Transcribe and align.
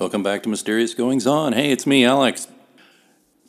Welcome 0.00 0.22
back 0.22 0.42
to 0.44 0.48
Mysterious 0.48 0.94
Goings 0.94 1.26
On. 1.26 1.52
Hey, 1.52 1.70
it's 1.70 1.86
me, 1.86 2.02
Alex. 2.02 2.48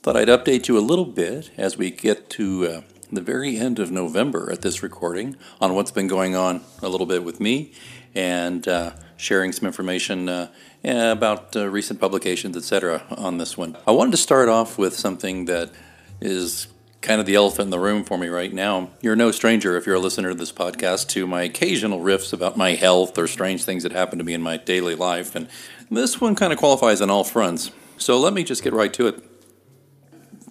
Thought 0.01 0.17
I'd 0.17 0.27
update 0.27 0.67
you 0.67 0.77
a 0.77 0.81
little 0.81 1.05
bit 1.05 1.51
as 1.55 1.77
we 1.77 1.89
get 1.89 2.29
to 2.31 2.67
uh, 2.67 2.81
the 3.09 3.21
very 3.21 3.55
end 3.55 3.79
of 3.79 3.91
November 3.91 4.51
at 4.51 4.61
this 4.61 4.83
recording 4.83 5.37
on 5.61 5.73
what's 5.73 5.91
been 5.91 6.07
going 6.07 6.35
on 6.35 6.59
a 6.81 6.89
little 6.89 7.05
bit 7.05 7.23
with 7.23 7.39
me 7.39 7.71
and 8.13 8.67
uh, 8.67 8.91
sharing 9.15 9.53
some 9.53 9.67
information 9.67 10.27
uh, 10.27 10.49
about 10.83 11.55
uh, 11.55 11.69
recent 11.69 12.01
publications, 12.01 12.57
etc. 12.57 13.03
on 13.11 13.37
this 13.37 13.57
one. 13.57 13.77
I 13.87 13.91
wanted 13.91 14.11
to 14.11 14.17
start 14.17 14.49
off 14.49 14.77
with 14.77 14.97
something 14.97 15.45
that 15.45 15.71
is 16.19 16.67
kind 17.03 17.19
of 17.19 17.27
the 17.27 17.35
elephant 17.35 17.67
in 17.67 17.69
the 17.69 17.79
room 17.79 18.03
for 18.03 18.17
me 18.17 18.27
right 18.27 18.51
now. 18.51 18.89
You're 19.01 19.15
no 19.15 19.31
stranger, 19.31 19.77
if 19.77 19.85
you're 19.85 19.95
a 19.95 19.99
listener 19.99 20.29
to 20.29 20.35
this 20.35 20.51
podcast, 20.51 21.09
to 21.09 21.27
my 21.27 21.43
occasional 21.43 21.99
riffs 21.99 22.33
about 22.33 22.57
my 22.57 22.71
health 22.71 23.17
or 23.17 23.27
strange 23.27 23.63
things 23.65 23.83
that 23.83 23.91
happen 23.91 24.17
to 24.17 24.23
me 24.23 24.33
in 24.33 24.41
my 24.41 24.57
daily 24.57 24.95
life. 24.95 25.35
And 25.35 25.47
this 25.91 26.19
one 26.19 26.33
kind 26.33 26.51
of 26.51 26.57
qualifies 26.57 27.01
on 27.01 27.09
all 27.09 27.23
fronts. 27.23 27.71
So 27.97 28.17
let 28.17 28.33
me 28.33 28.43
just 28.43 28.63
get 28.63 28.73
right 28.73 28.93
to 28.93 29.07
it. 29.07 29.23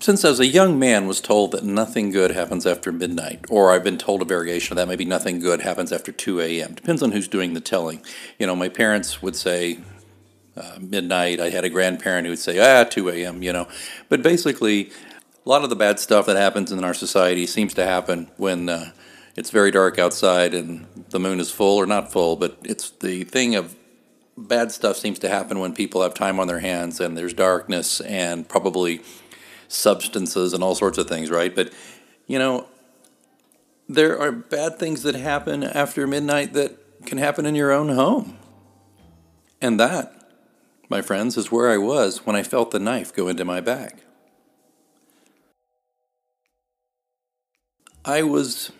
Since 0.01 0.25
as 0.25 0.41
a 0.41 0.47
young 0.47 0.79
man 0.79 1.07
was 1.07 1.21
told 1.21 1.53
that 1.53 1.65
nothing 1.65 2.11
good 2.11 2.33
happens 2.33 2.67
after 2.67 2.93
midnight, 2.93 3.45
or 3.49 3.73
I've 3.73 3.85
been 3.85 3.99
told 3.99 4.21
a 4.21 4.25
variation 4.25 4.73
of 4.73 4.77
that, 4.77 4.89
maybe 4.89 5.05
nothing 5.05 5.39
good 5.39 5.61
happens 5.61 5.93
after 5.93 6.13
2 6.13 6.41
a.m. 6.41 6.75
Depends 6.75 7.03
on 7.03 7.13
who's 7.13 7.29
doing 7.29 7.55
the 7.55 7.61
telling. 7.61 8.03
You 8.39 8.47
know, 8.47 8.57
my 8.57 8.69
parents 8.69 9.23
would 9.23 9.37
say 9.37 9.79
uh, 10.57 10.79
midnight. 10.81 11.41
I 11.41 11.51
had 11.51 11.65
a 11.65 11.71
grandparent 11.71 12.27
who 12.27 12.33
would 12.33 12.39
say, 12.39 12.59
ah, 12.59 12.85
2 12.85 13.09
a.m., 13.11 13.43
you 13.43 13.53
know. 13.53 13.69
But 14.09 14.23
basically, 14.23 14.91
a 15.45 15.49
lot 15.49 15.65
of 15.65 15.71
the 15.71 15.77
bad 15.77 15.99
stuff 15.99 16.27
that 16.27 16.37
happens 16.37 16.71
in 16.71 16.85
our 16.85 16.95
society 16.95 17.47
seems 17.47 17.75
to 17.75 17.85
happen 17.85 18.31
when 18.37 18.69
uh, 18.69 18.93
it's 19.35 19.51
very 19.51 19.71
dark 19.71 19.99
outside 19.99 20.55
and 20.55 20.87
the 21.11 21.19
moon 21.19 21.41
is 21.41 21.51
full 21.51 21.79
or 21.79 21.87
not 21.87 22.13
full, 22.13 22.37
but 22.37 22.59
it's 22.63 22.91
the 22.91 23.25
thing 23.25 23.55
of 23.57 23.75
bad 24.37 24.71
stuff 24.71 24.97
seems 24.97 25.19
to 25.19 25.29
happen 25.29 25.59
when 25.59 25.75
people 25.75 26.03
have 26.03 26.15
time 26.15 26.39
on 26.39 26.47
their 26.47 26.61
hands 26.61 27.01
and 27.01 27.19
there's 27.19 27.35
darkness 27.35 28.01
and 28.03 28.49
probably 28.49 29.01
substances 29.69 30.53
and 30.53 30.63
all 30.63 30.75
sorts 30.75 30.99
of 30.99 31.09
things, 31.09 31.31
right? 31.31 31.55
But, 31.55 31.73
you 32.27 32.39
know, 32.39 32.67
there 33.89 34.19
are 34.21 34.31
bad 34.31 34.79
things 34.79 35.03
that 35.03 35.17
happen 35.17 35.65
after 35.65 36.07
midnight 36.07 36.53
that 36.53 37.05
can 37.05 37.19
happen 37.19 37.47
in 37.47 37.55
your 37.55 37.73
own 37.73 37.89
home. 37.91 38.39
And 39.61 39.79
that, 39.81 40.15
my 40.89 41.03
friends, 41.03 41.37
is 41.37 41.51
where 41.51 41.71
I 41.71 41.79
was 41.79 42.25
when 42.27 42.37
I 42.37 42.43
felt 42.43 42.71
the 42.71 42.79
knife 42.79 43.15
go 43.15 43.29
into 43.29 43.45
my 43.45 43.61
back. 43.61 44.03
I 48.05 48.25
was 48.25 48.73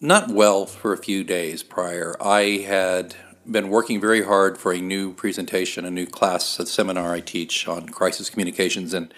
not 0.00 0.28
well 0.28 0.64
for 0.64 0.92
a 0.92 0.96
few 0.96 1.24
days 1.24 1.64
prior. 1.64 2.14
I 2.20 2.64
had 2.64 3.16
been 3.50 3.68
working 3.68 4.00
very 4.00 4.22
hard 4.22 4.58
for 4.58 4.72
a 4.72 4.80
new 4.80 5.12
presentation, 5.12 5.84
a 5.84 5.90
new 5.90 6.06
class, 6.06 6.60
a 6.60 6.66
seminar 6.66 7.12
I 7.12 7.18
teach 7.18 7.66
on 7.66 7.88
crisis 7.88 8.30
communications, 8.30 8.94
and 8.94 9.12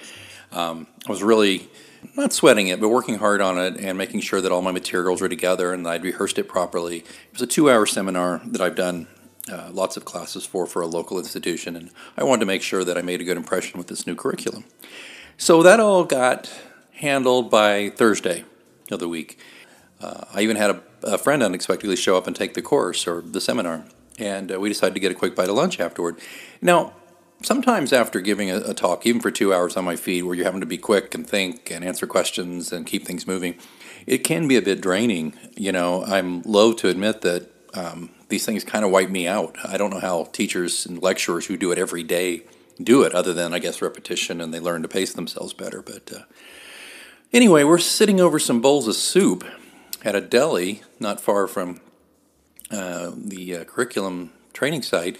um, 0.52 0.86
I 1.06 1.10
was 1.10 1.22
really 1.22 1.68
not 2.16 2.32
sweating 2.32 2.68
it, 2.68 2.80
but 2.80 2.88
working 2.88 3.18
hard 3.18 3.42
on 3.42 3.58
it 3.58 3.76
and 3.76 3.98
making 3.98 4.20
sure 4.20 4.40
that 4.40 4.52
all 4.52 4.62
my 4.62 4.72
materials 4.72 5.20
were 5.20 5.28
together 5.28 5.74
and 5.74 5.86
I'd 5.86 6.02
rehearsed 6.02 6.38
it 6.38 6.48
properly. 6.48 7.00
It 7.00 7.32
was 7.34 7.42
a 7.42 7.46
two-hour 7.46 7.84
seminar 7.84 8.40
that 8.46 8.62
I've 8.62 8.74
done 8.76 9.06
uh, 9.52 9.68
lots 9.70 9.98
of 9.98 10.06
classes 10.06 10.46
for 10.46 10.64
for 10.64 10.80
a 10.80 10.86
local 10.86 11.18
institution, 11.18 11.76
and 11.76 11.90
I 12.16 12.24
wanted 12.24 12.40
to 12.40 12.46
make 12.46 12.62
sure 12.62 12.84
that 12.84 12.96
I 12.96 13.02
made 13.02 13.20
a 13.20 13.24
good 13.24 13.36
impression 13.36 13.76
with 13.76 13.88
this 13.88 14.06
new 14.06 14.14
curriculum. 14.14 14.64
So 15.36 15.62
that 15.62 15.78
all 15.78 16.04
got 16.04 16.50
handled 16.92 17.50
by 17.50 17.90
Thursday 17.90 18.44
of 18.90 19.00
the 19.00 19.08
week. 19.08 19.38
Uh, 20.00 20.24
I 20.34 20.40
even 20.40 20.56
had 20.56 20.70
a, 20.70 20.82
a, 21.02 21.18
friend 21.18 21.42
unexpectedly 21.42 21.96
show 21.96 22.16
up 22.16 22.26
and 22.26 22.34
take 22.34 22.54
the 22.54 22.62
course 22.62 23.06
or 23.06 23.20
the 23.20 23.40
seminar, 23.40 23.84
and 24.18 24.50
uh, 24.50 24.58
we 24.58 24.68
decided 24.70 24.94
to 24.94 25.00
get 25.00 25.12
a 25.12 25.14
quick 25.14 25.36
bite 25.36 25.48
of 25.48 25.56
lunch 25.56 25.78
afterward. 25.78 26.18
Now, 26.62 26.94
sometimes 27.42 27.92
after 27.92 28.20
giving 28.20 28.50
a, 28.50 28.58
a, 28.60 28.74
talk, 28.74 29.06
even 29.06 29.20
for 29.20 29.30
two 29.30 29.52
hours 29.52 29.76
on 29.76 29.84
my 29.84 29.96
feet, 29.96 30.22
where 30.22 30.34
you're 30.34 30.44
having 30.44 30.60
to 30.60 30.66
be 30.66 30.78
quick 30.78 31.14
and 31.14 31.28
think 31.28 31.70
and 31.70 31.84
answer 31.84 32.06
questions 32.06 32.72
and 32.72 32.86
keep 32.86 33.06
things 33.06 33.26
moving, 33.26 33.56
it 34.06 34.18
can 34.18 34.48
be 34.48 34.56
a 34.56 34.62
bit 34.62 34.80
draining. 34.80 35.34
You 35.54 35.72
know, 35.72 36.04
I'm 36.04 36.42
loath 36.42 36.76
to 36.78 36.88
admit 36.88 37.20
that 37.20 37.50
um, 37.74 38.10
these 38.28 38.46
things 38.46 38.64
kind 38.64 38.84
of 38.84 38.90
wipe 38.90 39.10
me 39.10 39.26
out. 39.26 39.56
I 39.64 39.76
don't 39.76 39.90
know 39.90 40.00
how 40.00 40.24
teachers 40.32 40.86
and 40.86 41.02
lecturers 41.02 41.46
who 41.46 41.56
do 41.56 41.72
it 41.72 41.78
every 41.78 42.02
day 42.02 42.42
do 42.82 43.02
it, 43.02 43.14
other 43.14 43.34
than, 43.34 43.52
I 43.52 43.58
guess, 43.58 43.82
repetition 43.82 44.40
and 44.40 44.54
they 44.54 44.60
learn 44.60 44.82
to 44.82 44.88
pace 44.88 45.12
themselves 45.12 45.52
better. 45.52 45.82
But 45.82 46.12
uh, 46.12 46.22
anyway, 47.32 47.64
we're 47.64 47.78
sitting 47.78 48.20
over 48.20 48.38
some 48.38 48.60
bowls 48.60 48.88
of 48.88 48.94
soup 48.94 49.44
at 50.04 50.14
a 50.14 50.20
deli 50.20 50.82
not 50.98 51.20
far 51.20 51.46
from 51.46 51.80
uh, 52.70 53.10
the 53.16 53.56
uh, 53.56 53.64
curriculum 53.64 54.32
training 54.52 54.82
site 54.82 55.18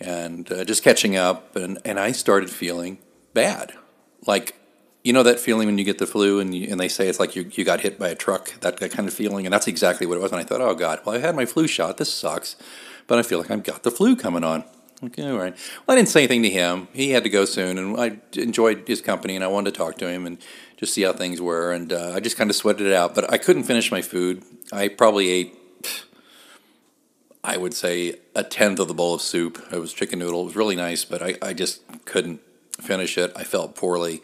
and 0.00 0.50
uh, 0.52 0.64
just 0.64 0.82
catching 0.82 1.16
up, 1.16 1.56
and, 1.56 1.78
and 1.84 1.98
I 1.98 2.12
started 2.12 2.50
feeling 2.50 2.98
bad. 3.34 3.72
Like, 4.26 4.54
you 5.02 5.12
know 5.12 5.22
that 5.22 5.40
feeling 5.40 5.66
when 5.66 5.78
you 5.78 5.84
get 5.84 5.98
the 5.98 6.06
flu 6.06 6.38
and, 6.38 6.54
you, 6.54 6.68
and 6.70 6.78
they 6.78 6.88
say 6.88 7.08
it's 7.08 7.18
like 7.18 7.34
you, 7.34 7.50
you 7.52 7.64
got 7.64 7.80
hit 7.80 7.98
by 7.98 8.08
a 8.08 8.14
truck, 8.14 8.60
that, 8.60 8.78
that 8.78 8.90
kind 8.92 9.08
of 9.08 9.14
feeling? 9.14 9.46
And 9.46 9.52
that's 9.52 9.66
exactly 9.66 10.06
what 10.06 10.18
it 10.18 10.20
was. 10.20 10.32
And 10.32 10.40
I 10.40 10.44
thought, 10.44 10.60
oh, 10.60 10.74
God, 10.74 11.00
well, 11.04 11.16
I 11.16 11.18
had 11.18 11.34
my 11.34 11.46
flu 11.46 11.66
shot. 11.66 11.96
This 11.96 12.12
sucks. 12.12 12.56
But 13.06 13.18
I 13.18 13.22
feel 13.22 13.38
like 13.38 13.50
I've 13.50 13.64
got 13.64 13.82
the 13.82 13.90
flu 13.90 14.16
coming 14.16 14.44
on. 14.44 14.64
Okay, 15.02 15.28
all 15.30 15.38
right. 15.38 15.56
Well, 15.86 15.96
I 15.96 15.98
didn't 15.98 16.08
say 16.08 16.20
anything 16.20 16.42
to 16.42 16.50
him. 16.50 16.88
He 16.92 17.10
had 17.10 17.22
to 17.22 17.30
go 17.30 17.44
soon, 17.44 17.78
and 17.78 17.98
I 17.98 18.18
enjoyed 18.38 18.86
his 18.86 19.00
company, 19.00 19.36
and 19.36 19.44
I 19.44 19.48
wanted 19.48 19.72
to 19.72 19.78
talk 19.78 19.96
to 19.98 20.08
him 20.08 20.26
and 20.26 20.38
just 20.78 20.94
see 20.94 21.02
how 21.02 21.12
things 21.12 21.40
were. 21.40 21.72
And 21.72 21.92
uh, 21.92 22.12
I 22.14 22.20
just 22.20 22.38
kind 22.38 22.48
of 22.48 22.56
sweated 22.56 22.86
it 22.86 22.94
out. 22.94 23.14
But 23.14 23.30
I 23.30 23.36
couldn't 23.36 23.64
finish 23.64 23.90
my 23.92 24.00
food. 24.00 24.42
I 24.72 24.88
probably 24.88 25.28
ate 25.28 25.54
I 27.44 27.56
would 27.56 27.74
say 27.74 28.16
a 28.34 28.42
tenth 28.42 28.78
of 28.78 28.88
the 28.88 28.94
bowl 28.94 29.14
of 29.14 29.22
soup. 29.22 29.64
It 29.72 29.78
was 29.78 29.92
chicken 29.92 30.18
noodle. 30.18 30.42
It 30.42 30.46
was 30.46 30.56
really 30.56 30.76
nice, 30.76 31.04
but 31.04 31.22
I, 31.22 31.36
I 31.40 31.52
just 31.54 31.80
couldn't 32.04 32.40
finish 32.80 33.16
it. 33.16 33.32
I 33.36 33.44
felt 33.44 33.74
poorly. 33.74 34.22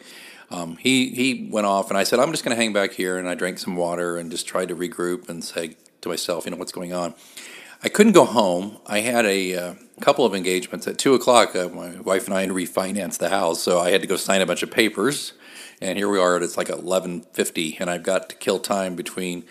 Um, 0.51 0.77
he 0.77 1.09
he 1.09 1.49
went 1.51 1.65
off, 1.65 1.89
and 1.89 1.97
I 1.97 2.03
said, 2.03 2.19
"I'm 2.19 2.31
just 2.31 2.43
going 2.43 2.55
to 2.55 2.61
hang 2.61 2.73
back 2.73 2.91
here." 2.91 3.17
And 3.17 3.27
I 3.27 3.33
drank 3.33 3.57
some 3.57 3.75
water 3.75 4.17
and 4.17 4.29
just 4.29 4.47
tried 4.47 4.67
to 4.67 4.75
regroup 4.75 5.27
and 5.27 5.43
say 5.43 5.75
to 6.01 6.09
myself, 6.09 6.45
"You 6.45 6.51
know 6.51 6.57
what's 6.57 6.71
going 6.71 6.93
on." 6.93 7.15
I 7.83 7.89
couldn't 7.89 8.13
go 8.13 8.25
home. 8.25 8.77
I 8.85 8.99
had 8.99 9.25
a 9.25 9.55
uh, 9.55 9.73
couple 10.01 10.25
of 10.25 10.35
engagements 10.35 10.87
at 10.87 10.97
two 10.97 11.13
o'clock. 11.13 11.55
Uh, 11.55 11.69
my 11.69 11.99
wife 12.01 12.25
and 12.25 12.35
I 12.35 12.41
had 12.41 12.51
refinanced 12.51 13.17
the 13.17 13.29
house, 13.29 13.61
so 13.61 13.79
I 13.79 13.89
had 13.89 14.01
to 14.01 14.07
go 14.07 14.17
sign 14.17 14.41
a 14.41 14.45
bunch 14.45 14.61
of 14.61 14.71
papers. 14.71 15.33
And 15.81 15.97
here 15.97 16.09
we 16.09 16.19
are. 16.19 16.37
It's 16.37 16.57
like 16.57 16.69
eleven 16.69 17.21
fifty, 17.33 17.77
and 17.79 17.89
I've 17.89 18.03
got 18.03 18.29
to 18.29 18.35
kill 18.35 18.59
time 18.59 18.95
between 18.95 19.43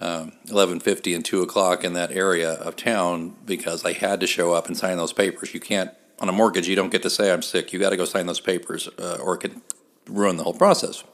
um, 0.00 0.32
11:50 0.46 1.14
and 1.14 1.24
2 1.24 1.42
o'clock 1.42 1.82
in 1.82 1.94
that 1.94 2.12
area 2.12 2.52
of 2.52 2.76
town 2.76 3.34
because 3.44 3.84
I 3.84 3.92
had 3.92 4.20
to 4.20 4.26
show 4.26 4.52
up 4.52 4.68
and 4.68 4.76
sign 4.76 4.96
those 4.96 5.12
papers. 5.12 5.52
You 5.52 5.60
can't 5.60 5.90
on 6.20 6.28
a 6.28 6.32
mortgage. 6.32 6.68
You 6.68 6.76
don't 6.76 6.90
get 6.90 7.02
to 7.02 7.10
say 7.10 7.32
I'm 7.32 7.42
sick. 7.42 7.72
You 7.72 7.78
got 7.78 7.90
to 7.90 7.96
go 7.96 8.04
sign 8.04 8.26
those 8.26 8.40
papers, 8.40 8.88
uh, 8.98 9.18
or 9.20 9.34
it 9.34 9.38
could 9.38 9.60
ruin 10.08 10.36
the 10.36 10.44
whole 10.44 10.54
process. 10.54 11.04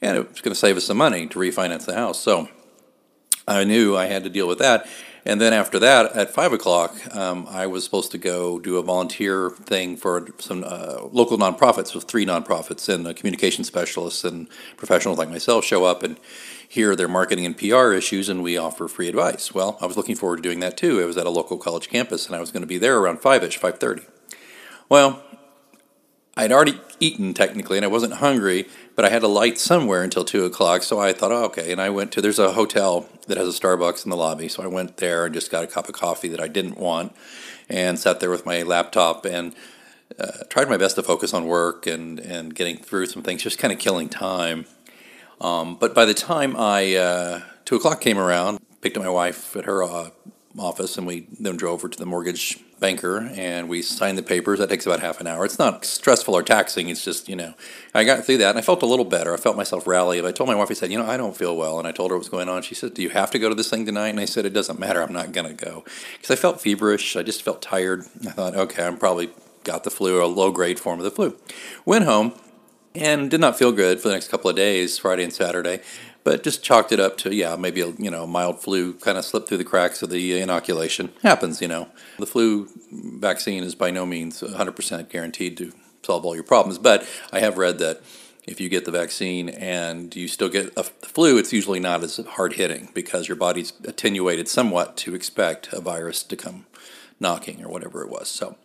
And 0.00 0.16
it 0.16 0.30
was 0.30 0.40
going 0.40 0.52
to 0.52 0.58
save 0.58 0.76
us 0.76 0.84
some 0.84 0.96
money 0.96 1.26
to 1.26 1.38
refinance 1.38 1.86
the 1.86 1.94
house. 1.94 2.20
So 2.20 2.48
I 3.48 3.64
knew 3.64 3.96
I 3.96 4.06
had 4.06 4.24
to 4.24 4.30
deal 4.30 4.46
with 4.46 4.58
that. 4.58 4.86
And 5.28 5.42
then 5.42 5.52
after 5.52 5.78
that, 5.80 6.16
at 6.16 6.30
five 6.30 6.54
o'clock, 6.54 6.96
um, 7.14 7.46
I 7.50 7.66
was 7.66 7.84
supposed 7.84 8.10
to 8.12 8.18
go 8.18 8.58
do 8.58 8.78
a 8.78 8.82
volunteer 8.82 9.50
thing 9.50 9.98
for 9.98 10.26
some 10.38 10.64
uh, 10.66 11.02
local 11.12 11.36
nonprofits, 11.36 11.94
with 11.94 12.04
three 12.04 12.24
nonprofits 12.24 12.88
and 12.88 13.14
communication 13.14 13.62
specialists 13.62 14.24
and 14.24 14.48
professionals 14.78 15.18
like 15.18 15.28
myself 15.28 15.66
show 15.66 15.84
up 15.84 16.02
and 16.02 16.18
hear 16.66 16.96
their 16.96 17.08
marketing 17.08 17.44
and 17.44 17.58
PR 17.58 17.92
issues, 17.92 18.30
and 18.30 18.42
we 18.42 18.56
offer 18.56 18.88
free 18.88 19.06
advice. 19.06 19.52
Well, 19.52 19.76
I 19.82 19.86
was 19.86 19.98
looking 19.98 20.16
forward 20.16 20.36
to 20.36 20.42
doing 20.42 20.60
that 20.60 20.78
too. 20.78 20.98
It 20.98 21.04
was 21.04 21.18
at 21.18 21.26
a 21.26 21.30
local 21.30 21.58
college 21.58 21.90
campus, 21.90 22.26
and 22.26 22.34
I 22.34 22.40
was 22.40 22.50
going 22.50 22.62
to 22.62 22.66
be 22.66 22.78
there 22.78 22.96
around 22.98 23.20
five 23.20 23.44
ish, 23.44 23.58
five 23.58 23.78
thirty. 23.78 24.04
Well, 24.88 25.22
I'd 26.38 26.52
already 26.52 26.80
eaten 27.00 27.34
technically, 27.34 27.78
and 27.78 27.84
I 27.84 27.88
wasn't 27.88 28.14
hungry, 28.14 28.68
but 28.94 29.04
I 29.04 29.10
had 29.10 29.24
a 29.24 29.28
light 29.28 29.58
somewhere 29.58 30.04
until 30.04 30.24
two 30.24 30.44
o'clock. 30.44 30.84
So 30.84 31.00
I 31.00 31.12
thought, 31.12 31.32
oh, 31.32 31.44
okay. 31.46 31.72
And 31.72 31.80
I 31.80 31.90
went 31.90 32.12
to 32.12 32.22
there's 32.22 32.38
a 32.38 32.52
hotel 32.52 33.08
that 33.26 33.36
has 33.36 33.48
a 33.48 33.60
Starbucks 33.60 34.04
in 34.04 34.10
the 34.10 34.16
lobby, 34.16 34.48
so 34.48 34.62
I 34.62 34.68
went 34.68 34.98
there 34.98 35.26
and 35.26 35.34
just 35.34 35.50
got 35.50 35.64
a 35.64 35.66
cup 35.66 35.88
of 35.88 35.94
coffee 35.96 36.28
that 36.28 36.40
I 36.40 36.46
didn't 36.46 36.78
want, 36.78 37.12
and 37.68 37.98
sat 37.98 38.20
there 38.20 38.30
with 38.30 38.46
my 38.46 38.62
laptop 38.62 39.26
and. 39.26 39.54
Uh, 40.18 40.42
tried 40.48 40.70
my 40.70 40.78
best 40.78 40.96
to 40.96 41.02
focus 41.02 41.34
on 41.34 41.44
work 41.44 41.86
and, 41.86 42.18
and 42.18 42.54
getting 42.54 42.78
through 42.78 43.04
some 43.04 43.22
things, 43.22 43.42
just 43.42 43.58
kind 43.58 43.74
of 43.74 43.78
killing 43.78 44.08
time. 44.08 44.64
Um, 45.38 45.76
but 45.76 45.94
by 45.94 46.06
the 46.06 46.14
time 46.14 46.56
I 46.56 46.96
uh, 46.96 47.42
two 47.66 47.76
o'clock 47.76 48.00
came 48.00 48.18
around, 48.18 48.58
picked 48.80 48.96
up 48.96 49.02
my 49.02 49.10
wife 49.10 49.54
at 49.54 49.66
her 49.66 49.82
uh, 49.84 50.08
office, 50.58 50.96
and 50.96 51.06
we 51.06 51.26
then 51.38 51.58
drove 51.58 51.74
over 51.74 51.90
to 51.90 51.98
the 51.98 52.06
mortgage 52.06 52.58
banker 52.80 53.30
and 53.34 53.68
we 53.68 53.82
signed 53.82 54.16
the 54.16 54.22
papers. 54.22 54.58
That 54.58 54.68
takes 54.68 54.86
about 54.86 55.00
half 55.00 55.20
an 55.20 55.26
hour. 55.26 55.44
It's 55.44 55.58
not 55.58 55.84
stressful 55.84 56.34
or 56.34 56.42
taxing. 56.42 56.88
It's 56.88 57.04
just 57.04 57.28
you 57.28 57.36
know, 57.36 57.54
I 57.94 58.04
got 58.04 58.24
through 58.24 58.38
that 58.38 58.50
and 58.50 58.58
I 58.58 58.62
felt 58.62 58.82
a 58.82 58.86
little 58.86 59.04
better. 59.04 59.34
I 59.34 59.36
felt 59.36 59.56
myself 59.56 59.86
rally. 59.86 60.24
I 60.24 60.32
told 60.32 60.48
my 60.48 60.54
wife, 60.54 60.70
I 60.70 60.74
said, 60.74 60.90
you 60.90 60.98
know, 60.98 61.06
I 61.06 61.16
don't 61.16 61.36
feel 61.36 61.56
well, 61.56 61.78
and 61.78 61.86
I 61.86 61.92
told 61.92 62.10
her 62.10 62.16
what's 62.16 62.28
going 62.28 62.48
on. 62.48 62.62
She 62.62 62.74
said, 62.74 62.94
Do 62.94 63.02
you 63.02 63.10
have 63.10 63.30
to 63.32 63.38
go 63.38 63.48
to 63.48 63.54
this 63.54 63.70
thing 63.70 63.86
tonight? 63.86 64.08
And 64.08 64.20
I 64.20 64.24
said, 64.24 64.46
It 64.46 64.52
doesn't 64.52 64.78
matter. 64.78 65.02
I'm 65.02 65.12
not 65.12 65.32
gonna 65.32 65.54
go 65.54 65.84
because 66.12 66.30
I 66.30 66.36
felt 66.36 66.60
feverish. 66.60 67.16
I 67.16 67.22
just 67.22 67.42
felt 67.42 67.62
tired. 67.62 68.04
I 68.26 68.30
thought, 68.30 68.54
okay, 68.54 68.84
I'm 68.84 68.96
probably 68.96 69.30
got 69.64 69.84
the 69.84 69.90
flu 69.90 70.16
or 70.16 70.22
a 70.22 70.26
low 70.26 70.50
grade 70.50 70.78
form 70.78 70.98
of 70.98 71.04
the 71.04 71.10
flu. 71.10 71.36
Went 71.84 72.04
home 72.04 72.32
and 72.94 73.30
did 73.30 73.40
not 73.40 73.58
feel 73.58 73.72
good 73.72 74.00
for 74.00 74.08
the 74.08 74.14
next 74.14 74.28
couple 74.28 74.50
of 74.50 74.56
days, 74.56 74.98
Friday 74.98 75.22
and 75.22 75.32
Saturday. 75.32 75.80
But 76.28 76.42
just 76.42 76.62
chalked 76.62 76.92
it 76.92 77.00
up 77.00 77.16
to 77.16 77.34
yeah 77.34 77.56
maybe 77.56 77.80
a 77.80 77.88
you 77.92 78.10
know 78.10 78.26
mild 78.26 78.60
flu 78.60 78.92
kind 78.92 79.16
of 79.16 79.24
slipped 79.24 79.48
through 79.48 79.56
the 79.56 79.64
cracks 79.64 80.02
of 80.02 80.10
the 80.10 80.34
uh, 80.34 80.36
inoculation 80.36 81.10
happens 81.22 81.62
you 81.62 81.68
know 81.68 81.88
the 82.18 82.26
flu 82.26 82.68
vaccine 82.92 83.64
is 83.64 83.74
by 83.74 83.90
no 83.90 84.04
means 84.04 84.42
100% 84.42 85.08
guaranteed 85.08 85.56
to 85.56 85.72
solve 86.02 86.26
all 86.26 86.34
your 86.34 86.44
problems 86.44 86.76
but 86.76 87.06
i 87.32 87.40
have 87.40 87.56
read 87.56 87.78
that 87.78 88.02
if 88.46 88.60
you 88.60 88.68
get 88.68 88.84
the 88.84 88.90
vaccine 88.90 89.48
and 89.48 90.14
you 90.14 90.28
still 90.28 90.48
get 90.48 90.66
a, 90.68 90.82
the 91.00 91.06
flu, 91.06 91.36
it's 91.36 91.52
usually 91.52 91.80
not 91.80 92.02
as 92.02 92.16
hard 92.16 92.54
hitting 92.54 92.88
because 92.94 93.28
your 93.28 93.36
body's 93.36 93.74
attenuated 93.84 94.48
somewhat 94.48 94.96
to 94.96 95.14
expect 95.14 95.70
a 95.70 95.82
virus 95.82 96.22
to 96.22 96.34
come 96.34 96.64
knocking 97.20 97.62
or 97.62 97.68
whatever 97.68 98.02
it 98.02 98.08
was. 98.08 98.26
So, 98.28 98.56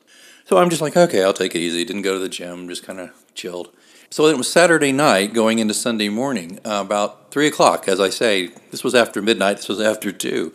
so 0.45 0.57
I'm 0.57 0.69
just 0.69 0.81
like, 0.81 0.95
okay, 0.95 1.21
I'll 1.21 1.33
take 1.33 1.53
it 1.53 1.59
easy. 1.59 1.83
Didn't 1.83 2.03
go 2.03 2.13
to 2.13 2.19
the 2.19 2.29
gym, 2.29 2.69
just 2.69 2.85
kind 2.85 3.01
of 3.01 3.09
chilled. 3.35 3.75
So 4.13 4.27
it 4.27 4.37
was 4.37 4.47
Saturday 4.47 4.91
night 4.91 5.33
going 5.33 5.57
into 5.57 5.73
Sunday 5.73 6.07
morning, 6.07 6.59
uh, 6.63 6.83
about 6.85 7.31
three 7.31 7.47
o'clock. 7.47 7.87
As 7.87 7.99
I 7.99 8.09
say, 8.09 8.51
this 8.69 8.83
was 8.83 8.93
after 8.93 9.23
midnight. 9.23 9.57
This 9.57 9.67
was 9.67 9.81
after 9.81 10.11
two, 10.11 10.53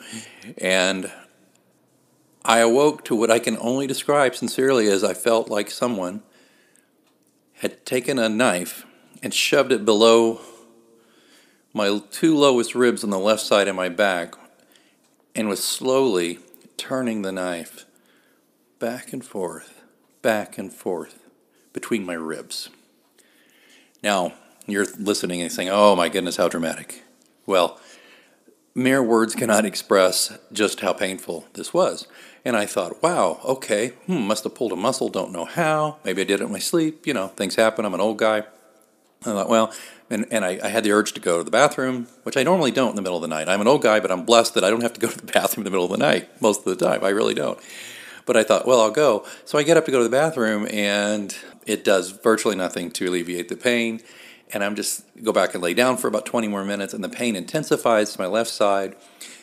and 0.58 1.10
I 2.44 2.60
awoke 2.60 3.04
to 3.06 3.16
what 3.16 3.32
I 3.32 3.40
can 3.40 3.58
only 3.58 3.88
describe 3.88 4.36
sincerely 4.36 4.86
as 4.86 5.02
I 5.02 5.12
felt 5.12 5.48
like 5.48 5.72
someone 5.72 6.22
had 7.54 7.84
taken 7.84 8.16
a 8.16 8.28
knife 8.28 8.86
and 9.24 9.34
shoved 9.34 9.72
it 9.72 9.84
below 9.84 10.40
my 11.74 12.00
two 12.12 12.36
lowest 12.36 12.76
ribs 12.76 13.02
on 13.02 13.10
the 13.10 13.18
left 13.18 13.42
side 13.42 13.66
of 13.66 13.74
my 13.74 13.88
back 13.88 14.36
and 15.34 15.48
was 15.48 15.64
slowly 15.64 16.38
turning 16.76 17.22
the 17.22 17.32
knife 17.32 17.86
back 18.78 19.12
and 19.12 19.24
forth, 19.24 19.82
back 20.22 20.58
and 20.58 20.72
forth 20.72 21.24
between 21.72 22.06
my 22.06 22.14
ribs. 22.14 22.68
Now, 24.02 24.32
you're 24.66 24.86
listening 24.98 25.40
and 25.42 25.50
saying, 25.50 25.70
oh 25.70 25.96
my 25.96 26.08
goodness, 26.08 26.36
how 26.36 26.48
dramatic. 26.48 27.02
Well, 27.46 27.80
mere 28.74 29.02
words 29.02 29.34
cannot 29.34 29.64
express 29.64 30.38
just 30.52 30.80
how 30.80 30.92
painful 30.92 31.46
this 31.54 31.74
was. 31.74 32.06
And 32.44 32.56
I 32.56 32.66
thought, 32.66 33.02
wow, 33.02 33.40
okay, 33.44 33.88
hmm, 34.06 34.26
must 34.26 34.44
have 34.44 34.54
pulled 34.54 34.72
a 34.72 34.76
muscle, 34.76 35.08
don't 35.08 35.32
know 35.32 35.44
how. 35.44 35.98
Maybe 36.04 36.22
I 36.22 36.24
did 36.24 36.40
it 36.40 36.44
in 36.44 36.52
my 36.52 36.58
sleep. 36.58 37.06
You 37.06 37.14
know, 37.14 37.28
things 37.28 37.56
happen. 37.56 37.84
I'm 37.84 37.94
an 37.94 38.00
old 38.00 38.18
guy. 38.18 38.44
I 39.22 39.24
thought, 39.24 39.48
well, 39.48 39.72
and, 40.10 40.26
and 40.30 40.44
I, 40.44 40.60
I, 40.62 40.68
had 40.68 40.84
the 40.84 40.92
urge 40.92 41.12
to 41.12 41.20
go 41.20 41.38
to 41.38 41.44
the 41.44 41.50
bathroom, 41.50 42.06
which 42.22 42.36
I 42.36 42.44
normally 42.44 42.70
don't 42.70 42.90
in 42.90 42.96
the 42.96 43.02
middle 43.02 43.16
of 43.16 43.22
the 43.22 43.28
night. 43.28 43.48
I'm 43.48 43.60
an 43.60 43.66
old 43.66 43.82
guy, 43.82 43.98
but 44.00 44.12
I'm 44.12 44.24
blessed 44.24 44.54
that 44.54 44.64
I 44.64 44.70
don't 44.70 44.82
have 44.82 44.92
to 44.92 45.00
go 45.00 45.08
to 45.10 45.16
the 45.16 45.32
bathroom 45.32 45.66
in 45.66 45.70
the 45.72 45.76
middle 45.76 45.84
of 45.84 45.90
the 45.90 45.98
night 45.98 46.40
most 46.40 46.66
of 46.66 46.78
the 46.78 46.86
time. 46.86 47.02
I 47.02 47.08
really 47.08 47.34
don't. 47.34 47.58
But 48.24 48.36
I 48.36 48.44
thought, 48.44 48.66
well, 48.66 48.80
I'll 48.80 48.90
go. 48.90 49.26
So 49.44 49.58
I 49.58 49.62
get 49.64 49.76
up 49.76 49.86
to 49.86 49.90
go 49.90 49.98
to 49.98 50.04
the 50.04 50.10
bathroom, 50.10 50.68
and 50.70 51.36
it 51.68 51.84
does 51.84 52.10
virtually 52.10 52.56
nothing 52.56 52.90
to 52.92 53.08
alleviate 53.08 53.48
the 53.48 53.56
pain. 53.56 54.00
And 54.52 54.64
I'm 54.64 54.74
just 54.74 55.04
go 55.22 55.32
back 55.32 55.54
and 55.54 55.62
lay 55.62 55.74
down 55.74 55.98
for 55.98 56.08
about 56.08 56.24
20 56.24 56.48
more 56.48 56.64
minutes, 56.64 56.94
and 56.94 57.04
the 57.04 57.08
pain 57.08 57.36
intensifies 57.36 58.14
to 58.14 58.20
my 58.20 58.26
left 58.26 58.50
side. 58.50 58.96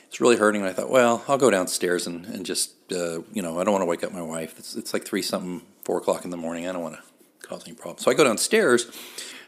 It's 0.07 0.19
really 0.19 0.37
hurting. 0.37 0.61
And 0.61 0.69
I 0.69 0.73
thought, 0.73 0.89
well, 0.89 1.23
I'll 1.27 1.37
go 1.37 1.51
downstairs 1.51 2.07
and, 2.07 2.25
and 2.25 2.45
just, 2.45 2.73
uh, 2.91 3.21
you 3.31 3.41
know, 3.41 3.59
I 3.59 3.63
don't 3.63 3.73
want 3.73 3.83
to 3.83 3.87
wake 3.87 4.03
up 4.03 4.11
my 4.11 4.21
wife. 4.21 4.57
It's, 4.57 4.75
it's 4.75 4.93
like 4.93 5.05
three 5.05 5.21
something, 5.21 5.61
four 5.83 5.97
o'clock 5.97 6.25
in 6.25 6.31
the 6.31 6.37
morning. 6.37 6.67
I 6.67 6.71
don't 6.71 6.81
want 6.81 6.95
to 6.95 7.47
cause 7.47 7.63
any 7.67 7.75
problems. 7.75 8.03
So 8.03 8.11
I 8.11 8.15
go 8.15 8.23
downstairs 8.23 8.91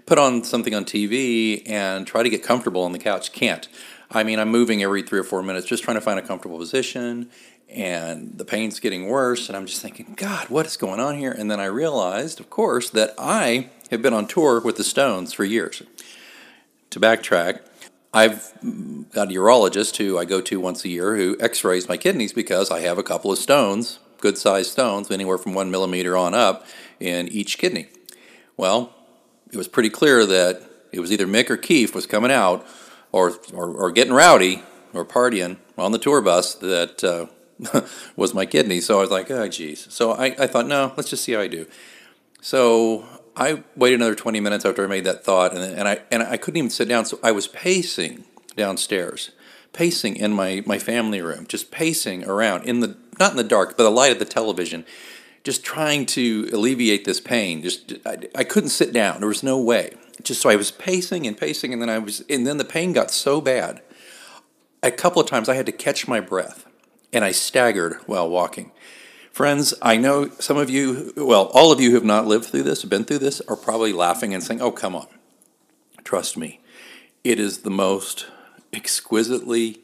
put 0.07 0.18
on 0.18 0.44
something 0.44 0.74
on 0.74 0.85
TV 0.85 1.62
and 1.69 2.07
try 2.07 2.24
to 2.24 2.29
get 2.29 2.41
comfortable 2.41 2.81
on 2.81 2.94
the 2.94 3.00
couch. 3.00 3.31
Can't. 3.33 3.68
I 4.09 4.24
mean, 4.24 4.39
I'm 4.39 4.50
moving 4.50 4.81
every 4.81 5.03
three 5.03 5.19
or 5.19 5.24
four 5.24 5.44
minutes, 5.44 5.68
just 5.68 5.83
trying 5.83 5.95
to 5.95 6.01
find 6.01 6.18
a 6.18 6.21
comfortable 6.21 6.57
position, 6.57 7.29
and 7.69 8.37
the 8.37 8.45
pain's 8.45 8.79
getting 8.79 9.07
worse. 9.07 9.47
And 9.47 9.57
I'm 9.57 9.65
just 9.65 9.81
thinking, 9.81 10.13
God, 10.15 10.49
what 10.49 10.65
is 10.65 10.77
going 10.77 10.99
on 10.99 11.17
here? 11.17 11.31
And 11.31 11.49
then 11.51 11.59
I 11.59 11.65
realized, 11.65 12.39
of 12.39 12.49
course, 12.49 12.89
that 12.91 13.13
I 13.17 13.69
have 13.91 14.01
been 14.01 14.13
on 14.13 14.27
tour 14.27 14.59
with 14.59 14.77
the 14.77 14.83
Stones 14.83 15.33
for 15.33 15.43
years. 15.43 15.83
To 16.91 16.99
backtrack, 16.99 17.61
I've 18.13 18.53
got 19.11 19.29
a 19.29 19.35
urologist 19.35 19.97
who 19.97 20.17
I 20.17 20.25
go 20.25 20.41
to 20.41 20.59
once 20.59 20.85
a 20.85 20.89
year 20.89 21.17
who 21.17 21.37
x 21.39 21.63
rays 21.63 21.89
my 21.89 21.97
kidneys 21.97 22.33
because 22.33 22.71
I 22.71 22.79
have 22.79 22.97
a 22.97 23.03
couple 23.03 23.31
of 23.31 23.37
stones, 23.37 23.99
good 24.19 24.37
sized 24.37 24.71
stones, 24.71 25.11
anywhere 25.11 25.37
from 25.37 25.53
one 25.53 25.69
millimeter 25.69 26.15
on 26.15 26.33
up 26.33 26.65
in 26.99 27.27
each 27.27 27.57
kidney. 27.57 27.87
Well, 28.55 28.93
it 29.51 29.57
was 29.57 29.67
pretty 29.67 29.89
clear 29.89 30.25
that 30.25 30.61
it 30.91 30.99
was 30.99 31.11
either 31.11 31.27
Mick 31.27 31.49
or 31.49 31.57
Keith 31.57 31.93
was 31.93 32.05
coming 32.05 32.31
out 32.31 32.65
or, 33.11 33.33
or, 33.53 33.69
or 33.69 33.91
getting 33.91 34.13
rowdy 34.13 34.63
or 34.93 35.05
partying 35.05 35.57
on 35.77 35.91
the 35.91 35.99
tour 35.99 36.21
bus 36.21 36.55
that 36.55 37.03
uh, 37.03 37.27
was 38.15 38.33
my 38.33 38.45
kidney. 38.45 38.81
So 38.81 38.98
I 38.98 39.01
was 39.01 39.12
like, 39.12 39.31
oh, 39.31 39.48
geez. 39.48 39.88
So 39.94 40.12
I, 40.12 40.36
I 40.39 40.48
thought, 40.48 40.68
no, 40.68 40.94
let's 40.98 41.09
just 41.09 41.24
see 41.24 41.33
how 41.33 41.42
I 41.42 41.48
do. 41.48 41.65
So 42.42 43.06
I 43.36 43.63
waited 43.75 44.00
another 44.00 44.15
20 44.15 44.39
minutes 44.39 44.65
after 44.65 44.83
I 44.83 44.88
made 44.88 45.06
that 45.06 45.24
thought, 45.24 45.56
and, 45.56 45.63
and, 45.63 45.88
I, 45.88 46.01
and 46.12 46.24
I 46.24 46.38
couldn't 46.38 46.57
even 46.57 46.69
sit 46.69 46.88
down. 46.88 47.06
So 47.06 47.19
I 47.24 47.31
was 47.31 47.48
pacing 47.48 48.25
downstairs, 48.56 49.31
pacing 49.74 50.15
in 50.15 50.33
my, 50.33 50.63
my 50.65 50.80
family 50.80 51.21
room, 51.21 51.45
just 51.48 51.71
pacing 51.71 52.25
around 52.25 52.65
in 52.65 52.80
the, 52.80 52.98
not 53.19 53.31
in 53.31 53.38
the 53.38 53.44
dark, 53.44 53.77
but 53.77 53.83
the 53.83 53.89
light 53.89 54.12
of 54.12 54.19
the 54.19 54.25
television 54.25 54.86
just 55.48 55.63
trying 55.63 56.06
to 56.06 56.50
alleviate 56.51 57.06
this 57.06 57.21
pain. 57.21 57.63
Just 57.63 57.94
I, 58.06 58.18
I 58.36 58.44
couldn't 58.44 58.68
sit 58.68 58.92
down. 58.92 59.19
There 59.21 59.30
was 59.30 59.44
no 59.44 59.57
way. 59.57 59.94
Just 60.21 60.42
so 60.42 60.50
I 60.50 60.57
was 60.57 60.71
pacing 60.71 61.25
and 61.25 61.38
pacing, 61.38 61.71
and 61.71 61.81
then 61.81 61.89
I 61.89 62.00
was, 62.00 62.21
and 62.30 62.45
then 62.45 62.57
the 62.57 62.65
pain 62.65 62.92
got 62.92 63.12
so 63.12 63.39
bad. 63.39 63.81
A 64.83 64.92
couple 64.92 65.21
of 65.21 65.30
times 65.30 65.48
I 65.48 65.53
had 65.53 65.65
to 65.68 65.71
catch 65.71 66.06
my 66.06 66.19
breath, 66.19 66.66
and 67.17 67.25
I 67.25 67.31
staggered 67.31 67.95
while 68.05 68.29
walking. 68.29 68.71
Friends, 69.31 69.73
I 69.81 69.97
know 69.97 70.29
some 70.39 70.55
of 70.55 70.69
you, 70.69 71.13
well, 71.17 71.45
all 71.53 71.71
of 71.71 71.81
you 71.81 71.89
who 71.89 71.95
have 71.95 72.05
not 72.05 72.27
lived 72.27 72.45
through 72.45 72.63
this, 72.63 72.85
been 72.85 73.03
through 73.03 73.17
this, 73.17 73.41
are 73.41 73.55
probably 73.55 73.91
laughing 73.91 74.33
and 74.33 74.43
saying, 74.43 74.61
"Oh, 74.61 74.71
come 74.71 74.95
on." 74.95 75.07
Trust 76.03 76.37
me, 76.37 76.59
it 77.23 77.39
is 77.39 77.59
the 77.59 77.69
most 77.69 78.27
exquisitely 78.71 79.81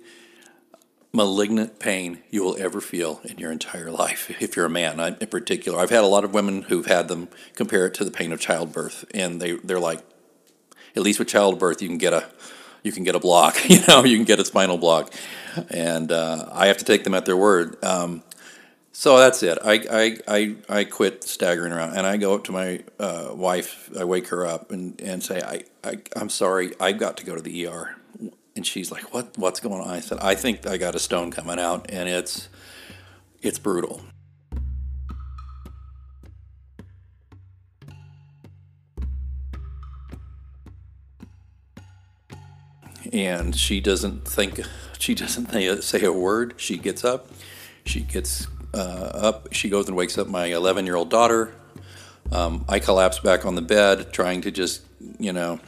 malignant 1.12 1.80
pain 1.80 2.20
you 2.30 2.44
will 2.44 2.56
ever 2.58 2.82
feel 2.82 3.22
in 3.24 3.38
your 3.38 3.52
entire 3.52 3.92
life 3.92 4.32
if 4.42 4.56
you're 4.56 4.66
a 4.66 4.70
man 4.70 5.00
in 5.00 5.28
particular 5.28 5.80
i've 5.80 5.92
had 5.92 6.04
a 6.04 6.08
lot 6.08 6.24
of 6.24 6.34
women 6.34 6.64
who've 6.64 6.88
had 6.88 7.08
them 7.08 7.28
compare 7.54 7.86
it 7.86 7.94
to 7.94 8.04
the 8.04 8.10
pain 8.10 8.32
of 8.32 8.40
childbirth 8.40 9.06
and 9.14 9.40
they, 9.40 9.52
they're 9.58 9.80
like 9.80 10.02
at 10.96 11.04
least 11.04 11.20
with 11.20 11.28
childbirth 11.28 11.84
you 11.84 11.88
can 11.88 12.00
get 12.00 12.14
a 12.14 12.28
you 12.82 12.92
can 12.92 13.04
get 13.04 13.14
a 13.14 13.20
block 13.20 13.58
you 13.70 13.80
know 13.88 14.04
you 14.04 14.18
can 14.18 14.26
get 14.26 14.40
a 14.40 14.46
spinal 14.46 14.78
block 14.78 15.14
and 15.70 16.12
uh, 16.12 16.48
i 16.52 16.68
have 16.68 16.78
to 16.78 16.86
take 16.86 17.04
them 17.04 17.14
at 17.14 17.26
their 17.26 17.38
word 17.38 17.84
um, 17.84 18.24
so 18.92 19.18
that's 19.18 19.42
it 19.42 19.58
I, 19.64 19.74
I, 19.92 20.18
I, 20.28 20.56
I 20.70 20.84
quit 20.84 21.24
staggering 21.24 21.74
around 21.74 21.98
and 21.98 22.06
i 22.06 22.18
go 22.18 22.36
up 22.36 22.44
to 22.46 22.52
my 22.52 22.84
uh, 23.00 23.30
wife 23.34 23.90
i 24.00 24.04
wake 24.04 24.28
her 24.28 24.46
up 24.46 24.72
and, 24.72 25.00
and 25.02 25.24
say 25.24 25.42
I, 25.42 25.64
I, 25.84 25.98
i'm 26.16 26.30
sorry 26.30 26.74
i've 26.80 26.98
got 26.98 27.18
to 27.18 27.26
go 27.26 27.36
to 27.36 27.42
the 27.42 27.68
er 27.68 27.96
and 28.56 28.66
she's 28.66 28.92
like, 28.92 29.14
"What? 29.14 29.38
What's 29.38 29.60
going 29.60 29.82
on?" 29.82 29.90
I 29.90 30.00
said, 30.00 30.20
"I 30.20 30.36
think 30.36 30.68
I 30.68 30.78
got 30.78 30.96
a 30.96 31.00
stone 31.00 31.32
coming 31.32 31.60
out, 31.60 31.90
and 31.90 32.08
it's 32.08 32.50
it's 33.42 33.60
brutal." 33.60 34.02
And 43.12 43.56
she 43.56 43.80
doesn't 43.80 44.28
think 44.28 44.62
she 45.04 45.14
doesn't 45.14 45.84
say 45.84 46.04
a 46.06 46.14
word. 46.14 46.54
She 46.56 46.78
gets 46.78 47.04
up. 47.04 47.28
She 47.86 48.00
gets 48.00 48.48
uh, 48.74 48.78
up. 48.78 49.54
She 49.54 49.68
goes 49.70 49.90
and 49.90 49.98
wakes 49.98 50.18
up 50.18 50.30
my 50.30 50.46
11 50.46 50.86
year 50.86 50.96
old 50.96 51.10
daughter. 51.10 51.54
Um, 52.32 52.64
I 52.70 52.80
collapse 52.80 53.20
back 53.20 53.46
on 53.46 53.56
the 53.56 53.62
bed, 53.62 54.14
trying 54.14 54.40
to 54.42 54.52
just, 54.52 54.82
you 55.20 55.34
know, 55.34 55.60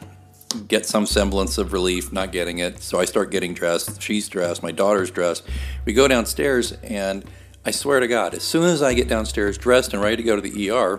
get 0.68 0.86
some 0.86 1.04
semblance 1.04 1.58
of 1.58 1.74
relief, 1.74 2.12
not 2.12 2.32
getting 2.32 2.60
it. 2.60 2.82
So 2.82 2.98
I 2.98 3.04
start 3.04 3.30
getting 3.30 3.52
dressed. 3.52 4.00
She's 4.00 4.26
dressed. 4.26 4.62
My 4.62 4.72
daughter's 4.72 5.10
dressed. 5.10 5.46
We 5.84 5.92
go 5.92 6.08
downstairs, 6.08 6.72
and 6.82 7.22
I 7.66 7.72
swear 7.72 8.00
to 8.00 8.08
God, 8.08 8.32
as 8.32 8.42
soon 8.42 8.64
as 8.64 8.82
I 8.82 8.94
get 8.94 9.06
downstairs 9.06 9.58
dressed 9.58 9.92
and 9.92 10.02
ready 10.02 10.16
to 10.16 10.22
go 10.22 10.34
to 10.34 10.40
the 10.40 10.70
ER, 10.70 10.98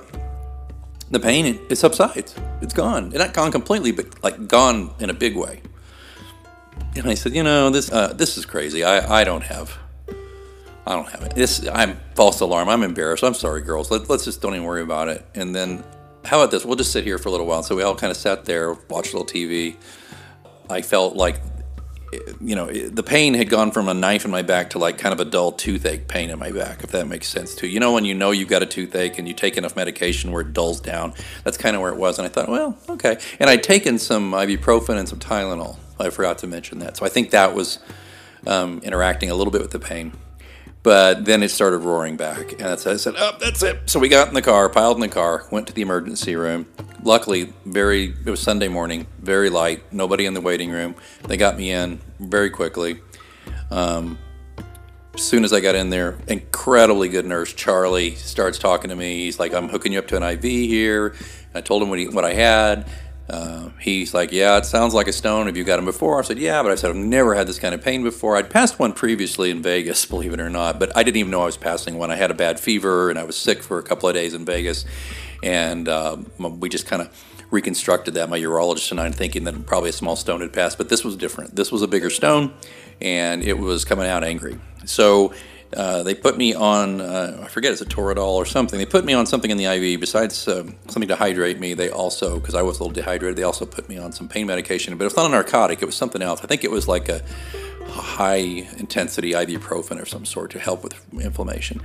the 1.10 1.20
pain 1.20 1.60
it 1.67 1.75
subsides. 1.75 2.36
It's 2.62 2.75
gone. 2.75 3.10
Not 3.10 3.34
gone 3.34 3.51
completely, 3.51 3.94
but 3.94 4.24
like 4.24 4.48
gone 4.48 4.94
in 5.00 5.10
a 5.10 5.13
big 5.15 5.36
way. 5.36 5.63
And 6.98 7.08
I 7.08 7.13
said, 7.13 7.36
you 7.36 7.44
know, 7.44 7.70
this 7.70 7.92
uh, 7.92 8.13
this 8.13 8.38
is 8.38 8.46
crazy. 8.46 8.84
I, 8.84 9.22
I 9.22 9.24
don't 9.24 9.44
have. 9.44 9.77
I 10.88 10.96
don't 10.96 11.10
have 11.10 11.24
it. 11.24 11.36
This 11.36 11.68
I'm 11.68 12.00
false 12.16 12.39
alarm. 12.39 12.70
I'm 12.70 12.82
embarrassed. 12.82 13.24
I'm 13.24 13.34
sorry, 13.34 13.62
girls. 13.62 13.92
Let, 13.92 14.10
let's 14.10 14.25
just 14.25 14.42
don't 14.42 14.54
even 14.54 14.66
worry 14.66 14.82
about 14.82 15.10
it. 15.10 15.25
And 15.36 15.54
then 15.54 15.84
how 16.24 16.39
about 16.39 16.51
this? 16.51 16.66
We'll 16.66 16.75
just 16.75 16.92
sit 16.92 17.04
here 17.04 17.18
for 17.18 17.30
a 17.30 17.32
little 17.32 17.46
while. 17.46 17.62
So 17.63 17.75
we 17.75 17.84
all 17.84 17.96
kind 17.96 18.10
of 18.10 18.18
sat 18.18 18.46
there, 18.46 18.74
watched 18.89 19.13
a 19.13 19.18
little 19.18 19.25
TV. 19.25 19.75
I 20.70 20.82
felt 20.82 21.16
like, 21.16 21.42
you 22.42 22.56
know, 22.56 22.68
the 22.68 23.04
pain 23.04 23.34
had 23.34 23.50
gone 23.50 23.72
from 23.72 23.89
a 23.89 23.94
knife 23.94 24.25
in 24.25 24.32
my 24.32 24.42
back 24.42 24.72
to 24.72 24.80
like 24.80 24.98
kind 24.98 25.13
of 25.13 25.20
a 25.20 25.25
dull 25.25 25.51
toothache 25.51 26.08
pain 26.08 26.30
in 26.30 26.39
my 26.39 26.51
back, 26.51 26.84
if 26.84 26.92
that 26.92 27.08
makes 27.08 27.27
sense 27.27 27.54
too. 27.54 27.68
You 27.68 27.80
know, 27.80 27.94
when 27.94 28.06
you 28.06 28.13
know 28.13 28.32
you've 28.32 28.50
got 28.50 28.63
a 28.63 28.66
toothache 28.66 29.20
and 29.20 29.27
you 29.27 29.34
take 29.34 29.58
enough 29.58 29.75
medication 29.75 30.32
where 30.32 30.42
it 30.42 30.54
dulls 30.54 30.80
down, 30.80 31.13
that's 31.44 31.58
kind 31.58 31.75
of 31.75 31.82
where 31.82 31.92
it 31.92 31.98
was. 31.98 32.18
And 32.18 32.25
I 32.25 32.30
thought, 32.30 32.50
well, 32.50 32.77
okay. 32.89 33.18
And 33.39 33.50
I'd 33.50 33.63
taken 33.63 34.00
some 34.00 34.32
ibuprofen 34.32 34.98
and 34.98 35.08
some 35.08 35.20
Tylenol. 35.20 35.77
I 36.00 36.10
forgot 36.10 36.38
to 36.39 36.48
mention 36.48 36.80
that. 36.80 36.98
So 36.98 37.06
I 37.06 37.10
think 37.10 37.32
that 37.32 37.54
was 37.56 37.80
um, 38.46 38.80
interacting 38.84 39.30
a 39.30 39.36
little 39.36 39.51
bit 39.51 39.62
with 39.62 39.72
the 39.72 39.80
pain. 39.80 40.13
But 40.84 41.25
then 41.25 41.44
it 41.44 41.50
started 41.50 41.80
roaring 41.80 42.16
back, 42.16 42.54
and 42.54 42.62
that's 42.62 42.88
I 42.88 42.96
said, 42.96 43.16
"Oh, 43.18 43.36
that's 43.42 43.62
it." 43.62 43.89
So 43.89 44.00
we 44.00 44.08
got 44.08 44.30
in 44.30 44.34
the 44.34 44.42
car, 44.42 44.70
piled 44.70 44.96
in 44.96 45.01
the 45.01 45.10
car, 45.10 45.46
went 45.51 45.68
to 45.68 45.74
the 45.74 45.82
emergency 45.82 46.36
room. 46.38 46.66
Luckily, 47.04 47.51
very 47.66 48.13
it 48.25 48.30
was 48.30 48.39
Sunday 48.39 48.70
morning, 48.70 49.06
very 49.20 49.50
light, 49.50 49.92
nobody 49.92 50.25
in 50.25 50.34
the 50.34 50.39
waiting 50.39 50.70
room. 50.70 50.96
They 51.27 51.36
got 51.36 51.58
me 51.58 51.72
in 51.72 52.00
very 52.20 52.50
quickly. 52.50 53.01
Um, 53.70 54.18
as 55.13 55.24
soon 55.24 55.44
as 55.44 55.51
I 55.51 55.60
got 55.60 55.75
in 55.75 55.89
there, 55.89 56.18
incredibly 56.27 57.10
good 57.10 57.25
nurse 57.25 57.51
Charlie 57.51 58.16
starts 58.16 58.58
talking 58.58 58.89
to 58.89 58.96
me. 58.96 59.25
He's 59.25 59.39
like, 59.39 59.54
"I'm 59.54 59.68
hooking 59.68 59.92
you 59.92 60.00
up 60.00 60.08
to 60.08 60.16
an 60.16 60.24
IV 60.24 60.44
here." 60.44 61.16
I 61.54 61.62
told 61.62 61.82
him 61.82 61.89
what, 61.89 62.00
he, 62.00 62.08
what 62.08 62.24
I 62.24 62.34
had. 62.34 62.88
Uh, 63.29 63.69
he's 63.79 64.13
like, 64.13 64.31
yeah, 64.31 64.57
it 64.57 64.65
sounds 64.65 64.93
like 64.93 65.07
a 65.07 65.13
stone. 65.13 65.48
Have 65.48 65.57
you 65.57 65.63
got 65.63 65.79
him 65.79 65.86
before? 65.86 66.19
I 66.19 66.22
said, 66.22 66.39
yeah, 66.39 66.63
but 66.63 66.72
I 66.72 66.75
said, 66.75 66.91
I've 66.91 66.96
never 66.96 67.36
had 67.36 67.48
this 67.48 67.60
kind 67.60 67.75
of 67.75 67.81
pain 67.81 68.03
before. 68.03 68.38
I'd 68.38 68.50
passed 68.50 68.79
one 68.79 68.93
previously 68.93 69.51
in 69.51 69.62
Vegas, 69.62 70.05
believe 70.07 70.34
it 70.34 70.39
or 70.39 70.50
not, 70.50 70.79
but 70.79 70.96
I 70.96 71.03
didn't 71.03 71.17
even 71.17 71.31
know 71.31 71.41
I 71.41 71.46
was 71.46 71.57
passing 71.57 71.98
one. 71.98 72.10
I 72.10 72.15
had 72.15 72.31
a 72.31 72.36
bad 72.36 72.60
fever 72.60 73.10
and 73.10 73.19
I 73.19 73.24
was 73.24 73.38
sick 73.38 73.62
for 73.62 73.79
a 73.79 73.84
couple 73.84 74.07
of 74.07 74.15
days 74.15 74.34
in 74.34 74.46
Vegas. 74.46 74.86
And 75.43 75.88
uh, 75.89 76.17
we 76.39 76.69
just 76.69 76.88
kind 76.88 77.01
of 77.01 77.25
reconstructed 77.51 78.13
that, 78.15 78.29
my 78.29 78.39
urologist 78.39 78.91
and 78.91 79.00
I, 79.00 79.10
thinking 79.12 79.43
that 79.43 79.65
probably 79.65 79.89
a 79.89 79.93
small 79.93 80.15
stone 80.15 80.41
had 80.41 80.53
passed. 80.53 80.77
But 80.77 80.89
this 80.89 81.03
was 81.03 81.15
different. 81.15 81.55
This 81.55 81.72
was 81.72 81.81
a 81.81 81.88
bigger 81.88 82.10
stone 82.10 82.53
and 83.01 83.43
it 83.43 83.57
was 83.57 83.86
coming 83.86 84.07
out 84.07 84.24
angry. 84.24 84.60
So 84.86 85.34
uh, 85.75 86.03
they 86.03 86.15
put 86.15 86.38
me 86.38 86.53
on, 86.53 87.01
uh, 87.01 87.41
I 87.43 87.47
forget, 87.47 87.74
it's 87.74 87.81
a 87.81 87.86
Toradol 87.86 88.33
or 88.33 88.45
something. 88.45 88.79
They 88.79 88.86
put 88.86 89.03
me 89.03 89.13
on 89.13 89.25
something 89.25 89.51
in 89.51 89.57
the 89.57 89.65
IV 89.65 90.00
besides 90.00 90.47
uh, 90.47 90.63
something 90.88 91.09
to 91.09 91.15
hydrate 91.15 91.59
me. 91.59 91.74
They 91.74 91.89
also, 91.89 92.39
because 92.39 92.55
I 92.55 92.62
was 92.62 92.79
a 92.79 92.83
little 92.83 92.93
dehydrated, 92.93 93.38
they 93.38 93.43
also 93.43 93.65
put 93.65 93.89
me 93.89 93.97
on 93.97 94.13
some 94.13 94.29
pain 94.29 94.47
medication. 94.47 94.97
But 94.97 95.05
it's 95.05 95.15
not 95.15 95.25
a 95.25 95.29
narcotic, 95.29 95.81
it 95.81 95.86
was 95.86 95.95
something 95.95 96.21
else. 96.21 96.41
I 96.43 96.47
think 96.47 96.63
it 96.63 96.71
was 96.71 96.88
like 96.88 97.09
a 97.09 97.21
high 97.88 98.67
intensity 98.77 99.31
ibuprofen 99.31 100.01
or 100.01 100.05
some 100.05 100.25
sort 100.25 100.51
to 100.51 100.59
help 100.59 100.83
with 100.83 100.93
inflammation. 101.13 101.81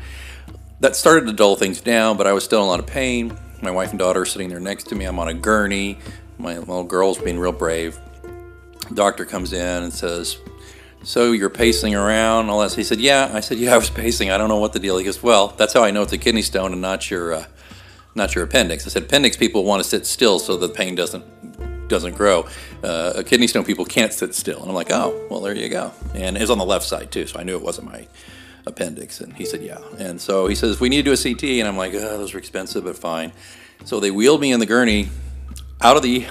That 0.81 0.95
started 0.95 1.27
to 1.27 1.33
dull 1.33 1.57
things 1.57 1.81
down, 1.81 2.17
but 2.17 2.27
I 2.27 2.33
was 2.33 2.45
still 2.45 2.61
in 2.61 2.67
a 2.67 2.69
lot 2.69 2.81
of 2.81 2.87
pain. 2.87 3.37
My 3.63 3.71
wife 3.71 3.91
and 3.91 3.99
daughter 3.99 4.23
are 4.23 4.27
sitting 4.27 4.49
there 4.49 4.61
next 4.61 4.85
to 4.89 4.95
me. 4.95 5.05
I'm 5.05 5.19
on 5.19 5.29
a 5.29 5.35
gurney. 5.35 5.99
My 6.39 6.59
little 6.59 6.85
girl's 6.85 7.19
being 7.19 7.39
real 7.39 7.53
brave. 7.53 7.99
Doctor 8.95 9.25
comes 9.25 9.53
in 9.53 9.83
and 9.85 9.93
says, 9.93 10.39
so 11.03 11.33
you're 11.33 11.51
pacing 11.51 11.95
around, 11.95 12.49
all 12.49 12.61
that. 12.61 12.73
He 12.73 12.85
said, 12.85 13.01
yeah. 13.01 13.31
I 13.33 13.41
said, 13.41 13.59
yeah, 13.59 13.75
I 13.75 13.77
was 13.77 13.91
pacing. 13.91 14.31
I 14.31 14.39
don't 14.39 14.49
know 14.49 14.59
what 14.59 14.73
the 14.73 14.79
deal. 14.79 14.99
He 14.99 15.05
goes, 15.05 15.23
well, 15.23 15.49
that's 15.49 15.73
how 15.73 15.83
I 15.83 15.91
know 15.91 16.03
it's 16.03 16.13
a 16.13 16.19
kidney 16.19 16.43
stone 16.43 16.73
and 16.73 16.81
not 16.81 17.11
your, 17.11 17.35
uh, 17.35 17.47
not 18.15 18.35
your 18.35 18.45
appendix. 18.45 18.87
I 18.87 18.91
said, 18.91 19.05
appendix 19.05 19.37
people 19.37 19.65
want 19.65 19.83
to 19.83 19.89
sit 19.89 20.07
still 20.07 20.39
so 20.39 20.57
the 20.57 20.69
pain 20.69 20.95
doesn't 20.95 21.25
doesn't 21.89 22.17
grow. 22.17 22.49
Uh, 22.83 23.13
a 23.17 23.25
kidney 23.25 23.47
stone 23.47 23.65
people 23.65 23.85
can't 23.85 24.15
sit 24.15 24.35
still. 24.35 24.61
And 24.61 24.69
I'm 24.69 24.75
like, 24.75 24.91
oh, 24.91 25.27
well, 25.31 25.41
there 25.41 25.55
you 25.55 25.69
go. 25.69 25.93
And 26.15 26.39
it's 26.39 26.51
on 26.51 26.57
the 26.57 26.65
left 26.65 26.87
side 26.87 27.13
too, 27.13 27.27
so 27.27 27.39
I 27.39 27.43
knew 27.43 27.55
it 27.55 27.63
wasn't 27.63 27.89
my 27.89 28.09
appendix. 28.67 29.21
And 29.21 29.35
he 29.35 29.45
said, 29.45 29.63
yeah. 29.63 29.79
And 29.99 30.19
so 30.21 30.47
he 30.47 30.55
says, 30.55 30.81
we 30.81 30.89
need 30.89 31.05
to 31.05 31.11
do 31.11 31.13
a 31.13 31.17
CT. 31.17 31.45
And 31.61 31.69
I'm 31.69 31.77
like, 31.77 31.93
oh, 31.93 31.99
those 31.99 32.35
are 32.35 32.39
expensive, 32.39 32.85
but 32.85 32.97
fine. 32.97 33.33
So 33.85 34.01
they 34.01 34.11
wheeled 34.11 34.41
me 34.41 34.53
in 34.53 34.61
the 34.61 34.67
gurney 34.67 35.11
out 35.83 35.97
of 35.97 36.03
the 36.03 36.27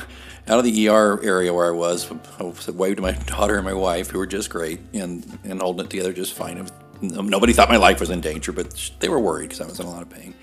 out 0.48 0.60
of 0.60 0.66
the 0.66 0.88
ER 0.88 1.20
area 1.24 1.54
where 1.54 1.68
I 1.68 1.72
was, 1.72 2.12
I 2.40 2.72
waved 2.72 2.98
to 2.98 3.02
my 3.02 3.12
daughter 3.26 3.56
and 3.56 3.66
my 3.66 3.74
wife, 3.74 4.10
who 4.10 4.18
were 4.18 4.28
just 4.28 4.50
great, 4.50 4.80
and, 4.94 5.26
and 5.44 5.62
holding 5.62 5.86
it 5.86 5.90
together 5.90 6.14
just 6.14 6.34
fine. 6.34 6.68
nobody 7.02 7.54
thought 7.54 7.70
my 7.70 7.78
life 7.78 8.00
was 8.00 8.10
in 8.10 8.22
danger, 8.22 8.52
but 8.52 8.92
they 9.00 9.10
were 9.10 9.20
worried 9.20 9.50
because 9.50 9.62
I 9.62 9.66
was 9.66 9.80
in 9.80 9.86
a 9.86 9.90
lot 9.90 10.02
of 10.02 10.10
pain. 10.10 10.34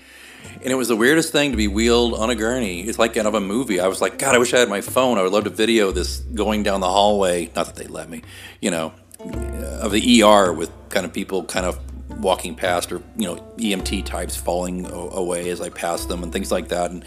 And 0.61 0.71
it 0.71 0.75
was 0.75 0.87
the 0.87 0.95
weirdest 0.95 1.31
thing 1.31 1.51
to 1.51 1.57
be 1.57 1.67
wheeled 1.67 2.13
on 2.13 2.29
a 2.29 2.35
gurney. 2.35 2.81
It's 2.81 2.99
like 2.99 3.15
out 3.17 3.25
of 3.25 3.33
a 3.33 3.39
movie. 3.39 3.79
I 3.79 3.87
was 3.87 4.01
like, 4.01 4.17
God, 4.17 4.35
I 4.35 4.37
wish 4.37 4.53
I 4.53 4.59
had 4.59 4.69
my 4.69 4.81
phone. 4.81 5.17
I 5.17 5.21
would 5.21 5.31
love 5.31 5.45
to 5.45 5.49
video 5.49 5.91
this 5.91 6.19
going 6.19 6.63
down 6.63 6.81
the 6.81 6.89
hallway. 6.89 7.49
Not 7.55 7.67
that 7.67 7.75
they 7.75 7.87
let 7.87 8.09
me, 8.09 8.23
you 8.61 8.71
know, 8.71 8.93
of 9.19 9.91
the 9.91 10.23
ER 10.23 10.51
with 10.51 10.71
kind 10.89 11.05
of 11.05 11.13
people 11.13 11.43
kind 11.43 11.65
of 11.65 11.79
walking 12.19 12.55
past 12.55 12.91
or, 12.91 13.01
you 13.15 13.27
know, 13.27 13.35
EMT 13.57 14.05
types 14.05 14.35
falling 14.35 14.85
away 14.91 15.49
as 15.49 15.61
I 15.61 15.69
passed 15.69 16.09
them 16.09 16.23
and 16.23 16.33
things 16.33 16.51
like 16.51 16.69
that. 16.69 16.91
And 16.91 17.05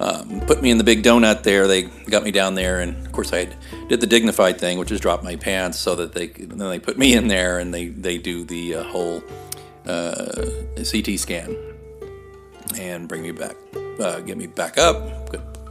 um, 0.00 0.40
put 0.46 0.62
me 0.62 0.70
in 0.70 0.78
the 0.78 0.84
big 0.84 1.02
donut 1.02 1.42
there. 1.42 1.66
They 1.66 1.82
got 1.82 2.22
me 2.22 2.30
down 2.30 2.54
there, 2.54 2.80
and 2.80 3.06
of 3.06 3.12
course 3.12 3.32
I 3.32 3.48
did 3.88 4.00
the 4.00 4.06
dignified 4.06 4.58
thing, 4.58 4.78
which 4.78 4.92
is 4.92 5.00
drop 5.00 5.22
my 5.22 5.36
pants, 5.36 5.78
so 5.78 5.94
that 5.96 6.12
they 6.12 6.28
then 6.28 6.58
they 6.70 6.78
put 6.78 6.98
me 6.98 7.14
in 7.14 7.28
there 7.28 7.58
and 7.58 7.74
they 7.74 7.88
they 7.88 8.18
do 8.18 8.44
the 8.44 8.76
uh, 8.76 8.82
whole 8.84 9.22
uh, 9.86 10.44
CT 10.76 11.18
scan 11.18 11.56
and 12.78 13.08
bring 13.08 13.22
me 13.22 13.32
back, 13.32 13.56
uh, 14.00 14.20
get 14.20 14.36
me 14.36 14.46
back 14.46 14.78
up, 14.78 15.30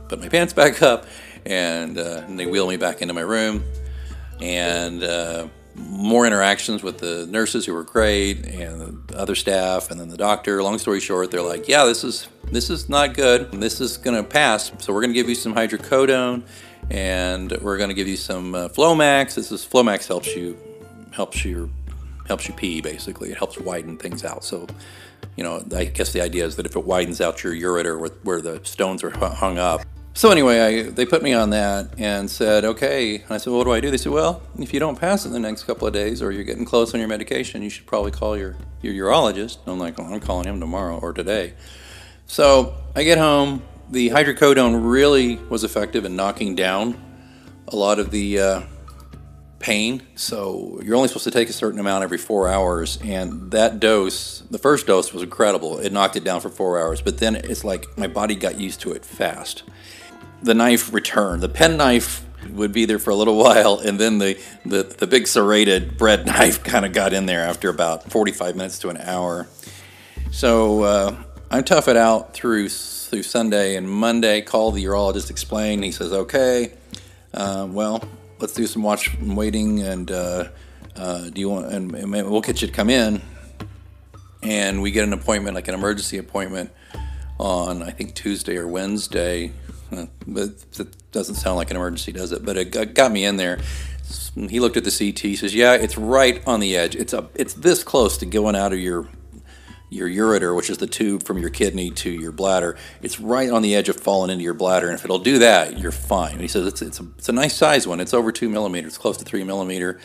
put 0.10 0.20
my 0.20 0.30
pants 0.30 0.54
back 0.54 0.82
up, 0.82 1.06
and, 1.46 1.98
uh, 1.98 2.24
and 2.28 2.40
they 2.40 2.46
wheel 2.46 2.68
me 2.68 2.78
back 2.78 3.02
into 3.02 3.14
my 3.14 3.22
room, 3.22 3.64
and 4.42 5.04
uh, 5.04 5.48
more 5.78 6.26
interactions 6.26 6.84
with 6.84 6.98
the 6.98 7.28
nurses 7.28 7.66
who 7.66 7.74
were 7.74 7.84
great 7.84 8.46
and 8.46 9.08
the 9.08 9.18
other 9.18 9.36
staff 9.36 9.92
and 9.92 10.00
then 10.00 10.10
the 10.10 10.18
doctor. 10.18 10.62
Long 10.64 10.78
story 10.78 11.00
short, 11.00 11.32
they're 11.32 11.42
like, 11.42 11.68
yeah, 11.68 11.86
this 11.86 12.04
is 12.04 12.28
this 12.52 12.70
is 12.70 12.90
not 12.90 13.14
good. 13.14 13.52
This 13.52 13.80
is 13.80 13.98
going 13.98 14.16
to 14.16 14.24
pass. 14.24 14.72
So 14.80 14.94
we're 14.94 15.02
going 15.02 15.14
to 15.14 15.20
give 15.20 15.30
you 15.30 15.36
some 15.36 15.54
hydrocodone 15.54 16.44
and 16.90 17.52
we're 17.62 17.78
going 17.78 17.90
to 17.90 17.94
give 17.94 18.08
you 18.08 18.18
some 18.18 18.56
uh, 18.56 18.70
Flomax. 18.70 19.36
This 19.36 19.52
is 19.52 19.66
Flomax 19.66 20.08
helps 20.08 20.36
you 20.36 20.58
helps 21.12 21.46
you 21.46 21.70
helps 22.28 22.48
you 22.48 22.54
pee 22.54 22.82
basically. 22.82 23.32
It 23.32 23.38
helps 23.38 23.58
widen 23.60 23.98
things 23.98 24.24
out. 24.24 24.44
So 24.44 24.68
you 25.36 25.44
know, 25.44 25.64
I 25.76 25.86
guess 25.86 26.14
the 26.14 26.22
idea 26.22 26.46
is 26.46 26.56
that 26.56 26.66
if 26.66 26.76
it 26.76 26.84
widens 26.86 27.22
out 27.22 27.44
your 27.44 27.54
ureter 27.54 28.12
where 28.24 28.42
the 28.42 28.60
stones 28.64 29.04
are 29.04 29.12
hung 29.12 29.60
up, 29.60 29.82
so 30.18 30.32
anyway, 30.32 30.60
I, 30.60 30.82
they 30.90 31.06
put 31.06 31.22
me 31.22 31.34
on 31.34 31.52
that 31.52 31.90
and 32.00 32.28
said, 32.28 32.66
okay. 32.66 33.18
And 33.18 33.32
I 33.32 33.38
said, 33.38 33.52
well, 33.52 33.60
what 33.60 33.66
do 33.66 33.72
I 33.72 33.80
do? 33.80 33.92
They 33.92 33.98
said, 33.98 34.12
well, 34.12 34.42
if 34.58 34.74
you 34.74 34.80
don't 34.80 35.00
pass 35.00 35.26
it 35.26 35.28
in 35.28 35.34
the 35.34 35.40
next 35.40 35.66
couple 35.66 35.88
of 35.88 35.94
days 35.94 36.24
or 36.24 36.32
you're 36.32 36.44
getting 36.44 36.66
close 36.66 36.96
on 36.96 37.00
your 37.00 37.08
medication, 37.08 37.62
you 37.62 37.70
should 37.70 37.86
probably 37.86 38.10
call 38.10 38.36
your, 38.36 38.56
your 38.82 38.96
urologist. 38.96 39.60
I'm 39.68 39.78
like, 39.78 40.00
well, 40.00 40.12
I'm 40.12 40.20
calling 40.20 40.48
him 40.48 40.60
tomorrow 40.60 40.98
or 40.98 41.14
today. 41.14 41.54
So 42.26 42.74
I 42.96 43.04
get 43.04 43.20
home. 43.20 43.62
The 43.92 44.10
hydrocodone 44.10 44.90
really 44.92 45.36
was 45.36 45.64
effective 45.64 46.04
in 46.04 46.16
knocking 46.16 46.56
down 46.56 47.00
a 47.68 47.76
lot 47.76 48.00
of 48.00 48.10
the 48.10 48.40
uh, 48.40 48.62
pain. 49.60 50.02
So 50.16 50.80
you're 50.84 50.96
only 50.96 51.10
supposed 51.10 51.26
to 51.26 51.32
take 51.32 51.50
a 51.50 51.54
certain 51.54 51.80
amount 51.80 52.04
every 52.04 52.18
four 52.18 52.48
hours. 52.48 52.98
And 53.04 53.52
that 53.52 53.80
dose, 53.80 54.40
the 54.50 54.58
first 54.58 54.88
dose 54.88 55.14
was 55.14 55.22
incredible. 55.22 55.78
It 55.78 55.94
knocked 55.94 56.16
it 56.16 56.24
down 56.24 56.42
for 56.42 56.50
four 56.50 56.80
hours. 56.82 57.04
But 57.04 57.20
then 57.20 57.36
it's 57.36 57.64
like 57.64 57.86
my 58.00 58.08
body 58.08 58.34
got 58.34 58.60
used 58.60 58.82
to 58.82 58.94
it 58.94 59.06
fast 59.06 59.62
the 60.42 60.54
knife 60.54 60.94
returned. 60.94 61.42
The 61.42 61.50
pen 61.50 61.78
knife 61.78 62.26
would 62.50 62.72
be 62.72 62.86
there 62.86 63.00
for 63.00 63.10
a 63.12 63.16
little 63.16 63.38
while, 63.44 63.80
and 63.80 64.00
then 64.00 64.20
the, 64.20 64.40
the, 64.66 64.84
the 64.84 65.08
big 65.08 65.28
serrated 65.28 65.98
bread 65.98 66.26
knife 66.28 66.64
kind 66.64 66.86
of 66.86 66.94
got 66.94 67.14
in 67.14 67.26
there 67.26 67.42
after 67.42 67.70
about 67.70 68.12
45 68.12 68.56
minutes 68.56 68.80
to 68.80 68.90
an 68.90 68.98
hour. 68.98 69.48
So 70.32 70.84
uh, 70.84 71.24
I 71.50 71.62
tough 71.62 71.88
it 71.88 71.98
out 71.98 72.34
through 72.34 72.70
through 72.70 73.24
Sunday 73.24 73.78
and 73.78 73.90
Monday. 73.90 74.42
Call 74.42 74.72
the 74.72 74.84
urologist, 74.84 75.30
explain. 75.30 75.82
He 75.82 75.92
says, 75.92 76.12
"Okay, 76.12 76.74
uh, 77.34 77.68
well, 77.70 78.04
let's 78.40 78.54
do 78.54 78.68
some 78.68 78.84
watch 78.84 79.14
and 79.14 79.38
waiting, 79.38 79.82
and 79.82 80.12
uh, 80.12 80.50
uh 80.96 81.30
do 81.30 81.40
you 81.40 81.50
want? 81.50 81.72
And, 81.72 81.96
and 81.96 82.12
we'll 82.12 82.42
get 82.42 82.62
you 82.62 82.68
to 82.68 82.74
come 82.74 82.90
in." 82.90 83.22
And 84.44 84.82
we 84.82 84.92
get 84.92 85.04
an 85.04 85.14
appointment, 85.14 85.56
like 85.56 85.68
an 85.68 85.74
emergency 85.74 86.18
appointment, 86.18 86.72
on 87.40 87.82
I 87.82 87.92
think 87.92 88.14
Tuesday 88.14 88.58
or 88.58 88.68
Wednesday 88.68 89.54
but 89.90 90.50
it 90.80 91.12
doesn't 91.12 91.36
sound 91.36 91.58
like 91.58 91.72
an 91.72 91.78
emergency, 91.78 92.12
does 92.12 92.32
it? 92.32 92.46
But 92.46 92.58
it 92.58 92.94
got 92.94 93.12
me 93.12 93.26
in 93.26 93.38
there. 93.38 93.60
He 94.36 94.60
looked 94.60 94.78
at 94.78 94.84
the 94.84 94.92
CT. 94.92 95.38
Says, 95.38 95.54
"Yeah, 95.54 95.74
it's 95.74 95.98
right 95.98 96.42
on 96.48 96.60
the 96.60 96.78
edge. 96.78 96.96
It's 96.96 97.14
a, 97.14 97.28
it's 97.36 97.54
this 97.54 97.84
close 97.84 98.18
to 98.20 98.26
going 98.26 98.56
out 98.56 98.74
of 98.74 98.80
your 98.80 99.08
your 99.90 100.10
ureter, 100.10 100.56
which 100.56 100.70
is 100.70 100.78
the 100.78 100.88
tube 100.88 101.24
from 101.24 101.38
your 101.38 101.50
kidney 101.50 101.90
to 101.90 102.10
your 102.10 102.32
bladder. 102.32 102.76
It's 103.02 103.20
right 103.20 103.50
on 103.50 103.62
the 103.62 103.74
edge 103.76 103.88
of 103.90 103.96
falling 103.96 104.30
into 104.30 104.44
your 104.44 104.54
bladder, 104.54 104.88
and 104.88 104.98
if 104.98 105.06
it'll 105.06 105.20
do 105.20 105.40
that, 105.40 105.80
you're 105.80 105.92
fine." 105.92 106.34
And 106.34 106.42
he 106.42 106.48
says, 106.48 106.68
"It's 106.68 106.82
it's 106.82 107.00
a, 107.00 107.08
it's 107.18 107.30
a 107.30 107.34
nice 107.34 107.56
size 107.56 107.88
one. 107.88 108.00
It's 108.00 108.14
over 108.14 108.32
two 108.32 108.50
millimeters. 108.50 108.98
Close 108.98 109.18
to 109.18 109.26
three 109.26 109.44
millimeter." 109.44 110.00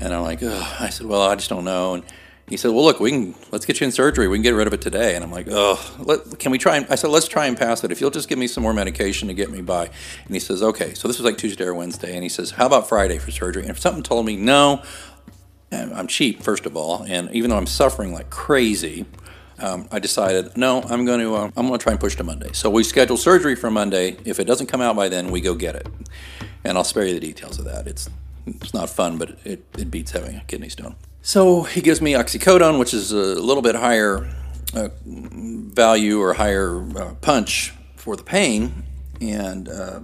And 0.00 0.12
I'm 0.12 0.22
like, 0.22 0.42
Ugh. 0.42 0.76
I 0.80 0.88
said, 0.88 1.06
"Well, 1.06 1.22
I 1.22 1.34
just 1.36 1.50
don't 1.50 1.64
know." 1.64 1.94
And 1.94 2.04
he 2.48 2.58
said, 2.58 2.72
"Well, 2.72 2.84
look, 2.84 3.00
we 3.00 3.10
can 3.10 3.34
let's 3.52 3.64
get 3.64 3.80
you 3.80 3.86
in 3.86 3.92
surgery. 3.92 4.28
We 4.28 4.36
can 4.36 4.42
get 4.42 4.50
rid 4.50 4.66
of 4.66 4.74
it 4.74 4.80
today." 4.82 5.14
And 5.14 5.24
I'm 5.24 5.30
like, 5.30 5.46
"Oh, 5.50 5.76
can 6.38 6.52
we 6.52 6.58
try?" 6.58 6.76
And, 6.76 6.86
I 6.90 6.94
said, 6.94 7.08
"Let's 7.08 7.26
try 7.26 7.46
and 7.46 7.56
pass 7.56 7.82
it. 7.84 7.90
If 7.90 8.00
you'll 8.00 8.10
just 8.10 8.28
give 8.28 8.38
me 8.38 8.46
some 8.46 8.62
more 8.62 8.74
medication 8.74 9.28
to 9.28 9.34
get 9.34 9.50
me 9.50 9.62
by." 9.62 9.86
And 10.26 10.34
he 10.34 10.40
says, 10.40 10.62
"Okay." 10.62 10.94
So 10.94 11.08
this 11.08 11.18
was 11.18 11.24
like 11.24 11.38
Tuesday 11.38 11.64
or 11.64 11.74
Wednesday, 11.74 12.14
and 12.14 12.22
he 12.22 12.28
says, 12.28 12.52
"How 12.52 12.66
about 12.66 12.88
Friday 12.88 13.18
for 13.18 13.30
surgery?" 13.30 13.62
And 13.62 13.70
if 13.70 13.78
something 13.78 14.02
told 14.02 14.26
me, 14.26 14.36
"No, 14.36 14.82
I'm 15.72 16.06
cheap, 16.06 16.42
first 16.42 16.66
of 16.66 16.76
all, 16.76 17.04
and 17.08 17.30
even 17.32 17.50
though 17.50 17.56
I'm 17.56 17.66
suffering 17.66 18.12
like 18.12 18.30
crazy." 18.30 19.06
Um, 19.56 19.86
I 19.92 20.00
decided 20.00 20.56
no, 20.56 20.82
I'm 20.82 21.04
going 21.04 21.20
to 21.20 21.36
uh, 21.36 21.50
I'm 21.56 21.68
going 21.68 21.78
to 21.78 21.82
try 21.82 21.92
and 21.92 22.00
push 22.00 22.16
to 22.16 22.24
Monday. 22.24 22.50
So 22.52 22.68
we 22.68 22.82
schedule 22.82 23.16
surgery 23.16 23.54
for 23.54 23.70
Monday. 23.70 24.16
If 24.24 24.40
it 24.40 24.44
doesn't 24.44 24.66
come 24.66 24.80
out 24.80 24.96
by 24.96 25.08
then, 25.08 25.30
we 25.30 25.40
go 25.40 25.54
get 25.54 25.76
it, 25.76 25.86
and 26.64 26.76
I'll 26.76 26.84
spare 26.84 27.06
you 27.06 27.14
the 27.14 27.20
details 27.20 27.60
of 27.60 27.64
that. 27.66 27.86
It's 27.86 28.10
it's 28.46 28.74
not 28.74 28.90
fun, 28.90 29.16
but 29.16 29.38
it, 29.44 29.64
it 29.78 29.90
beats 29.92 30.10
having 30.10 30.36
a 30.36 30.44
kidney 30.44 30.68
stone. 30.68 30.96
So 31.26 31.62
he 31.62 31.80
gives 31.80 32.02
me 32.02 32.12
oxycodone, 32.12 32.78
which 32.78 32.92
is 32.92 33.10
a 33.10 33.16
little 33.16 33.62
bit 33.62 33.74
higher 33.74 34.28
uh, 34.74 34.90
value 35.06 36.20
or 36.20 36.34
higher 36.34 36.86
uh, 36.98 37.14
punch 37.14 37.72
for 37.96 38.14
the 38.14 38.22
pain, 38.22 38.84
and 39.22 39.66
uh, 39.66 40.00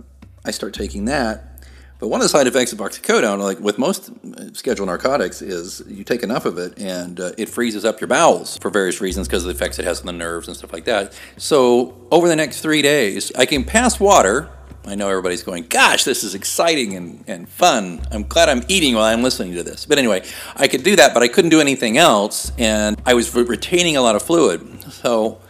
I 0.47 0.51
start 0.51 0.73
taking 0.73 1.05
that. 1.05 1.67
But 1.99 2.09
one 2.09 2.23
of 2.23 2.25
the 2.25 2.31
side 2.31 2.47
effects 2.47 2.73
of 2.73 2.79
oxycodone, 2.79 3.39
like 3.39 3.61
with 3.61 3.77
most 3.77 4.11
scheduled 4.57 4.89
narcotics, 4.89 5.43
is 5.43 5.83
you 5.87 6.05
take 6.05 6.23
enough 6.23 6.47
of 6.47 6.57
it 6.57 6.79
and 6.79 7.21
uh, 7.21 7.33
it 7.37 7.51
freezes 7.51 7.85
up 7.85 8.01
your 8.01 8.09
bowels 8.09 8.57
for 8.57 8.71
various 8.71 9.03
reasons 9.03 9.29
because 9.29 9.45
of 9.45 9.49
the 9.49 9.55
effects 9.55 9.79
it 9.79 9.85
has 9.85 10.01
on 10.01 10.07
the 10.07 10.13
nerves 10.15 10.49
and 10.49 10.57
stuff 10.57 10.73
like 10.73 10.87
that. 10.87 11.13
So 11.37 12.09
over 12.11 12.29
the 12.29 12.37
next 12.37 12.63
three 12.63 12.81
days, 12.81 13.31
I 13.37 13.45
can 13.45 13.65
pass 13.65 14.01
water. 14.01 14.49
I 14.87 14.95
know 14.95 15.09
everybody's 15.09 15.43
going, 15.43 15.65
gosh, 15.65 16.05
this 16.05 16.25
is 16.25 16.35
exciting 16.35 16.97
and, 16.97 17.23
and 17.27 17.49
fun. 17.49 18.01
I'm 18.11 18.25
glad 18.25 18.49
I'm 18.49 18.63
eating 18.69 18.95
while 18.95 19.05
I'm 19.05 19.23
listening 19.23 19.55
to 19.55 19.63
this. 19.63 19.85
But 19.85 19.99
anyway, 19.99 20.25
I 20.57 20.69
could 20.69 20.83
do 20.83 20.97
that, 20.97 21.13
but 21.13 21.23
I 21.23 21.29
couldn't 21.29 21.51
do 21.51 21.61
anything 21.61 21.99
else. 21.99 22.51
And 22.59 23.01
I 23.05 23.15
was 23.15 23.35
retaining 23.35 23.97
a 23.97 24.03
lot 24.03 24.17
of 24.17 24.23
fluid. 24.23 24.83
So 24.93 25.41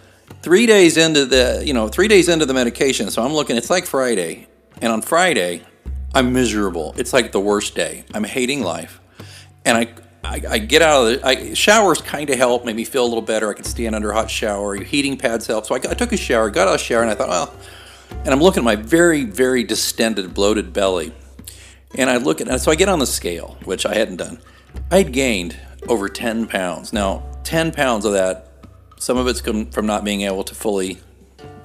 three 0.42 0.66
days 0.66 0.96
into 0.96 1.26
the, 1.26 1.62
you 1.64 1.72
know, 1.72 1.88
three 1.88 2.08
days 2.08 2.28
into 2.28 2.44
the 2.44 2.54
medication. 2.54 3.10
So 3.10 3.22
I'm 3.22 3.32
looking, 3.32 3.56
it's 3.56 3.70
like 3.70 3.86
Friday. 3.86 4.48
And 4.82 4.92
on 4.92 5.02
Friday, 5.02 5.62
I'm 6.14 6.32
miserable. 6.32 6.94
It's 6.96 7.12
like 7.12 7.32
the 7.32 7.40
worst 7.40 7.74
day. 7.74 8.04
I'm 8.12 8.24
hating 8.24 8.62
life. 8.62 9.00
And 9.64 9.76
I, 9.76 9.94
I, 10.24 10.42
I 10.48 10.58
get 10.58 10.82
out 10.82 11.06
of 11.06 11.20
the 11.20 11.26
I, 11.26 11.54
showers 11.54 12.00
kind 12.00 12.28
of 12.30 12.36
help, 12.36 12.64
made 12.64 12.76
me 12.76 12.84
feel 12.84 13.04
a 13.04 13.06
little 13.06 13.22
better. 13.22 13.48
I 13.50 13.54
could 13.54 13.66
stand 13.66 13.94
under 13.94 14.10
a 14.10 14.14
hot 14.14 14.30
shower. 14.30 14.74
Heating 14.74 15.16
pads 15.16 15.46
help. 15.46 15.66
So 15.66 15.74
I, 15.74 15.78
I 15.78 15.94
took 15.94 16.12
a 16.12 16.16
shower, 16.16 16.50
got 16.50 16.66
out 16.66 16.74
of 16.74 16.80
the 16.80 16.84
shower, 16.84 17.02
and 17.02 17.10
I 17.10 17.14
thought, 17.14 17.28
well, 17.28 17.54
and 18.10 18.28
I'm 18.28 18.40
looking 18.40 18.60
at 18.60 18.64
my 18.64 18.76
very, 18.76 19.24
very 19.24 19.64
distended, 19.64 20.34
bloated 20.34 20.72
belly. 20.72 21.12
And 21.96 22.08
I 22.08 22.18
look 22.18 22.40
at, 22.40 22.60
so 22.60 22.70
I 22.70 22.74
get 22.74 22.88
on 22.88 22.98
the 22.98 23.06
scale, 23.06 23.58
which 23.64 23.84
I 23.84 23.94
hadn't 23.94 24.16
done. 24.16 24.40
I'd 24.90 25.12
gained 25.12 25.56
over 25.88 26.08
10 26.08 26.46
pounds. 26.46 26.92
Now, 26.92 27.24
10 27.44 27.72
pounds 27.72 28.04
of 28.04 28.12
that, 28.12 28.46
some 28.98 29.16
of 29.16 29.26
it's 29.26 29.40
come 29.40 29.66
from 29.66 29.86
not 29.86 30.04
being 30.04 30.22
able 30.22 30.44
to 30.44 30.54
fully 30.54 30.98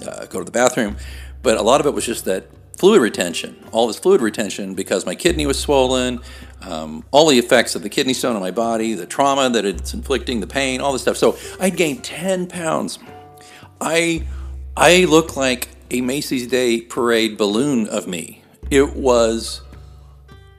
uh, 0.07 0.25
go 0.25 0.39
to 0.39 0.45
the 0.45 0.51
bathroom, 0.51 0.97
but 1.43 1.57
a 1.57 1.61
lot 1.61 1.79
of 1.79 1.85
it 1.85 1.93
was 1.93 2.05
just 2.05 2.25
that 2.25 2.47
fluid 2.77 3.01
retention, 3.01 3.55
all 3.71 3.87
this 3.87 3.99
fluid 3.99 4.21
retention 4.21 4.73
because 4.73 5.05
my 5.05 5.15
kidney 5.15 5.45
was 5.45 5.59
swollen, 5.59 6.19
um, 6.61 7.03
all 7.11 7.27
the 7.27 7.37
effects 7.37 7.75
of 7.75 7.83
the 7.83 7.89
kidney 7.89 8.13
stone 8.13 8.35
on 8.35 8.41
my 8.41 8.51
body, 8.51 8.93
the 8.93 9.05
trauma 9.05 9.49
that 9.49 9.65
it's 9.65 9.93
inflicting, 9.93 10.39
the 10.39 10.47
pain, 10.47 10.81
all 10.81 10.91
this 10.91 11.01
stuff. 11.01 11.17
So 11.17 11.37
I'd 11.59 11.77
gained 11.77 12.03
10 12.03 12.47
pounds. 12.47 12.99
I, 13.79 14.25
I 14.75 15.05
look 15.05 15.37
like 15.37 15.69
a 15.89 16.01
Macy's 16.01 16.47
Day 16.47 16.81
Parade 16.81 17.37
balloon 17.37 17.87
of 17.87 18.07
me. 18.07 18.43
It 18.69 18.95
was 18.95 19.61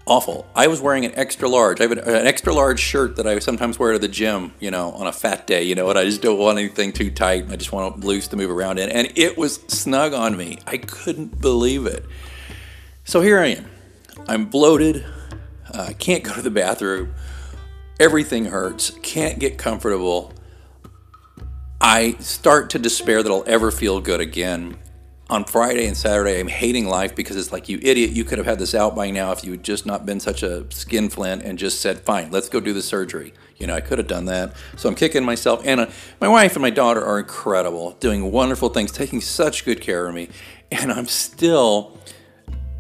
awful. 0.07 0.47
I 0.55 0.69
was 0.69 0.81
wearing 0.81 1.05
an 1.05 1.13
extra 1.17 1.49
large. 1.49 1.81
I 1.81 1.85
have 1.85 1.93
an, 1.93 2.27
extra 2.27 2.55
large 2.55 2.79
shirt 2.79 3.17
that 3.17 3.27
I 3.27 3.39
sometimes 3.41 3.79
wear 3.79 3.93
to 3.93 3.99
the 3.99 4.09
gym, 4.09 4.53
you 4.61 4.71
know, 4.71 4.93
on 4.93 5.07
a 5.07 5.13
fat 5.13 5.47
day, 5.47 5.65
you 5.65 5.75
know, 5.75 5.91
and 5.91 5.99
I 5.99 6.05
just 6.05 6.23
don't 6.23 6.39
want 6.39 6.59
anything 6.59 6.93
too 6.93 7.11
tight. 7.11 7.51
I 7.51 7.57
just 7.57 7.73
want 7.73 8.05
loose 8.05 8.29
to 8.29 8.37
move 8.37 8.51
around 8.51 8.79
in. 8.79 8.89
And 8.91 9.13
it 9.17 9.37
was 9.37 9.57
snug 9.67 10.15
on 10.15 10.37
me. 10.37 10.59
I 10.67 10.79
couldn't 10.79 11.41
believe 11.41 11.87
it. 11.87 12.05
So 13.05 13.21
here 13.21 13.39
I 13.39 13.49
am. 13.49 13.67
I'm 14.29 14.47
bloated. 14.47 15.05
Uh, 15.75 15.79
I 15.79 15.91
uh, 15.91 15.93
can't 15.99 16.23
go 16.23 16.33
to 16.35 16.43
the 16.43 16.51
bathroom. 16.51 17.15
Everything 17.99 18.47
hurts. 18.47 18.91
Can't 19.03 19.39
get 19.39 19.59
comfortable. 19.59 20.33
I 21.81 22.13
start 22.21 22.71
to 22.71 22.79
despair 22.79 23.23
that 23.23 23.31
I'll 23.31 23.45
ever 23.47 23.71
feel 23.71 24.01
good 24.01 24.21
again 24.21 24.79
on 25.29 25.45
Friday 25.45 25.87
and 25.87 25.97
Saturday, 25.97 26.39
I'm 26.39 26.47
hating 26.47 26.87
life 26.87 27.17
because 27.17 27.37
it's 27.37 27.51
like, 27.51 27.69
you 27.69 27.81
idiot, 27.83 28.11
you 28.11 28.25
could 28.25 28.39
have 28.39 28.47
had 28.47 28.59
this 28.61 28.75
out 28.75 28.95
by 28.95 29.11
now 29.11 29.33
if 29.33 29.43
you 29.43 29.51
had 29.53 29.65
just 29.65 29.85
not 29.85 30.07
been 30.07 30.21
such 30.21 30.43
a 30.43 30.67
skinflint 30.71 31.43
and 31.43 31.59
just 31.59 31.81
said, 31.81 32.01
fine, 32.01 32.31
let's 32.31 32.49
go 32.49 32.61
do 32.61 32.73
the 32.73 32.83
surgery. 32.83 33.35
You 33.57 33.67
know, 33.67 33.75
I 33.75 33.81
could 33.81 33.99
have 33.99 34.07
done 34.07 34.27
that. 34.27 34.55
So 34.77 34.89
I'm 34.89 34.95
kicking 34.95 35.25
myself. 35.25 35.67
And 35.67 35.81
uh, 35.81 35.87
my 36.21 36.29
wife 36.29 36.55
and 36.55 36.63
my 36.63 36.71
daughter 36.71 37.05
are 37.05 37.19
incredible, 37.19 37.93
doing 37.99 38.31
wonderful 38.31 38.69
things, 38.69 38.93
taking 38.93 39.21
such 39.21 39.65
good 39.65 39.81
care 39.81 40.07
of 40.07 40.15
me. 40.15 40.29
And 40.71 40.93
I'm 40.93 41.07
still, 41.07 41.99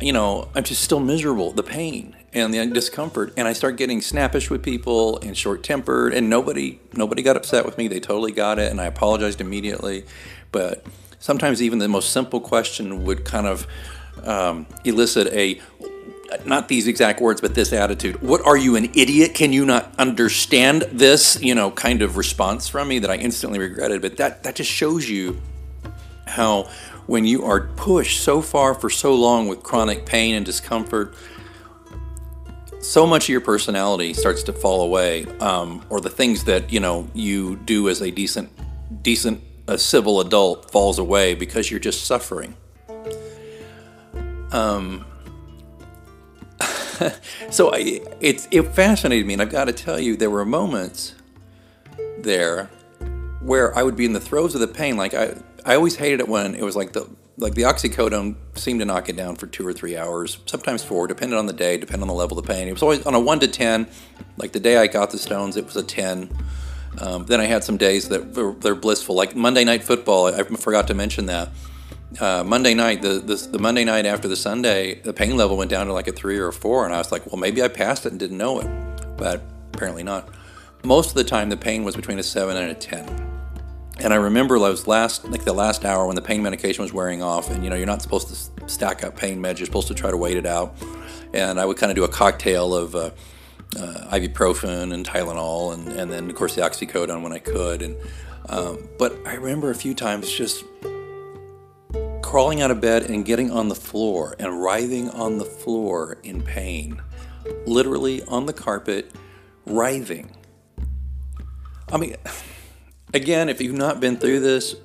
you 0.00 0.12
know, 0.12 0.48
I'm 0.54 0.62
just 0.62 0.84
still 0.84 1.00
miserable. 1.00 1.50
The 1.50 1.64
pain 1.64 2.14
and 2.32 2.52
the 2.52 2.66
discomfort 2.66 3.32
and 3.36 3.48
i 3.48 3.52
start 3.52 3.76
getting 3.76 4.02
snappish 4.02 4.50
with 4.50 4.62
people 4.62 5.18
and 5.20 5.36
short 5.36 5.62
tempered 5.62 6.12
and 6.12 6.28
nobody 6.28 6.78
nobody 6.92 7.22
got 7.22 7.36
upset 7.36 7.64
with 7.64 7.78
me 7.78 7.88
they 7.88 8.00
totally 8.00 8.32
got 8.32 8.58
it 8.58 8.70
and 8.70 8.80
i 8.80 8.84
apologized 8.84 9.40
immediately 9.40 10.04
but 10.52 10.84
sometimes 11.26 11.60
even 11.60 11.80
the 11.80 11.88
most 11.88 12.10
simple 12.10 12.40
question 12.40 13.04
would 13.04 13.24
kind 13.24 13.48
of 13.48 13.66
um, 14.22 14.64
elicit 14.84 15.26
a 15.32 15.60
not 16.44 16.68
these 16.68 16.88
exact 16.88 17.20
words, 17.20 17.40
but 17.40 17.54
this 17.54 17.72
attitude. 17.72 18.20
What 18.20 18.44
are 18.44 18.56
you, 18.56 18.74
an 18.74 18.86
idiot? 18.94 19.34
Can 19.34 19.52
you 19.52 19.64
not 19.64 19.92
understand 19.98 20.82
this? 20.92 21.40
You 21.40 21.54
know, 21.54 21.70
kind 21.70 22.02
of 22.02 22.16
response 22.16 22.68
from 22.68 22.88
me 22.88 23.00
that 23.00 23.10
I 23.10 23.16
instantly 23.16 23.58
regretted. 23.58 24.02
But 24.02 24.16
that 24.18 24.44
that 24.44 24.54
just 24.56 24.70
shows 24.70 25.08
you 25.08 25.40
how 26.26 26.68
when 27.06 27.24
you 27.24 27.44
are 27.44 27.68
pushed 27.76 28.22
so 28.22 28.40
far 28.40 28.74
for 28.74 28.90
so 28.90 29.14
long 29.14 29.48
with 29.48 29.62
chronic 29.62 30.06
pain 30.06 30.34
and 30.34 30.46
discomfort, 30.46 31.14
so 32.80 33.06
much 33.06 33.24
of 33.24 33.30
your 33.30 33.40
personality 33.40 34.14
starts 34.14 34.42
to 34.44 34.52
fall 34.52 34.82
away, 34.82 35.26
um, 35.40 35.84
or 35.90 36.00
the 36.00 36.10
things 36.10 36.44
that 36.44 36.72
you 36.72 36.80
know 36.80 37.08
you 37.14 37.56
do 37.56 37.88
as 37.88 38.00
a 38.00 38.10
decent 38.10 38.48
decent 39.02 39.40
a 39.68 39.78
civil 39.78 40.20
adult 40.20 40.70
falls 40.70 40.98
away 40.98 41.34
because 41.34 41.70
you're 41.70 41.80
just 41.80 42.04
suffering. 42.04 42.56
Um, 44.52 45.04
so 47.50 47.72
I, 47.72 48.00
it, 48.20 48.46
it 48.50 48.62
fascinated 48.74 49.26
me, 49.26 49.34
and 49.34 49.42
I've 49.42 49.50
got 49.50 49.64
to 49.64 49.72
tell 49.72 49.98
you, 49.98 50.16
there 50.16 50.30
were 50.30 50.44
moments 50.44 51.14
there 52.18 52.70
where 53.40 53.76
I 53.76 53.82
would 53.82 53.96
be 53.96 54.04
in 54.04 54.12
the 54.12 54.20
throes 54.20 54.54
of 54.54 54.60
the 54.60 54.68
pain. 54.68 54.96
Like 54.96 55.14
I, 55.14 55.34
I 55.64 55.74
always 55.74 55.96
hated 55.96 56.20
it 56.20 56.28
when 56.28 56.54
it 56.54 56.62
was 56.62 56.76
like 56.76 56.92
the 56.92 57.08
like 57.38 57.54
the 57.54 57.62
oxycodone 57.62 58.34
seemed 58.54 58.80
to 58.80 58.86
knock 58.86 59.10
it 59.10 59.16
down 59.16 59.36
for 59.36 59.46
two 59.46 59.66
or 59.66 59.72
three 59.72 59.94
hours, 59.94 60.38
sometimes 60.46 60.82
four, 60.82 61.06
depending 61.06 61.38
on 61.38 61.44
the 61.44 61.52
day, 61.52 61.76
depending 61.76 62.02
on 62.02 62.08
the 62.08 62.14
level 62.14 62.38
of 62.38 62.46
pain. 62.46 62.66
It 62.66 62.72
was 62.72 62.82
always 62.82 63.04
on 63.04 63.14
a 63.14 63.20
one 63.20 63.40
to 63.40 63.48
ten. 63.48 63.86
Like 64.38 64.52
the 64.52 64.60
day 64.60 64.78
I 64.78 64.86
got 64.86 65.10
the 65.10 65.18
stones, 65.18 65.56
it 65.56 65.66
was 65.66 65.76
a 65.76 65.82
ten. 65.82 66.30
Um, 66.98 67.26
then 67.26 67.40
I 67.40 67.44
had 67.44 67.62
some 67.62 67.76
days 67.76 68.08
that 68.08 68.34
were, 68.34 68.52
they're 68.52 68.74
blissful, 68.74 69.14
like 69.14 69.36
Monday 69.36 69.64
Night 69.64 69.84
Football. 69.84 70.28
I, 70.28 70.42
forgot 70.42 70.88
to 70.88 70.94
mention 70.94 71.26
that. 71.26 71.50
Uh, 72.20 72.42
Monday 72.44 72.72
night, 72.72 73.02
the, 73.02 73.18
the, 73.18 73.34
the 73.34 73.58
Monday 73.58 73.84
night 73.84 74.06
after 74.06 74.28
the 74.28 74.36
Sunday, 74.36 75.00
the 75.00 75.12
pain 75.12 75.36
level 75.36 75.56
went 75.56 75.70
down 75.70 75.86
to 75.86 75.92
like 75.92 76.08
a 76.08 76.12
three 76.12 76.38
or 76.38 76.48
a 76.48 76.52
four, 76.52 76.86
and 76.86 76.94
I 76.94 76.98
was 76.98 77.12
like, 77.12 77.26
well, 77.26 77.36
maybe 77.36 77.62
I 77.62 77.68
passed 77.68 78.06
it 78.06 78.12
and 78.12 78.18
didn't 78.18 78.38
know 78.38 78.60
it, 78.60 79.16
but 79.16 79.42
apparently 79.74 80.02
not. 80.02 80.28
Most 80.84 81.10
of 81.10 81.14
the 81.14 81.24
time, 81.24 81.50
the 81.50 81.56
pain 81.56 81.84
was 81.84 81.96
between 81.96 82.18
a 82.18 82.22
seven 82.22 82.56
and 82.56 82.70
a 82.70 82.74
ten. 82.74 83.06
And 83.98 84.12
I 84.12 84.16
remember 84.16 84.56
I 84.56 84.68
was 84.68 84.86
last, 84.86 85.24
like 85.24 85.44
the 85.44 85.52
last 85.52 85.84
hour 85.84 86.06
when 86.06 86.16
the 86.16 86.22
pain 86.22 86.42
medication 86.42 86.82
was 86.82 86.92
wearing 86.92 87.22
off, 87.22 87.50
and 87.50 87.64
you 87.64 87.70
know, 87.70 87.76
you're 87.76 87.86
not 87.86 88.02
supposed 88.02 88.28
to 88.28 88.68
stack 88.68 89.02
up 89.04 89.16
pain 89.16 89.40
meds, 89.40 89.58
you're 89.58 89.66
supposed 89.66 89.88
to 89.88 89.94
try 89.94 90.10
to 90.10 90.16
wait 90.16 90.36
it 90.36 90.46
out. 90.46 90.76
And 91.34 91.58
I 91.58 91.64
would 91.64 91.76
kind 91.76 91.90
of 91.90 91.96
do 91.96 92.04
a 92.04 92.08
cocktail 92.08 92.74
of 92.74 92.94
uh, 92.94 93.10
uh, 93.76 94.08
ibuprofen 94.12 94.92
and 94.92 95.04
Tylenol, 95.04 95.74
and, 95.74 95.88
and 95.88 96.10
then 96.10 96.30
of 96.30 96.36
course 96.36 96.54
the 96.54 96.62
oxycodone 96.62 97.22
when 97.22 97.32
I 97.32 97.38
could. 97.38 97.82
And 97.82 97.96
um, 98.48 98.88
but 98.98 99.16
I 99.26 99.34
remember 99.34 99.70
a 99.70 99.74
few 99.74 99.94
times 99.94 100.30
just 100.30 100.64
crawling 102.22 102.60
out 102.60 102.70
of 102.70 102.80
bed 102.80 103.04
and 103.04 103.24
getting 103.24 103.50
on 103.50 103.68
the 103.68 103.74
floor 103.74 104.34
and 104.38 104.62
writhing 104.62 105.10
on 105.10 105.38
the 105.38 105.44
floor 105.44 106.18
in 106.22 106.42
pain, 106.42 107.00
literally 107.66 108.22
on 108.24 108.46
the 108.46 108.52
carpet, 108.52 109.12
writhing. 109.64 110.36
I 111.90 111.96
mean, 111.96 112.16
again, 113.14 113.48
if 113.48 113.60
you've 113.60 113.76
not 113.76 114.00
been 114.00 114.16
through 114.16 114.40
this, 114.40 114.76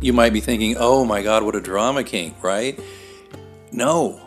you 0.00 0.12
might 0.12 0.32
be 0.32 0.40
thinking, 0.40 0.76
"Oh 0.78 1.04
my 1.04 1.22
God, 1.22 1.42
what 1.42 1.54
a 1.54 1.60
drama 1.60 2.04
king!" 2.04 2.34
Right? 2.40 2.78
No, 3.72 4.20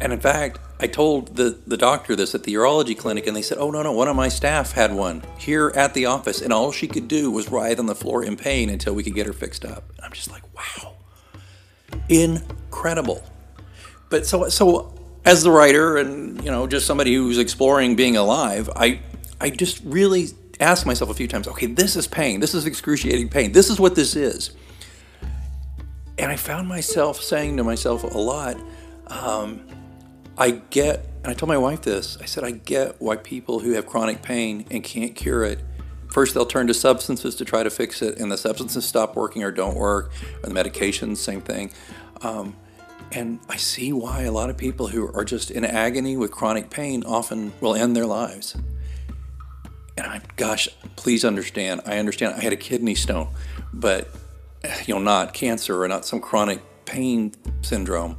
and 0.00 0.12
in 0.12 0.20
fact, 0.20 0.58
I 0.84 0.86
told 0.86 1.36
the, 1.36 1.58
the 1.66 1.78
doctor 1.78 2.14
this 2.14 2.34
at 2.34 2.42
the 2.42 2.52
urology 2.52 2.94
clinic, 2.94 3.26
and 3.26 3.34
they 3.34 3.40
said, 3.40 3.56
Oh, 3.56 3.70
no, 3.70 3.82
no, 3.82 3.92
one 3.92 4.06
of 4.06 4.14
my 4.14 4.28
staff 4.28 4.72
had 4.72 4.92
one 4.92 5.22
here 5.38 5.72
at 5.74 5.94
the 5.94 6.04
office, 6.04 6.42
and 6.42 6.52
all 6.52 6.72
she 6.72 6.86
could 6.86 7.08
do 7.08 7.30
was 7.30 7.50
writhe 7.50 7.78
on 7.78 7.86
the 7.86 7.94
floor 7.94 8.22
in 8.22 8.36
pain 8.36 8.68
until 8.68 8.92
we 8.92 9.02
could 9.02 9.14
get 9.14 9.24
her 9.26 9.32
fixed 9.32 9.64
up. 9.64 9.88
And 9.96 10.04
I'm 10.04 10.12
just 10.12 10.30
like, 10.30 10.42
Wow, 10.54 10.96
incredible. 12.10 13.24
But 14.10 14.26
so, 14.26 14.50
so 14.50 14.92
as 15.24 15.42
the 15.42 15.50
writer 15.50 15.96
and, 15.96 16.44
you 16.44 16.50
know, 16.50 16.66
just 16.66 16.86
somebody 16.86 17.14
who's 17.14 17.38
exploring 17.38 17.96
being 17.96 18.18
alive, 18.18 18.68
I, 18.76 19.00
I 19.40 19.48
just 19.48 19.80
really 19.84 20.26
ask 20.60 20.84
myself 20.84 21.08
a 21.08 21.14
few 21.14 21.28
times, 21.28 21.48
okay, 21.48 21.64
this 21.64 21.96
is 21.96 22.06
pain. 22.06 22.40
This 22.40 22.52
is 22.52 22.66
excruciating 22.66 23.30
pain. 23.30 23.52
This 23.52 23.70
is 23.70 23.80
what 23.80 23.94
this 23.94 24.16
is. 24.16 24.50
And 26.18 26.30
I 26.30 26.36
found 26.36 26.68
myself 26.68 27.22
saying 27.22 27.56
to 27.56 27.64
myself 27.64 28.02
a 28.02 28.18
lot, 28.18 28.58
um, 29.06 29.66
I 30.36 30.50
get, 30.70 31.06
and 31.22 31.28
I 31.30 31.34
told 31.34 31.48
my 31.48 31.58
wife 31.58 31.82
this, 31.82 32.18
I 32.20 32.24
said, 32.24 32.44
I 32.44 32.50
get 32.50 33.00
why 33.00 33.16
people 33.16 33.60
who 33.60 33.72
have 33.72 33.86
chronic 33.86 34.22
pain 34.22 34.66
and 34.70 34.82
can't 34.82 35.14
cure 35.14 35.44
it, 35.44 35.60
first 36.10 36.34
they'll 36.34 36.46
turn 36.46 36.66
to 36.66 36.74
substances 36.74 37.36
to 37.36 37.44
try 37.44 37.62
to 37.62 37.70
fix 37.70 38.02
it, 38.02 38.18
and 38.18 38.32
the 38.32 38.36
substances 38.36 38.84
stop 38.84 39.14
working 39.16 39.44
or 39.44 39.52
don't 39.52 39.76
work, 39.76 40.10
or 40.42 40.48
the 40.48 40.54
medications, 40.54 41.18
same 41.18 41.40
thing. 41.40 41.70
Um, 42.22 42.56
and 43.12 43.38
I 43.48 43.56
see 43.56 43.92
why 43.92 44.22
a 44.22 44.32
lot 44.32 44.50
of 44.50 44.56
people 44.56 44.88
who 44.88 45.12
are 45.14 45.24
just 45.24 45.50
in 45.50 45.64
agony 45.64 46.16
with 46.16 46.32
chronic 46.32 46.68
pain 46.68 47.04
often 47.04 47.52
will 47.60 47.76
end 47.76 47.94
their 47.94 48.06
lives. 48.06 48.56
And 49.96 50.06
I, 50.06 50.20
gosh, 50.34 50.68
please 50.96 51.24
understand. 51.24 51.82
I 51.86 51.98
understand 51.98 52.34
I 52.34 52.40
had 52.40 52.52
a 52.52 52.56
kidney 52.56 52.96
stone, 52.96 53.28
but 53.72 54.08
you 54.86 54.94
know, 54.94 55.00
not 55.00 55.32
cancer 55.32 55.80
or 55.80 55.86
not 55.86 56.04
some 56.04 56.20
chronic 56.20 56.60
pain 56.86 57.32
syndrome. 57.62 58.18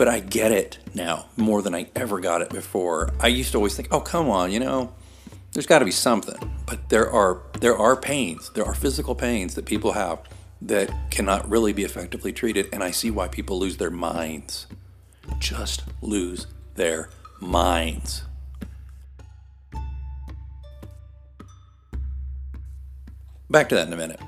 But 0.00 0.08
I 0.08 0.20
get 0.20 0.50
it. 0.50 0.78
now 0.94 1.26
more 1.36 1.60
than 1.60 1.74
I 1.74 1.90
ever 1.94 2.20
got 2.20 2.40
it 2.40 2.48
before. 2.48 3.10
I 3.20 3.26
used 3.26 3.52
to 3.52 3.58
always 3.58 3.76
think, 3.76 3.88
oh, 3.90 4.00
come 4.00 4.30
on, 4.30 4.50
you 4.50 4.58
know, 4.58 4.94
there's 5.52 5.66
got 5.66 5.80
to 5.80 5.84
be 5.84 5.90
something. 5.90 6.36
But 6.64 6.88
there 6.88 7.10
are 7.10 7.42
there 7.60 7.76
are 7.76 7.96
pains, 7.96 8.48
there 8.54 8.64
are 8.64 8.72
physical 8.72 9.14
pains 9.14 9.56
that 9.56 9.66
people 9.66 9.92
have 9.92 10.20
that 10.62 10.90
cannot 11.10 11.50
really 11.50 11.74
be 11.74 11.84
effectively 11.84 12.32
treated, 12.32 12.70
and 12.72 12.82
I 12.82 12.92
see 12.92 13.10
why 13.10 13.28
people 13.28 13.58
lose 13.58 13.76
their 13.76 13.90
minds. 13.90 14.66
Just 15.38 15.84
lose 16.00 16.46
their 16.76 17.10
minds. 17.38 18.22
Back 23.50 23.68
to 23.68 23.74
that 23.74 23.86
in 23.86 23.92
a 23.92 23.98
minute. 23.98 24.20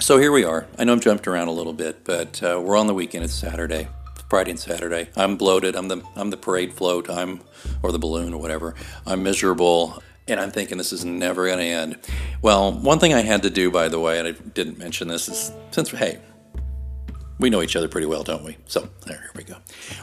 So 0.00 0.16
here 0.16 0.32
we 0.32 0.44
are. 0.44 0.66
I 0.78 0.84
know 0.84 0.94
I'm 0.94 1.00
jumped 1.00 1.28
around 1.28 1.48
a 1.48 1.52
little 1.52 1.74
bit, 1.74 2.04
but 2.04 2.42
uh, 2.42 2.58
we're 2.58 2.78
on 2.78 2.86
the 2.86 2.94
weekend. 2.94 3.22
It's 3.22 3.34
Saturday, 3.34 3.86
Friday 4.30 4.52
and 4.52 4.58
Saturday. 4.58 5.10
I'm 5.14 5.36
bloated. 5.36 5.76
I'm 5.76 5.88
the 5.88 6.02
I'm 6.16 6.30
the 6.30 6.38
parade 6.38 6.72
float. 6.72 7.10
I'm 7.10 7.42
or 7.82 7.92
the 7.92 7.98
balloon 7.98 8.32
or 8.32 8.40
whatever. 8.40 8.74
I'm 9.06 9.22
miserable, 9.22 10.02
and 10.26 10.40
I'm 10.40 10.50
thinking 10.50 10.78
this 10.78 10.94
is 10.94 11.04
never 11.04 11.46
going 11.46 11.58
to 11.58 11.64
end. 11.64 11.98
Well, 12.40 12.72
one 12.72 12.98
thing 12.98 13.12
I 13.12 13.20
had 13.20 13.42
to 13.42 13.50
do, 13.50 13.70
by 13.70 13.88
the 13.88 14.00
way, 14.00 14.18
and 14.18 14.26
I 14.26 14.30
didn't 14.30 14.78
mention 14.78 15.06
this, 15.06 15.28
is 15.28 15.52
since 15.70 15.90
hey, 15.90 16.18
we 17.38 17.50
know 17.50 17.60
each 17.60 17.76
other 17.76 17.86
pretty 17.86 18.06
well, 18.06 18.22
don't 18.22 18.42
we? 18.42 18.56
So 18.66 18.88
there, 19.04 19.18
here 19.18 19.32
we 19.36 19.44
go. 19.44 19.56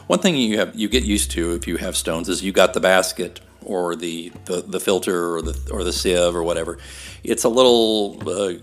One 0.06 0.20
thing 0.20 0.36
you 0.36 0.58
have 0.58 0.76
you 0.76 0.88
get 0.88 1.02
used 1.02 1.32
to 1.32 1.56
if 1.56 1.66
you 1.66 1.76
have 1.78 1.96
stones 1.96 2.28
is 2.28 2.40
you 2.40 2.52
got 2.52 2.72
the 2.72 2.80
basket 2.80 3.40
or 3.64 3.96
the, 3.96 4.30
the, 4.44 4.62
the 4.62 4.78
filter 4.78 5.34
or 5.34 5.42
the 5.42 5.70
or 5.72 5.82
the 5.82 5.92
sieve 5.92 6.36
or 6.36 6.44
whatever. 6.44 6.78
It's 7.24 7.42
a 7.42 7.48
little 7.48 8.22
uh, 8.30 8.54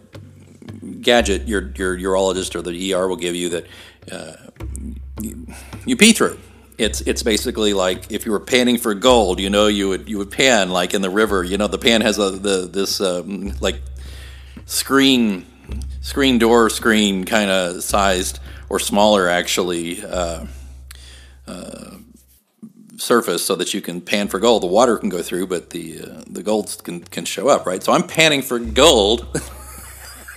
gadget 1.02 1.48
your 1.48 1.72
your 1.76 1.98
urologist 1.98 2.56
or 2.56 2.62
the 2.62 2.94
ER 2.94 3.08
will 3.08 3.16
give 3.16 3.36
you 3.36 3.50
that 3.50 3.66
uh, 4.12 4.36
you, 5.22 5.96
pee 5.96 6.14
through. 6.14 6.38
It's 6.78 7.02
it's 7.02 7.24
basically 7.24 7.74
like 7.74 8.12
if 8.12 8.26
you 8.26 8.32
were 8.32 8.40
panning 8.40 8.78
for 8.78 8.94
gold, 8.94 9.40
you 9.40 9.50
know, 9.50 9.68
you 9.68 9.90
would 9.90 10.10
you 10.10 10.18
would 10.18 10.32
pan 10.32 10.70
like 10.70 10.94
in 10.94 11.02
the 11.02 11.10
river. 11.10 11.44
You 11.44 11.58
know, 11.58 11.68
the 11.68 11.78
pan 11.78 12.02
has 12.02 12.20
a 12.20 12.32
the 12.32 12.68
this 12.72 13.00
um, 13.00 13.54
like 13.62 13.82
screen 14.66 15.46
screen 16.02 16.38
door 16.38 16.70
screen 16.70 17.24
kind 17.24 17.50
of 17.50 17.84
sized 17.84 18.40
or 18.70 18.80
smaller 18.80 19.30
actually. 19.30 20.04
Uh, 20.04 20.46
uh, 21.48 21.92
surface 22.98 23.46
so 23.46 23.56
that 23.56 23.74
you 23.74 23.82
can 23.82 24.02
pan 24.02 24.28
for 24.28 24.40
gold. 24.40 24.64
The 24.64 24.68
water 24.68 24.98
can 24.98 25.10
go 25.10 25.22
through, 25.22 25.48
but 25.48 25.72
the 25.72 26.02
uh, 26.02 26.24
the 26.28 26.44
gold 26.44 26.82
can 26.84 27.02
can 27.02 27.26
show 27.26 27.48
up, 27.48 27.66
right? 27.66 27.84
So 27.84 27.92
I'm 27.92 28.08
panning 28.08 28.42
for 28.42 28.60
gold. 28.60 29.28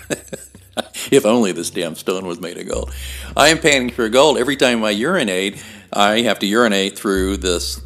if 1.11 1.25
only 1.25 1.53
this 1.53 1.71
damn 1.71 1.95
stone 1.95 2.27
was 2.27 2.41
made 2.41 2.59
of 2.59 2.69
gold. 2.69 2.93
I 3.37 3.49
am 3.49 3.59
panning 3.59 3.91
for 3.91 4.09
gold 4.09 4.39
every 4.39 4.57
time 4.57 4.85
I 4.85 4.91
urinate. 4.91 5.63
I 5.93 6.23
have 6.23 6.39
to 6.41 6.47
urinate 6.47 6.99
through 6.99 7.39
this. 7.39 7.81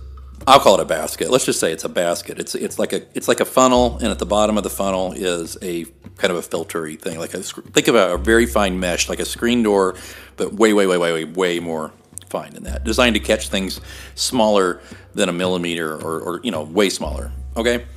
I'll 0.46 0.60
call 0.60 0.74
it 0.74 0.82
a 0.82 0.84
basket. 0.84 1.30
Let's 1.30 1.44
just 1.44 1.60
say 1.60 1.72
it's 1.72 1.84
a 1.84 1.88
basket. 1.88 2.38
It's 2.38 2.54
it's 2.54 2.78
like 2.78 2.92
a 2.92 3.02
it's 3.16 3.28
like 3.28 3.40
a 3.40 3.44
funnel, 3.44 3.98
and 3.98 4.08
at 4.08 4.18
the 4.18 4.26
bottom 4.26 4.56
of 4.56 4.64
the 4.64 4.70
funnel 4.70 5.12
is 5.12 5.56
a 5.62 5.84
kind 6.16 6.32
of 6.32 6.36
a 6.36 6.42
filtery 6.42 6.98
thing. 6.98 7.18
Like 7.18 7.34
a 7.34 7.42
think 7.42 7.88
of 7.88 7.94
a, 7.94 8.18
very 8.18 8.46
fine 8.46 8.80
mesh, 8.80 9.08
like 9.08 9.20
a 9.20 9.24
screen 9.24 9.62
door, 9.62 9.94
but 10.36 10.52
way 10.52 10.72
way 10.72 10.86
way 10.86 10.98
way 10.98 11.12
way 11.12 11.24
way 11.24 11.60
more 11.60 11.92
fine 12.32 12.52
than 12.54 12.64
that. 12.64 12.82
Designed 12.82 13.14
to 13.14 13.20
catch 13.20 13.48
things 13.48 13.80
smaller 14.14 14.80
than 15.14 15.28
a 15.28 15.32
millimeter 15.32 15.94
or, 15.94 16.20
or 16.20 16.40
you 16.42 16.50
know, 16.50 16.62
way 16.62 16.90
smaller. 16.90 17.30
Okay? 17.56 17.84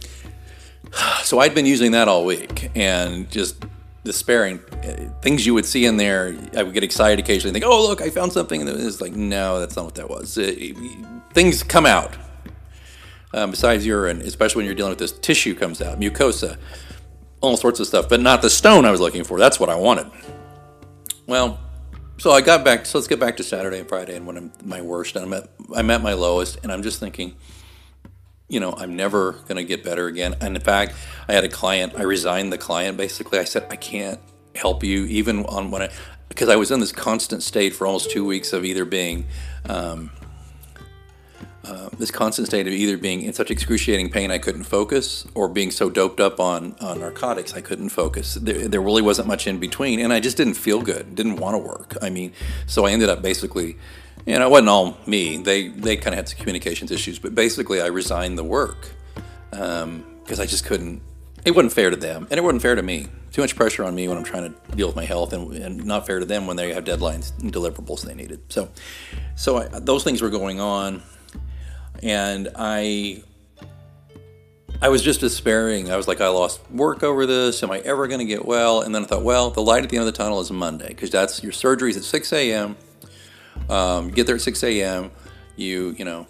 So 1.24 1.40
I'd 1.40 1.54
been 1.54 1.66
using 1.66 1.92
that 1.92 2.08
all 2.08 2.24
week 2.24 2.70
and 2.74 3.30
just 3.30 3.66
despairing. 4.06 4.60
Things 5.22 5.46
you 5.46 5.54
would 5.54 5.66
see 5.66 5.86
in 5.86 5.98
there, 5.98 6.38
I 6.56 6.64
would 6.64 6.74
get 6.74 6.84
excited 6.84 7.20
occasionally 7.20 7.52
think, 7.52 7.66
oh, 7.70 7.86
look, 7.86 8.02
I 8.02 8.10
found 8.10 8.32
something. 8.32 8.62
And 8.62 8.70
it's 8.70 9.02
like, 9.02 9.14
no, 9.14 9.60
that's 9.60 9.76
not 9.76 9.84
what 9.84 9.96
that 9.96 10.10
was. 10.10 10.38
It, 10.38 10.78
things 11.34 11.62
come 11.64 11.86
out. 11.86 12.16
Um, 13.34 13.52
besides 13.52 13.86
urine, 13.86 14.22
especially 14.22 14.60
when 14.60 14.66
you're 14.66 14.76
dealing 14.76 14.92
with 14.92 15.00
this 15.00 15.12
tissue 15.12 15.56
comes 15.56 15.82
out, 15.82 16.00
mucosa, 16.00 16.58
all 17.42 17.58
sorts 17.58 17.82
of 17.82 17.88
stuff, 17.88 18.08
but 18.08 18.22
not 18.22 18.42
the 18.42 18.50
stone 18.50 18.86
I 18.86 18.92
was 18.92 19.02
looking 19.02 19.26
for. 19.26 19.38
That's 19.38 19.60
what 19.60 19.68
I 19.70 19.76
wanted. 19.76 20.10
Well, 21.28 21.60
so 22.18 22.32
I 22.32 22.40
got 22.40 22.64
back. 22.64 22.86
So 22.86 22.98
let's 22.98 23.10
get 23.10 23.20
back 23.20 23.36
to 23.38 23.44
Saturday 23.44 23.80
and 23.80 23.90
Friday, 23.90 24.16
and 24.16 24.26
when 24.26 24.38
I'm 24.38 24.52
my 24.64 24.82
worst, 24.82 25.18
and 25.18 25.26
I'm 25.26 25.34
at 25.34 25.50
I'm 25.76 25.90
at 25.90 26.02
my 26.02 26.14
lowest, 26.14 26.60
and 26.64 26.72
I'm 26.72 26.82
just 26.82 27.02
thinking, 27.02 27.36
you 28.48 28.60
know, 28.60 28.74
I'm 28.78 28.96
never 28.96 29.34
going 29.34 29.58
to 29.58 29.64
get 29.64 29.84
better 29.84 30.08
again. 30.08 30.36
And 30.42 30.56
in 30.56 30.62
fact, 30.62 30.94
I 31.28 31.34
had 31.34 31.44
a 31.44 31.50
client. 31.50 31.94
I 31.98 32.04
resigned 32.04 32.54
the 32.54 32.58
client. 32.58 32.98
Basically, 32.98 33.40
I 33.40 33.44
said 33.44 33.68
I 33.70 33.76
can't 33.76 34.20
help 34.56 34.84
you 34.84 35.06
even 35.06 35.46
on 35.46 35.72
when 35.72 35.82
I 35.82 35.90
because 36.30 36.50
I 36.50 36.56
was 36.56 36.72
in 36.72 36.80
this 36.80 36.92
constant 36.92 37.44
state 37.44 37.74
for 37.74 37.88
almost 37.88 38.12
two 38.12 38.26
weeks 38.26 38.52
of 38.52 38.66
either 38.66 38.84
being 38.84 39.26
um, 39.70 40.12
uh, 41.66 41.90
this 41.98 42.12
constant 42.12 42.48
state 42.48 42.68
of 42.68 42.74
either 42.74 42.98
being 42.98 43.22
in 43.22 43.34
such 43.34 43.50
excruciating 43.50 44.10
pain 44.10 44.30
I 44.30 44.38
couldn't 44.38 44.66
focus, 44.66 45.26
or 45.34 45.48
being 45.48 45.72
so 45.72 45.90
doped 45.90 46.20
up 46.20 46.40
on, 46.40 46.76
on 46.80 47.00
narcotics 47.00 47.54
I 47.54 47.62
couldn't 47.62 47.90
focus. 47.90 48.36
There, 48.36 48.68
there 48.68 48.82
really 48.82 49.02
wasn't 49.02 49.28
much 49.28 49.48
in 49.48 49.60
between, 49.60 50.00
and 50.00 50.14
I 50.14 50.20
just 50.20 50.38
didn't 50.38 50.54
feel 50.56 50.82
good, 50.82 51.16
didn't 51.16 51.38
want 51.38 51.56
to 51.56 51.58
work. 51.58 51.96
I 52.02 52.10
mean, 52.10 52.34
so 52.68 52.86
I 52.86 52.92
ended 52.92 53.10
up 53.10 53.22
basically, 53.22 53.78
know, 54.34 54.48
it 54.48 54.50
wasn't 54.50 54.70
all 54.70 54.98
me. 55.06 55.38
They 55.38 55.68
they 55.68 55.98
kind 55.98 56.14
of 56.14 56.16
had 56.16 56.30
some 56.30 56.40
communications 56.40 56.92
issues, 56.92 57.20
but 57.20 57.36
basically 57.36 57.82
I 57.82 57.88
resigned 57.88 58.38
the 58.38 58.44
work 58.44 58.90
because 59.52 59.84
um, 59.84 60.04
I 60.30 60.46
just 60.46 60.66
couldn't. 60.66 61.02
It 61.46 61.56
wasn't 61.56 61.74
fair 61.74 61.92
to 61.92 61.96
them, 61.96 62.28
and 62.32 62.38
it 62.40 62.44
wasn't 62.44 62.64
fair 62.64 62.76
to 62.76 62.82
me. 62.82 63.08
Too 63.32 63.42
much 63.42 63.56
pressure 63.56 63.84
on 63.84 63.94
me 63.94 64.08
when 64.08 64.18
I'm 64.18 64.24
trying 64.24 64.52
to 64.52 64.76
deal 64.76 64.88
with 64.88 64.96
my 64.96 65.06
health, 65.06 65.34
and, 65.34 65.54
and 65.54 65.86
not 65.86 66.08
fair 66.08 66.20
to 66.20 66.26
them 66.26 66.48
when 66.48 66.58
they 66.58 66.74
have 66.74 66.86
deadlines 66.86 67.38
and 67.40 67.54
deliverables 67.54 68.02
they 68.02 68.16
needed. 68.16 68.42
So, 68.50 68.70
so 69.36 69.58
I, 69.58 69.68
those 69.68 70.04
things 70.04 70.22
were 70.22 70.30
going 70.30 70.60
on 70.60 71.04
and 72.02 72.50
I 72.56 73.24
I 74.82 74.90
was 74.90 75.02
just 75.02 75.22
despairing. 75.22 75.90
I 75.90 75.96
was 75.96 76.08
like, 76.08 76.20
I 76.20 76.28
lost 76.28 76.60
work 76.70 77.02
over 77.02 77.26
this. 77.26 77.64
Am 77.64 77.72
I 77.72 77.80
ever 77.80 78.08
going 78.08 78.20
to 78.20 78.26
get 78.26 78.46
well? 78.46 78.82
And 78.82 78.94
then 78.94 79.04
I 79.04 79.06
thought, 79.06 79.24
well, 79.24 79.50
the 79.50 79.62
light 79.62 79.84
at 79.84 79.90
the 79.90 79.98
end 79.98 80.08
of 80.08 80.14
the 80.14 80.18
tunnel 80.18 80.42
is 80.42 80.52
Monday 80.52 80.90
because 80.90 81.10
that's 81.10 81.42
your 81.42 81.54
surgery's 81.54 81.96
at 81.98 82.04
6 82.04 82.34
a.m. 82.34 82.76
Um, 83.70 84.10
get 84.10 84.28
there 84.28 84.36
at 84.36 84.42
6 84.42 84.64
a.m. 84.64 85.12
You, 85.56 85.96
you 85.98 86.06
know, 86.06 86.28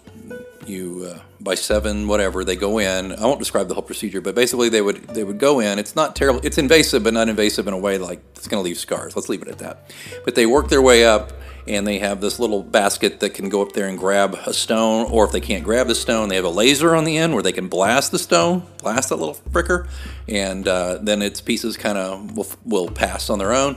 you 0.66 1.12
uh, 1.12 1.20
by 1.40 1.54
seven, 1.54 2.08
whatever 2.08 2.44
they 2.44 2.56
go 2.56 2.78
in. 2.78 3.12
I 3.12 3.22
won't 3.22 3.38
describe 3.38 3.68
the 3.68 3.74
whole 3.74 3.82
procedure, 3.82 4.20
but 4.20 4.34
basically 4.34 4.68
they 4.68 4.82
would 4.82 5.06
they 5.08 5.24
would 5.24 5.38
go 5.38 5.60
in. 5.60 5.78
It's 5.78 5.96
not 5.96 6.16
terrible. 6.16 6.40
It's 6.44 6.58
invasive, 6.58 7.04
but 7.04 7.14
not 7.14 7.28
invasive 7.28 7.66
in 7.66 7.74
a 7.74 7.78
way 7.78 7.98
like 7.98 8.22
it's 8.34 8.48
going 8.48 8.62
to 8.62 8.64
leave 8.64 8.78
scars. 8.78 9.16
Let's 9.16 9.28
leave 9.28 9.42
it 9.42 9.48
at 9.48 9.58
that. 9.58 9.92
But 10.24 10.34
they 10.34 10.46
work 10.46 10.68
their 10.68 10.82
way 10.82 11.04
up 11.04 11.32
and 11.68 11.86
they 11.86 11.98
have 11.98 12.20
this 12.20 12.38
little 12.38 12.62
basket 12.62 13.20
that 13.20 13.30
can 13.30 13.48
go 13.48 13.60
up 13.60 13.72
there 13.72 13.88
and 13.88 13.98
grab 13.98 14.34
a 14.46 14.54
stone, 14.54 15.06
or 15.10 15.24
if 15.24 15.32
they 15.32 15.40
can't 15.40 15.64
grab 15.64 15.88
the 15.88 15.96
stone, 15.96 16.28
they 16.28 16.36
have 16.36 16.44
a 16.44 16.50
laser 16.50 16.94
on 16.94 17.04
the 17.04 17.18
end 17.18 17.34
where 17.34 17.42
they 17.42 17.50
can 17.50 17.66
blast 17.66 18.12
the 18.12 18.20
stone, 18.20 18.62
blast 18.78 19.08
that 19.08 19.16
little 19.16 19.34
fricker, 19.50 19.88
and 20.28 20.68
uh, 20.68 20.98
then 21.02 21.22
its 21.22 21.40
pieces 21.40 21.76
kind 21.76 21.98
of 21.98 22.36
will, 22.36 22.46
will 22.64 22.88
pass 22.88 23.30
on 23.30 23.40
their 23.40 23.52
own. 23.52 23.76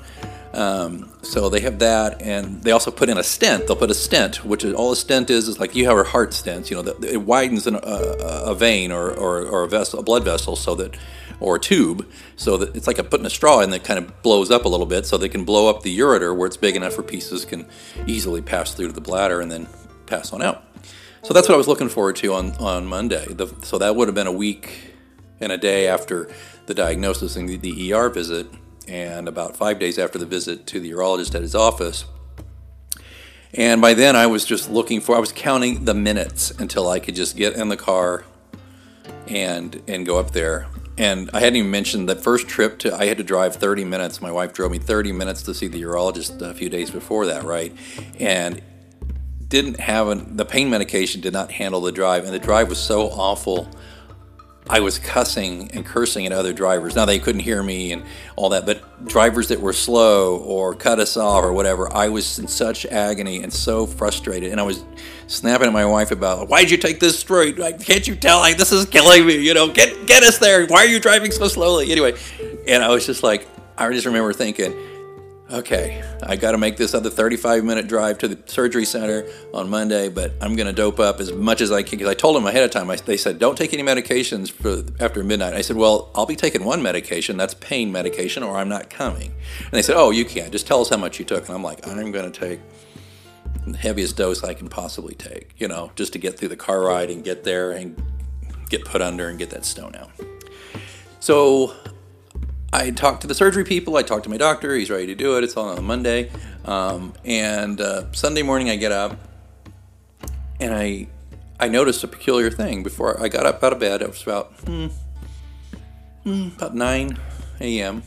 Um, 0.54 1.12
so 1.22 1.50
they 1.50 1.60
have 1.60 1.80
that, 1.80 2.22
and 2.22 2.64
they 2.64 2.72
also 2.72 2.90
put 2.90 3.10
in 3.10 3.18
a 3.18 3.24
stent. 3.24 3.68
They'll 3.68 3.76
put 3.76 3.92
a 3.92 3.96
stent, 3.96 4.44
which 4.44 4.64
is 4.64 4.74
all 4.74 4.92
a 4.92 4.96
stent 4.96 5.30
is 5.30 5.48
is 5.48 5.60
like 5.60 5.76
you 5.76 5.86
have 5.86 5.98
a 5.98 6.04
heart 6.04 6.34
stent. 6.34 6.72
You 6.72 6.82
know, 6.82 6.94
it 7.04 7.22
widens 7.22 7.68
an, 7.68 7.76
a, 7.76 7.80
a, 7.80 8.56
vein 8.56 8.92
or, 8.92 9.12
or, 9.12 9.46
or 9.46 9.64
a 9.64 9.68
vessel, 9.68 10.00
a 10.00 10.04
blood 10.04 10.24
vessel, 10.24 10.56
so 10.56 10.74
that 10.76 10.98
or 11.40 11.56
a 11.56 11.60
tube, 11.60 12.06
so 12.36 12.58
that 12.58 12.76
it's 12.76 12.88
like 12.88 12.98
a, 12.98 13.04
putting 13.04 13.26
a 13.26 13.30
straw 13.30 13.62
in 13.62 13.70
that 13.70 13.84
kind 13.84 13.98
of 13.98 14.22
blows 14.24 14.52
up 14.52 14.66
a 14.66 14.68
little 14.68 14.86
bit, 14.86 15.06
so 15.06 15.18
they 15.18 15.30
can 15.30 15.46
blow 15.46 15.70
up 15.70 15.84
the 15.84 15.98
ureter 16.00 16.36
where 16.36 16.48
it's 16.48 16.58
big 16.58 16.76
enough 16.76 16.94
for 16.94 17.04
pieces 17.04 17.46
can 17.46 17.66
easily 18.08 18.42
pass 18.42 18.74
through 18.74 18.88
to 18.88 18.94
the 18.94 19.02
bladder 19.02 19.40
and 19.40 19.52
then 19.52 19.68
pass 20.06 20.34
on 20.34 20.42
out. 20.42 20.64
So 21.22 21.34
that's 21.34 21.48
what 21.48 21.54
I 21.54 21.58
was 21.58 21.68
looking 21.68 21.90
forward 21.90 22.16
to 22.18 22.34
on 22.34 22.54
on 22.54 22.88
Monday. 22.88 23.26
The, 23.28 23.54
so 23.64 23.78
that 23.78 23.96
would 23.96 24.08
have 24.08 24.16
been 24.16 24.28
a 24.28 24.32
week 24.32 24.94
and 25.40 25.52
a 25.52 25.58
day 25.58 25.88
after 25.88 26.30
the 26.66 26.74
diagnosis 26.74 27.36
and 27.36 27.48
the, 27.48 27.58
the 27.58 27.94
ER 27.94 28.10
visit, 28.10 28.48
and 28.88 29.28
about 29.28 29.56
five 29.56 29.80
days 29.80 29.98
after 29.98 30.18
the 30.18 30.26
visit 30.26 30.66
to 30.68 30.80
the 30.80 30.92
urologist 30.92 31.36
at 31.36 31.42
his 31.42 31.56
office. 31.56 32.06
And 33.54 33.82
by 33.82 33.94
then, 33.94 34.16
I 34.16 34.28
was 34.28 34.46
just 34.46 34.70
looking 34.70 35.02
for, 35.02 35.16
I 35.16 35.20
was 35.20 35.32
counting 35.32 35.86
the 35.86 35.94
minutes 35.94 36.52
until 36.52 36.88
I 36.88 37.00
could 37.00 37.16
just 37.16 37.36
get 37.36 37.56
in 37.56 37.70
the 37.70 37.78
car 37.78 38.24
and 39.28 39.82
and 39.88 40.06
go 40.06 40.18
up 40.18 40.32
there. 40.32 40.68
And 40.98 41.30
I 41.34 41.40
hadn't 41.40 41.56
even 41.56 41.72
mentioned 41.72 42.10
that 42.10 42.22
first 42.22 42.50
trip 42.50 42.78
to, 42.80 42.94
I 42.94 43.06
had 43.06 43.18
to 43.20 43.24
drive 43.24 43.56
30 43.56 43.86
minutes. 43.86 44.22
My 44.22 44.34
wife 44.34 44.52
drove 44.52 44.70
me 44.70 44.80
30 44.80 45.14
minutes 45.14 45.44
to 45.44 45.54
see 45.54 45.68
the 45.68 45.82
urologist 45.82 46.42
a 46.42 46.54
few 46.54 46.68
days 46.68 46.92
before 46.92 47.26
that, 47.28 47.44
right? 47.46 47.74
And 48.20 48.62
didn't 49.48 49.80
have 49.80 50.10
an, 50.10 50.36
the 50.36 50.44
pain 50.44 50.70
medication 50.70 51.22
did 51.22 51.32
not 51.32 51.52
handle 51.52 51.80
the 51.80 51.94
drive, 51.94 52.26
and 52.26 52.34
the 52.34 52.40
drive 52.40 52.68
was 52.68 52.80
so 52.80 53.08
awful 53.08 53.70
I 54.70 54.82
was 54.82 55.00
cussing 55.00 55.72
and 55.72 55.84
cursing 55.84 56.28
at 56.28 56.32
other 56.32 56.54
drivers. 56.54 56.96
Now 56.96 57.06
they 57.06 57.18
couldn't 57.18 57.42
hear 57.42 57.64
me 57.64 57.92
and 57.92 58.04
all 58.36 58.50
that, 58.50 58.68
but 58.68 59.08
drivers 59.08 59.48
that 59.48 59.60
were 59.60 59.74
slow 59.74 60.38
or 60.38 60.76
cut 60.76 61.00
us 61.00 61.18
off 61.18 61.44
or 61.44 61.52
whatever, 61.52 61.92
I 61.92 62.10
was 62.10 62.38
in 62.38 62.48
such 62.48 62.86
agony 62.86 63.42
and 63.42 63.52
so 63.52 63.88
frustrated. 63.88 64.52
And 64.52 64.60
I 64.60 64.64
was 64.64 64.86
snapping 65.26 65.66
at 65.66 65.74
my 65.74 65.86
wife 65.86 66.12
about, 66.12 66.50
why 66.50 66.62
did 66.62 66.70
you 66.70 66.78
take 66.78 67.00
this 67.00 67.18
straight? 67.18 67.58
Like, 67.58 67.84
can't 67.84 68.08
you 68.08 68.16
tell? 68.16 68.40
Like, 68.40 68.58
this 68.58 68.72
is 68.72 68.86
killing 68.86 69.26
me. 69.26 69.38
You 69.38 69.56
know, 69.56 69.70
get 69.74 70.06
get 70.06 70.22
us 70.22 70.38
there. 70.38 70.68
Why 70.68 70.84
are 70.84 70.88
you 70.88 71.00
driving 71.00 71.32
so 71.32 71.48
slowly? 71.48 71.92
Anyway, 71.92 72.16
and 72.68 72.84
I 72.84 72.90
was 72.90 73.08
just 73.08 73.24
like, 73.24 73.48
I 73.76 73.92
just 73.92 74.06
remember 74.06 74.34
thinking, 74.34 74.74
okay, 75.52 76.04
I 76.24 76.36
got 76.36 76.52
to 76.52 76.58
make 76.58 76.78
this 76.78 76.94
other 76.94 77.10
35 77.10 77.64
minute 77.64 77.88
drive 77.88 78.18
to 78.20 78.28
the 78.28 78.40
surgery 78.50 78.86
center 78.86 79.28
on 79.54 79.70
Monday, 79.70 80.10
but 80.10 80.34
I'm 80.42 80.56
going 80.56 80.68
to 80.68 80.74
dope 80.74 81.00
up 81.00 81.20
as 81.20 81.32
much 81.32 81.62
as 81.62 81.72
I 81.72 81.84
can. 81.84 81.98
Because 81.98 82.12
I 82.12 82.14
told 82.14 82.36
them 82.36 82.46
ahead 82.46 82.64
of 82.64 82.72
time, 82.72 82.90
I, 82.90 82.96
they 82.98 83.18
said, 83.18 83.40
don't 83.40 83.58
take 83.58 83.74
any 83.74 83.84
medications 83.84 84.52
for 84.52 84.84
after 85.04 85.24
midnight. 85.24 85.54
I 85.54 85.62
said, 85.62 85.76
well, 85.76 86.12
I'll 86.16 86.26
be 86.26 86.36
taking 86.36 86.64
one 86.64 86.82
medication, 86.82 87.38
that's 87.38 87.54
pain 87.56 87.92
medication, 87.92 88.44
or 88.44 88.58
I'm 88.58 88.70
not 88.70 88.90
coming. 88.90 89.34
And 89.62 89.72
they 89.72 89.82
said, 89.82 89.96
oh, 89.96 90.12
you 90.12 90.26
can't. 90.26 90.52
Just 90.52 90.68
tell 90.68 90.82
us 90.82 90.90
how 90.90 90.98
much 90.98 91.20
you 91.20 91.26
took. 91.26 91.46
And 91.48 91.56
I'm 91.56 91.64
like, 91.64 91.88
I'm 91.88 92.12
going 92.12 92.32
to 92.32 92.40
take 92.40 92.60
the 93.66 93.78
heaviest 93.78 94.18
dose 94.18 94.44
I 94.44 94.54
can 94.54 94.70
possibly 94.70 95.16
take, 95.16 95.54
you 95.58 95.68
know, 95.68 95.92
just 95.96 96.14
to 96.14 96.20
get 96.20 96.38
through 96.38 96.50
the 96.50 96.56
car 96.56 96.82
ride 96.82 97.10
and 97.10 97.24
get 97.24 97.44
there 97.44 97.72
and 97.72 98.02
get 98.70 98.86
put 98.86 99.02
under 99.02 99.28
and 99.28 99.40
get 99.40 99.50
that 99.50 99.66
stone 99.66 99.96
out. 99.96 100.12
So 101.20 101.76
I 102.72 102.92
talked 102.92 103.22
to 103.22 103.28
the 103.28 103.34
surgery 103.34 103.64
people. 103.64 103.98
I 103.98 104.04
talked 104.04 104.26
to 104.26 104.30
my 104.30 104.38
doctor. 104.38 104.76
He's 104.76 104.92
ready 104.92 105.08
to 105.08 105.16
do 105.16 105.38
it. 105.38 105.44
It's 105.44 105.58
all 105.58 105.70
on 105.70 105.84
Monday. 105.84 106.30
Um, 106.66 107.14
and 107.26 107.82
uh, 107.82 108.12
Sunday 108.12 108.44
morning, 108.44 108.70
I 108.70 108.76
get 108.76 108.92
up 108.92 109.18
and 110.60 110.74
I 110.74 111.08
I 111.60 111.68
noticed 111.68 112.04
a 112.04 112.08
peculiar 112.08 112.52
thing. 112.52 112.84
Before 112.84 113.22
I 113.22 113.28
got 113.28 113.46
up 113.46 113.64
out 113.64 113.74
of 113.74 113.80
bed, 113.80 114.02
it 114.02 114.10
was 114.10 114.22
about 114.22 114.54
hmm, 114.66 114.88
hmm, 116.24 116.50
about 116.56 116.76
9 116.76 117.18
a.m. 117.62 118.04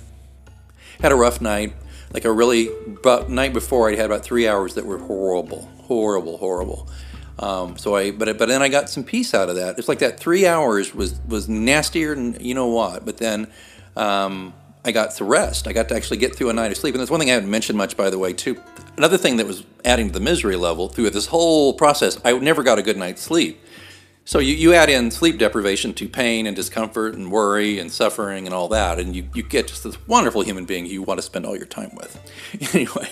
Had 1.01 1.12
a 1.12 1.16
rough 1.16 1.40
night. 1.40 1.75
Like 2.12 2.25
a 2.25 2.33
really 2.33 2.68
but 3.03 3.31
night 3.31 3.55
before, 3.55 3.90
I 3.90 3.96
had 3.96 4.07
about 4.07 4.22
three 4.22 4.46
hours 4.46 4.75
that 4.75 4.85
were 4.85 4.98
horrible, 4.98 5.68
horrible, 5.83 6.37
horrible. 6.37 6.88
Um, 7.38 7.79
so 7.79 7.96
I, 7.96 8.11
but 8.11 8.38
but 8.38 8.48
then 8.48 8.62
I 8.62 8.68
got 8.68 8.90
some 8.90 9.03
peace 9.03 9.33
out 9.33 9.48
of 9.48 9.57
that. 9.57 9.79
It's 9.79 9.88
like 9.88 9.98
that 10.01 10.20
three 10.20 10.46
hours 10.46 10.94
was 10.94 11.20
was 11.27 11.48
nastier 11.48 12.14
than 12.14 12.37
you 12.38 12.55
know 12.55 12.66
what. 12.66 13.07
But 13.07 13.16
then 13.16 13.51
um, 13.96 14.55
I 14.85 14.92
got 14.92 15.12
to 15.12 15.24
rest. 15.24 15.68
I 15.68 15.72
got 15.72 15.88
to 15.90 15.94
actually 15.94 16.16
get 16.16 16.35
through 16.35 16.50
a 16.50 16.52
night 16.52 16.72
of 16.72 16.76
sleep. 16.76 16.94
And 16.94 17.00
that's 17.00 17.11
one 17.11 17.20
thing 17.20 17.31
I 17.31 17.35
haven't 17.35 17.50
mentioned 17.50 17.78
much, 17.78 17.96
by 17.96 18.11
the 18.11 18.18
way, 18.18 18.33
too. 18.33 18.61
Another 18.96 19.16
thing 19.16 19.37
that 19.37 19.46
was 19.46 19.64
adding 19.85 20.09
to 20.09 20.12
the 20.12 20.20
misery 20.20 20.57
level 20.57 20.88
through 20.88 21.11
this 21.11 21.26
whole 21.26 21.72
process, 21.74 22.18
I 22.24 22.33
never 22.33 22.62
got 22.62 22.78
a 22.78 22.83
good 22.83 22.96
night's 22.96 23.22
sleep. 23.22 23.61
So 24.24 24.38
you, 24.38 24.55
you 24.55 24.72
add 24.72 24.88
in 24.88 25.11
sleep 25.11 25.38
deprivation 25.38 25.94
to 25.94 26.09
pain 26.09 26.46
and 26.46 26.55
discomfort 26.55 27.14
and 27.14 27.33
worry 27.33 27.81
and 27.81 27.90
suffering 27.90 28.46
and 28.46 28.55
all 28.55 28.68
that, 28.68 29.00
and 29.00 29.16
you, 29.16 29.28
you 29.35 29.42
get 29.42 29.66
just 29.66 29.83
this 29.83 30.07
wonderful 30.07 30.42
human 30.42 30.64
being 30.64 30.87
you 30.87 31.02
want 31.02 31.18
to 31.18 31.22
spend 31.22 31.44
all 31.44 31.57
your 31.57 31.66
time 31.66 31.90
with. 31.96 32.20
anyway, 32.74 33.09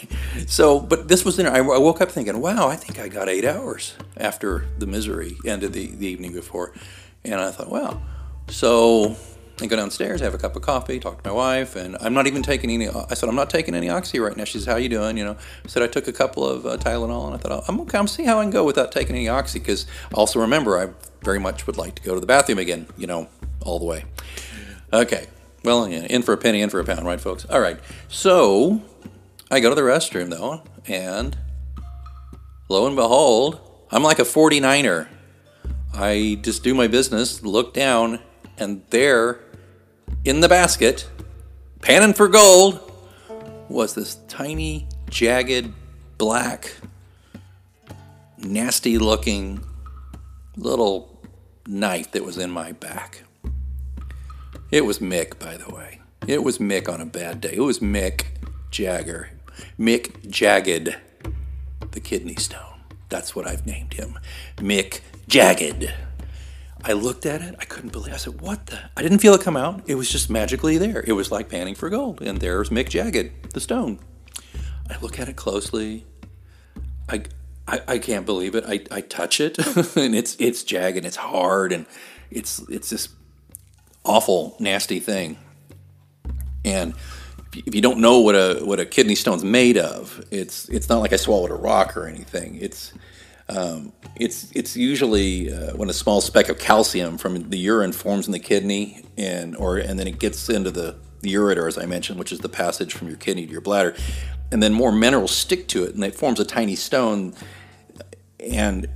so, 0.46 0.78
but 0.78 1.08
this 1.08 1.24
was, 1.24 1.40
in, 1.40 1.46
I, 1.46 1.58
I 1.58 1.78
woke 1.78 2.00
up 2.00 2.12
thinking, 2.12 2.40
wow, 2.40 2.68
I 2.68 2.76
think 2.76 3.00
I 3.00 3.08
got 3.08 3.28
eight 3.28 3.44
hours 3.44 3.94
after 4.16 4.66
the 4.78 4.86
misery 4.86 5.36
ended 5.44 5.72
the, 5.72 5.88
the 5.88 6.06
evening 6.06 6.32
before. 6.32 6.72
And 7.24 7.40
I 7.40 7.50
thought, 7.50 7.70
wow. 7.70 8.00
So 8.48 9.16
I 9.62 9.66
go 9.66 9.76
downstairs, 9.76 10.20
have 10.20 10.34
a 10.34 10.38
cup 10.38 10.56
of 10.56 10.62
coffee, 10.62 10.98
talk 10.98 11.22
to 11.22 11.28
my 11.28 11.34
wife, 11.34 11.76
and 11.76 11.96
I'm 12.00 12.14
not 12.14 12.26
even 12.26 12.42
taking 12.42 12.70
any. 12.70 12.88
I 12.88 13.14
said 13.14 13.28
I'm 13.28 13.34
not 13.34 13.50
taking 13.50 13.74
any 13.74 13.88
oxy 13.88 14.18
right 14.18 14.36
now. 14.36 14.44
She 14.44 14.58
says, 14.58 14.66
"How 14.66 14.76
you 14.76 14.88
doing?" 14.88 15.16
You 15.16 15.24
know, 15.24 15.36
I 15.64 15.68
said 15.68 15.82
I 15.82 15.86
took 15.86 16.08
a 16.08 16.12
couple 16.12 16.46
of 16.46 16.66
uh, 16.66 16.76
Tylenol, 16.76 17.26
and 17.26 17.34
I 17.34 17.38
thought 17.38 17.64
I'm 17.68 17.80
okay. 17.82 17.98
I'm 17.98 18.06
see 18.06 18.24
how 18.24 18.38
I 18.38 18.44
can 18.44 18.50
go 18.50 18.64
without 18.64 18.92
taking 18.92 19.16
any 19.16 19.28
oxy 19.28 19.58
because 19.58 19.86
also 20.14 20.40
remember 20.40 20.78
I 20.78 20.88
very 21.22 21.38
much 21.38 21.66
would 21.66 21.76
like 21.76 21.94
to 21.96 22.02
go 22.02 22.14
to 22.14 22.20
the 22.20 22.26
bathroom 22.26 22.58
again. 22.58 22.86
You 22.96 23.06
know, 23.06 23.28
all 23.62 23.78
the 23.78 23.84
way. 23.84 24.04
Okay. 24.92 25.26
Well, 25.62 25.88
yeah, 25.88 26.04
in 26.04 26.22
for 26.22 26.32
a 26.32 26.38
penny, 26.38 26.62
in 26.62 26.70
for 26.70 26.80
a 26.80 26.84
pound, 26.84 27.04
right, 27.04 27.20
folks? 27.20 27.44
All 27.44 27.60
right. 27.60 27.78
So 28.08 28.82
I 29.50 29.60
go 29.60 29.68
to 29.68 29.74
the 29.74 29.82
restroom 29.82 30.30
though, 30.30 30.62
and 30.86 31.36
lo 32.68 32.86
and 32.86 32.96
behold, 32.96 33.60
I'm 33.90 34.02
like 34.02 34.18
a 34.18 34.24
49er. 34.24 35.08
I 35.92 36.38
just 36.40 36.62
do 36.62 36.72
my 36.72 36.86
business, 36.86 37.42
look 37.42 37.74
down, 37.74 38.20
and 38.56 38.82
there 38.90 39.40
in 40.24 40.40
the 40.40 40.48
basket, 40.48 41.08
panning 41.80 42.12
for 42.12 42.28
gold, 42.28 42.92
was 43.68 43.94
this 43.94 44.16
tiny, 44.28 44.86
jagged, 45.08 45.72
black, 46.18 46.74
nasty 48.38 48.98
looking 48.98 49.64
little 50.56 51.20
knife 51.66 52.10
that 52.12 52.24
was 52.24 52.36
in 52.36 52.50
my 52.50 52.72
back. 52.72 53.22
It 54.70 54.84
was 54.84 54.98
Mick, 54.98 55.38
by 55.38 55.56
the 55.56 55.72
way. 55.72 56.00
It 56.26 56.44
was 56.44 56.58
Mick 56.58 56.92
on 56.92 57.00
a 57.00 57.06
bad 57.06 57.40
day. 57.40 57.54
It 57.54 57.60
was 57.60 57.80
Mick 57.80 58.26
Jagger. 58.70 59.30
Mick 59.78 60.28
Jagged, 60.28 60.96
the 61.90 62.00
kidney 62.00 62.36
stone. 62.36 62.80
That's 63.08 63.34
what 63.34 63.46
I've 63.46 63.66
named 63.66 63.94
him. 63.94 64.18
Mick 64.56 65.00
Jagged. 65.26 65.92
I 66.84 66.92
looked 66.92 67.26
at 67.26 67.42
it. 67.42 67.54
I 67.58 67.64
couldn't 67.64 67.92
believe. 67.92 68.12
It. 68.12 68.14
I 68.14 68.18
said, 68.18 68.40
"What 68.40 68.66
the?" 68.66 68.78
I 68.96 69.02
didn't 69.02 69.18
feel 69.18 69.34
it 69.34 69.42
come 69.42 69.56
out. 69.56 69.82
It 69.86 69.96
was 69.96 70.10
just 70.10 70.30
magically 70.30 70.78
there. 70.78 71.04
It 71.06 71.12
was 71.12 71.30
like 71.30 71.48
panning 71.48 71.74
for 71.74 71.90
gold, 71.90 72.22
and 72.22 72.40
there's 72.40 72.70
Mick 72.70 72.88
Jagged, 72.88 73.52
the 73.52 73.60
stone. 73.60 73.98
I 74.88 74.98
look 75.00 75.20
at 75.20 75.28
it 75.28 75.36
closely. 75.36 76.06
I, 77.08 77.22
I, 77.68 77.80
I 77.86 77.98
can't 77.98 78.26
believe 78.26 78.54
it. 78.54 78.64
I, 78.66 78.84
I 78.90 79.00
touch 79.02 79.40
it, 79.40 79.58
and 79.96 80.14
it's 80.14 80.36
it's 80.38 80.62
jagged. 80.62 81.04
It's 81.04 81.16
hard, 81.16 81.72
and 81.72 81.86
it's 82.30 82.60
it's 82.68 82.90
this 82.90 83.08
awful, 84.04 84.56
nasty 84.58 85.00
thing. 85.00 85.38
And 86.64 86.94
if 87.54 87.74
you 87.74 87.80
don't 87.80 87.98
know 87.98 88.20
what 88.20 88.34
a 88.34 88.60
what 88.64 88.80
a 88.80 88.86
kidney 88.86 89.14
stone's 89.14 89.44
made 89.44 89.76
of, 89.76 90.24
it's 90.30 90.68
it's 90.68 90.88
not 90.88 90.98
like 90.98 91.12
I 91.12 91.16
swallowed 91.16 91.50
a 91.50 91.54
rock 91.54 91.96
or 91.96 92.06
anything. 92.06 92.56
It's 92.56 92.92
um, 93.50 93.92
it's 94.16 94.50
it's 94.54 94.76
usually 94.76 95.52
uh, 95.52 95.74
when 95.76 95.90
a 95.90 95.92
small 95.92 96.20
speck 96.20 96.48
of 96.48 96.58
calcium 96.58 97.18
from 97.18 97.50
the 97.50 97.58
urine 97.58 97.92
forms 97.92 98.26
in 98.26 98.32
the 98.32 98.38
kidney, 98.38 99.02
and 99.18 99.56
or 99.56 99.76
and 99.76 99.98
then 99.98 100.06
it 100.06 100.18
gets 100.18 100.48
into 100.48 100.70
the, 100.70 100.96
the 101.20 101.34
ureter, 101.34 101.66
as 101.66 101.76
I 101.76 101.86
mentioned, 101.86 102.18
which 102.18 102.32
is 102.32 102.38
the 102.38 102.48
passage 102.48 102.94
from 102.94 103.08
your 103.08 103.16
kidney 103.16 103.46
to 103.46 103.52
your 103.52 103.60
bladder, 103.60 103.94
and 104.52 104.62
then 104.62 104.72
more 104.72 104.92
minerals 104.92 105.32
stick 105.32 105.66
to 105.68 105.84
it, 105.84 105.94
and 105.94 106.04
it 106.04 106.14
forms 106.14 106.38
a 106.38 106.44
tiny 106.44 106.76
stone, 106.76 107.34
and 108.38 108.86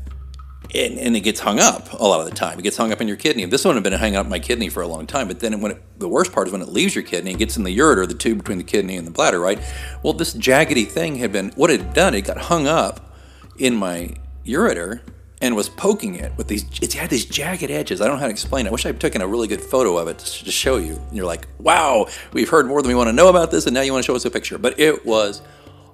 and, 0.74 0.98
and, 0.98 1.14
it 1.14 1.20
gets 1.20 1.40
hung 1.40 1.60
up 1.60 1.92
a 1.92 2.04
lot 2.04 2.20
of 2.20 2.26
the 2.26 2.34
time. 2.34 2.58
It 2.58 2.62
gets 2.62 2.76
hung 2.76 2.90
up 2.90 3.00
in 3.00 3.06
your 3.06 3.18
kidney. 3.18 3.44
This 3.44 3.64
one 3.64 3.74
had 3.74 3.84
been 3.84 3.92
hanging 3.92 4.16
up 4.16 4.24
in 4.24 4.30
my 4.30 4.40
kidney 4.40 4.70
for 4.70 4.82
a 4.82 4.88
long 4.88 5.06
time, 5.06 5.28
but 5.28 5.38
then 5.38 5.60
when 5.60 5.72
it, 5.72 6.00
the 6.00 6.08
worst 6.08 6.32
part 6.32 6.48
is 6.48 6.52
when 6.52 6.62
it 6.62 6.68
leaves 6.68 6.94
your 6.94 7.04
kidney, 7.04 7.32
it 7.32 7.38
gets 7.38 7.56
in 7.56 7.64
the 7.64 7.76
ureter, 7.76 8.08
the 8.08 8.14
tube 8.14 8.38
between 8.38 8.58
the 8.58 8.64
kidney 8.64 8.96
and 8.96 9.06
the 9.06 9.10
bladder, 9.10 9.38
right? 9.38 9.60
Well, 10.02 10.14
this 10.14 10.34
jaggedy 10.34 10.88
thing 10.88 11.16
had 11.16 11.32
been 11.32 11.50
what 11.50 11.70
it 11.70 11.80
had 11.80 11.94
done. 11.94 12.14
It 12.14 12.22
got 12.22 12.38
hung 12.38 12.66
up 12.66 13.14
in 13.58 13.76
my 13.76 14.16
ureter 14.44 15.00
and 15.40 15.56
was 15.56 15.68
poking 15.68 16.14
it 16.14 16.32
with 16.36 16.48
these 16.48 16.64
it 16.80 16.92
had 16.94 17.10
these 17.10 17.26
jagged 17.26 17.70
edges. 17.70 18.00
I 18.00 18.06
don't 18.06 18.16
know 18.16 18.20
how 18.20 18.26
to 18.26 18.32
explain 18.32 18.66
it. 18.66 18.70
I 18.70 18.72
wish 18.72 18.86
i 18.86 18.88
had 18.88 19.00
taken 19.00 19.20
a 19.20 19.26
really 19.26 19.48
good 19.48 19.60
photo 19.60 19.98
of 19.98 20.08
it 20.08 20.18
to 20.18 20.50
show 20.50 20.76
you. 20.76 20.94
And 20.94 21.16
you're 21.16 21.26
like 21.26 21.46
wow 21.58 22.06
we've 22.32 22.48
heard 22.48 22.66
more 22.66 22.80
than 22.82 22.88
we 22.88 22.94
want 22.94 23.08
to 23.08 23.12
know 23.12 23.28
about 23.28 23.50
this 23.50 23.66
and 23.66 23.74
now 23.74 23.82
you 23.82 23.92
want 23.92 24.04
to 24.04 24.06
show 24.06 24.16
us 24.16 24.24
a 24.24 24.30
picture. 24.30 24.58
But 24.58 24.78
it 24.80 25.04
was 25.04 25.42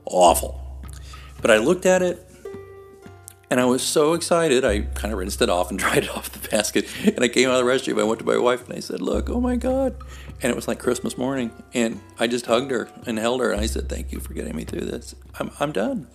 awful. 0.04 0.82
But 1.42 1.50
i 1.50 1.58
looked 1.58 1.86
at 1.86 2.02
it 2.02 2.26
and 3.50 3.58
i 3.58 3.64
was 3.64 3.82
so 3.82 4.12
excited 4.12 4.64
i 4.64 4.80
kind 4.80 5.12
of 5.12 5.18
rinsed 5.18 5.42
it 5.42 5.50
off 5.50 5.70
and 5.70 5.78
dried 5.84 6.04
it 6.04 6.10
off 6.10 6.30
the 6.30 6.48
basket. 6.48 6.86
And 7.04 7.20
i 7.20 7.28
came 7.28 7.48
out 7.48 7.58
of 7.58 7.66
the 7.66 7.72
restroom 7.72 8.00
i 8.00 8.04
went 8.04 8.20
to 8.20 8.26
my 8.26 8.36
wife 8.36 8.68
and 8.68 8.76
i 8.76 8.80
said 8.80 9.00
look 9.00 9.30
oh 9.30 9.40
my 9.40 9.56
god. 9.56 9.96
And 10.42 10.50
it 10.50 10.54
was 10.54 10.68
like 10.68 10.78
christmas 10.78 11.18
morning 11.18 11.50
and 11.74 12.00
i 12.20 12.26
just 12.26 12.46
hugged 12.46 12.70
her 12.70 12.88
and 13.06 13.18
held 13.18 13.40
her 13.40 13.50
and 13.50 13.60
i 13.60 13.66
said 13.66 13.88
thank 13.88 14.12
you 14.12 14.20
for 14.20 14.34
getting 14.34 14.54
me 14.54 14.64
through 14.64 14.84
this. 14.84 15.14
I'm, 15.40 15.50
I'm 15.58 15.72
done 15.72 16.06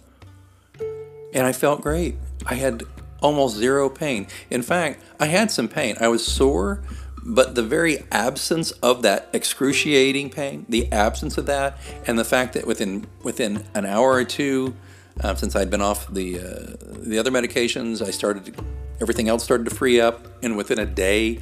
and 1.35 1.45
I 1.45 1.51
felt 1.51 1.81
great. 1.81 2.15
I 2.47 2.55
had 2.55 2.83
almost 3.21 3.55
zero 3.57 3.89
pain. 3.89 4.27
In 4.49 4.63
fact, 4.63 5.03
I 5.19 5.27
had 5.27 5.51
some 5.51 5.67
pain. 5.67 5.97
I 5.99 6.07
was 6.07 6.25
sore, 6.25 6.81
but 7.23 7.55
the 7.55 7.63
very 7.63 8.03
absence 8.11 8.71
of 8.71 9.01
that 9.01 9.29
excruciating 9.33 10.29
pain, 10.29 10.65
the 10.69 10.91
absence 10.91 11.37
of 11.37 11.45
that, 11.47 11.77
and 12.07 12.17
the 12.17 12.23
fact 12.23 12.53
that 12.53 12.65
within 12.65 13.05
within 13.21 13.65
an 13.73 13.85
hour 13.85 14.11
or 14.13 14.23
two, 14.23 14.75
uh, 15.21 15.35
since 15.35 15.55
I'd 15.55 15.69
been 15.69 15.81
off 15.81 16.11
the 16.11 16.39
uh, 16.39 16.75
the 16.81 17.19
other 17.19 17.31
medications, 17.31 18.01
I 18.01 18.11
started 18.11 18.55
everything 19.01 19.27
else 19.27 19.43
started 19.43 19.65
to 19.69 19.75
free 19.75 19.99
up, 19.99 20.27
and 20.41 20.55
within 20.55 20.79
a 20.79 20.85
day, 20.85 21.39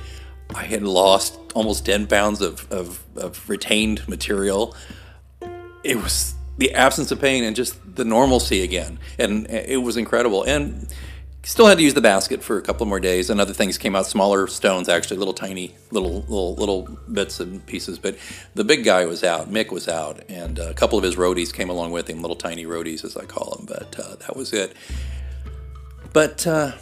I 0.55 0.63
had 0.63 0.83
lost 0.83 1.39
almost 1.53 1.85
ten 1.85 2.07
pounds 2.07 2.41
of, 2.41 2.71
of, 2.71 3.03
of 3.15 3.47
retained 3.49 4.07
material. 4.07 4.75
It 5.83 5.97
was 5.97 6.35
the 6.57 6.73
absence 6.73 7.11
of 7.11 7.19
pain 7.19 7.43
and 7.43 7.55
just 7.55 7.95
the 7.95 8.05
normalcy 8.05 8.61
again. 8.61 8.99
And 9.17 9.47
it 9.49 9.81
was 9.81 9.97
incredible. 9.97 10.43
And 10.43 10.87
still 11.43 11.67
had 11.67 11.77
to 11.77 11.83
use 11.83 11.93
the 11.93 12.01
basket 12.01 12.41
for 12.41 12.57
a 12.57 12.61
couple 12.61 12.85
more 12.85 12.99
days. 12.99 13.29
And 13.29 13.41
other 13.41 13.53
things 13.53 13.77
came 13.77 13.95
out. 13.95 14.05
Smaller 14.05 14.47
stones 14.47 14.87
actually 14.87 15.17
little 15.17 15.33
tiny 15.33 15.75
little 15.91 16.21
little 16.21 16.55
little 16.55 16.83
bits 17.11 17.39
and 17.39 17.65
pieces. 17.65 17.99
But 17.99 18.17
the 18.55 18.63
big 18.63 18.83
guy 18.83 19.05
was 19.05 19.23
out. 19.23 19.51
Mick 19.51 19.71
was 19.71 19.87
out. 19.87 20.23
And 20.29 20.59
a 20.59 20.73
couple 20.73 20.97
of 20.97 21.03
his 21.03 21.15
roadies 21.15 21.53
came 21.53 21.69
along 21.69 21.91
with 21.91 22.09
him. 22.09 22.21
Little 22.21 22.35
tiny 22.35 22.65
roadies 22.65 23.03
as 23.03 23.17
i 23.17 23.25
call 23.25 23.55
them. 23.55 23.65
But 23.65 23.99
uh, 23.99 24.15
that 24.17 24.35
was 24.35 24.53
it. 24.53 24.75
But 26.13 26.45
uh, 26.45 26.73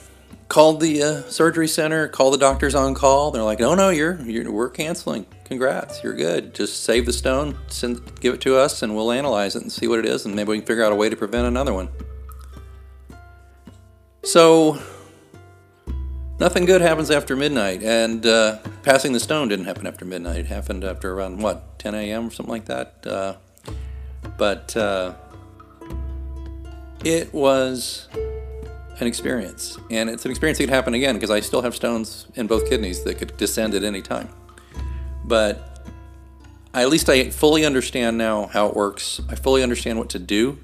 called 0.52 0.82
the 0.82 1.02
uh, 1.02 1.22
surgery 1.30 1.68
center 1.68 2.08
called 2.08 2.34
the 2.34 2.38
doctors 2.38 2.76
on 2.76 2.94
call 2.94 3.32
they're 3.32 3.42
like 3.42 3.62
"Oh 3.62 3.74
no 3.74 3.90
you're, 3.90 4.22
you're 4.22 4.52
we're 4.52 4.70
canceling 4.70 5.26
congrats, 5.52 6.02
you're 6.02 6.16
good. 6.16 6.54
Just 6.54 6.86
save 6.86 7.06
the 7.06 7.12
stone, 7.12 7.58
send, 7.68 8.00
give 8.22 8.36
it 8.36 8.40
to 8.40 8.56
us, 8.56 8.82
and 8.82 8.96
we'll 8.96 9.12
analyze 9.12 9.54
it 9.54 9.62
and 9.62 9.70
see 9.70 9.86
what 9.86 10.00
it 10.00 10.06
is, 10.06 10.26
and 10.26 10.34
maybe 10.34 10.48
we 10.48 10.60
can 10.60 10.66
figure 10.66 10.82
out 10.82 10.94
a 10.94 10.96
way 10.96 11.10
to 11.10 11.18
prevent 11.18 11.46
another 11.46 11.74
one. 11.74 11.90
So, 14.24 14.82
nothing 16.40 16.64
good 16.64 16.80
happens 16.80 17.12
after 17.12 17.36
midnight, 17.36 17.84
and 17.84 18.26
uh, 18.26 18.60
passing 18.84 19.12
the 19.12 19.20
stone 19.20 19.50
didn't 19.50 19.66
happen 19.66 19.86
after 19.86 20.06
midnight. 20.06 20.38
It 20.38 20.46
happened 20.46 20.86
after 20.86 21.12
around, 21.12 21.40
what, 21.40 21.78
10 21.80 21.96
a.m. 21.96 22.30
or 22.30 22.32
something 22.32 22.54
like 22.54 22.66
that? 22.66 23.06
Uh, 23.06 23.36
But 24.38 24.78
uh, 24.78 25.16
it 27.04 27.34
was 27.34 28.08
an 29.02 29.08
experience, 29.08 29.78
and 29.90 30.10
it's 30.10 30.26
an 30.26 30.32
experience 30.32 30.58
that 30.60 30.66
could 30.66 30.74
happen 30.74 30.94
again 30.94 31.16
because 31.16 31.32
I 31.32 31.40
still 31.40 31.62
have 31.62 31.76
stones 31.76 32.28
in 32.36 32.48
both 32.48 32.70
kidneys 32.70 33.04
that 33.04 33.18
could 33.18 33.36
descend 33.38 33.74
at 33.74 33.84
any 33.84 34.02
time. 34.02 34.30
But 35.26 35.86
at 36.74 36.90
least 36.90 37.10
I 37.10 37.30
fully 37.30 37.66
understand 37.66 38.18
now 38.18 38.48
how 38.48 38.68
it 38.68 38.76
works. 38.76 39.20
I 39.30 39.36
fully 39.36 39.64
understand 39.64 40.00
what 40.00 40.10
to 40.12 40.20
do. 40.20 40.60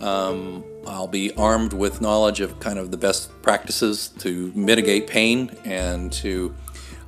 Um, 0.00 0.64
I'll 0.86 1.06
be 1.06 1.32
armed 1.34 1.72
with 1.72 2.00
knowledge 2.00 2.40
of 2.40 2.58
kind 2.58 2.78
of 2.78 2.90
the 2.90 2.96
best 2.96 3.30
practices 3.42 4.08
to 4.18 4.52
mitigate 4.54 5.06
pain 5.06 5.56
and 5.64 6.12
to 6.14 6.54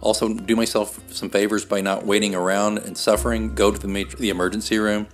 also 0.01 0.33
do 0.33 0.55
myself 0.55 1.01
some 1.13 1.29
favors 1.29 1.65
by 1.65 1.81
not 1.81 2.07
waiting 2.07 2.35
around 2.35 2.79
and 2.79 2.97
suffering. 2.97 3.55
Go 3.55 3.73
to 3.73 3.79
the, 3.79 4.05
the 4.19 4.31
emergency 4.31 4.79
room 4.79 5.09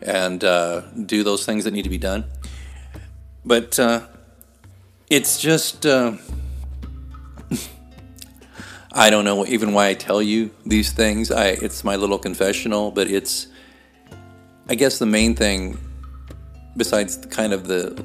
and 0.00 0.44
uh, 0.44 0.82
do 1.06 1.22
those 1.22 1.44
things 1.44 1.64
that 1.64 1.72
need 1.72 1.82
to 1.82 1.90
be 1.90 1.98
done. 1.98 2.24
But 3.44 3.78
uh, 3.78 4.06
it's 5.10 5.40
just. 5.40 5.84
Uh, 5.84 6.16
I 8.92 9.08
don't 9.08 9.24
know 9.24 9.46
even 9.46 9.72
why 9.72 9.88
I 9.88 9.94
tell 9.94 10.20
you 10.20 10.50
these 10.66 10.92
things. 10.92 11.30
I 11.30 11.48
it's 11.48 11.84
my 11.84 11.96
little 11.96 12.18
confessional, 12.18 12.90
but 12.90 13.08
it's 13.08 13.46
I 14.68 14.74
guess 14.74 14.98
the 14.98 15.06
main 15.06 15.34
thing 15.34 15.78
besides 16.76 17.16
kind 17.30 17.52
of 17.52 17.66
the 17.66 18.04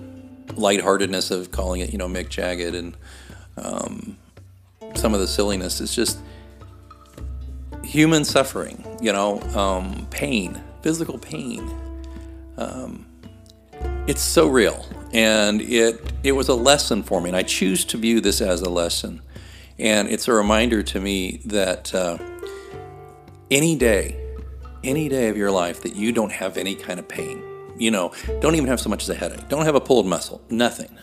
lightheartedness 0.55 1.31
of 1.31 1.51
calling 1.51 1.81
it, 1.81 1.91
you 1.91 1.97
know, 1.97 2.07
Mick 2.07 2.29
Jagged 2.29 2.75
and 2.75 2.95
um, 3.57 4.17
some 4.95 5.13
of 5.13 5.19
the 5.19 5.27
silliness 5.27 5.81
is 5.81 5.95
just 5.95 6.19
human 7.83 8.25
suffering, 8.25 8.83
you 9.01 9.11
know, 9.11 9.41
um, 9.53 10.07
pain, 10.09 10.61
physical 10.81 11.17
pain. 11.17 11.69
Um, 12.57 13.05
it's 14.07 14.21
so 14.21 14.47
real, 14.47 14.85
and 15.13 15.61
it 15.61 16.01
it 16.23 16.33
was 16.33 16.47
a 16.47 16.55
lesson 16.55 17.03
for 17.03 17.21
me, 17.21 17.29
and 17.29 17.37
I 17.37 17.43
choose 17.43 17.85
to 17.85 17.97
view 17.97 18.21
this 18.21 18.41
as 18.41 18.61
a 18.61 18.69
lesson. 18.69 19.21
And 19.77 20.07
it's 20.07 20.27
a 20.27 20.33
reminder 20.33 20.83
to 20.83 21.01
me 21.01 21.41
that 21.45 21.93
uh, 21.93 22.17
any 23.51 23.75
day, 23.75 24.15
any 24.83 25.09
day 25.09 25.27
of 25.27 25.35
your 25.35 25.51
life 25.51 25.81
that 25.81 25.95
you 25.95 26.13
don't 26.13 26.31
have 26.31 26.57
any 26.57 26.75
kind 26.75 26.97
of 26.97 27.07
pain, 27.07 27.43
you 27.77 27.91
know, 27.91 28.13
don't 28.39 28.55
even 28.55 28.67
have 28.67 28.79
so 28.79 28.89
much 28.89 29.03
as 29.03 29.09
a 29.09 29.15
headache, 29.15 29.49
don't 29.49 29.65
have 29.65 29.75
a 29.75 29.81
pulled 29.81 30.07
muscle, 30.07 30.41
nothing, 30.49 30.97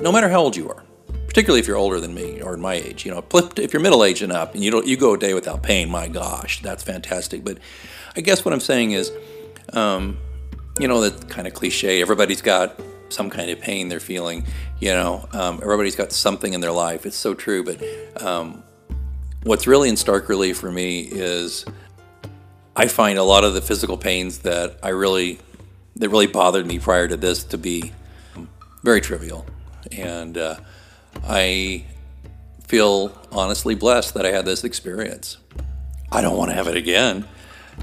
no 0.00 0.10
matter 0.10 0.30
how 0.30 0.40
old 0.40 0.56
you 0.56 0.68
are, 0.70 0.82
particularly 1.26 1.60
if 1.60 1.66
you're 1.66 1.76
older 1.76 2.00
than 2.00 2.14
me 2.14 2.40
or 2.40 2.54
in 2.54 2.60
my 2.60 2.74
age, 2.74 3.04
you 3.04 3.12
know, 3.12 3.22
if 3.56 3.72
you're 3.72 3.82
middle 3.82 4.02
aged 4.02 4.22
and 4.22 4.32
up 4.32 4.54
and 4.54 4.64
you 4.64 4.70
don't, 4.70 4.86
you 4.86 4.96
go 4.96 5.12
a 5.12 5.18
day 5.18 5.34
without 5.34 5.62
pain, 5.62 5.90
my 5.90 6.08
gosh, 6.08 6.62
that's 6.62 6.82
fantastic. 6.82 7.44
But 7.44 7.58
I 8.16 8.22
guess 8.22 8.46
what 8.46 8.54
I'm 8.54 8.60
saying 8.60 8.92
is, 8.92 9.12
um, 9.74 10.16
you 10.78 10.88
know, 10.88 11.00
that 11.00 11.28
kind 11.28 11.46
of 11.46 11.54
cliche, 11.54 12.00
everybody's 12.00 12.42
got 12.42 12.80
some 13.08 13.30
kind 13.30 13.50
of 13.50 13.60
pain 13.60 13.88
they're 13.88 14.00
feeling. 14.00 14.44
You 14.80 14.92
know, 14.92 15.28
um, 15.32 15.60
everybody's 15.62 15.96
got 15.96 16.12
something 16.12 16.52
in 16.52 16.60
their 16.60 16.72
life. 16.72 17.06
It's 17.06 17.16
so 17.16 17.34
true. 17.34 17.64
But 17.64 18.22
um, 18.22 18.62
what's 19.42 19.66
really 19.66 19.88
in 19.88 19.96
stark 19.96 20.28
relief 20.28 20.58
for 20.58 20.70
me 20.70 21.00
is 21.00 21.64
I 22.74 22.88
find 22.88 23.18
a 23.18 23.22
lot 23.22 23.44
of 23.44 23.54
the 23.54 23.62
physical 23.62 23.96
pains 23.96 24.40
that 24.40 24.78
I 24.82 24.90
really 24.90 25.38
that 25.96 26.10
really 26.10 26.26
bothered 26.26 26.66
me 26.66 26.78
prior 26.78 27.08
to 27.08 27.16
this 27.16 27.42
to 27.44 27.56
be 27.56 27.92
very 28.82 29.00
trivial, 29.00 29.46
and 29.90 30.36
uh, 30.36 30.56
I 31.26 31.86
feel 32.66 33.18
honestly 33.32 33.74
blessed 33.74 34.12
that 34.12 34.26
I 34.26 34.30
had 34.30 34.44
this 34.44 34.62
experience. 34.62 35.38
I 36.12 36.20
don't 36.20 36.36
want 36.36 36.50
to 36.50 36.54
have 36.54 36.66
it 36.66 36.76
again, 36.76 37.26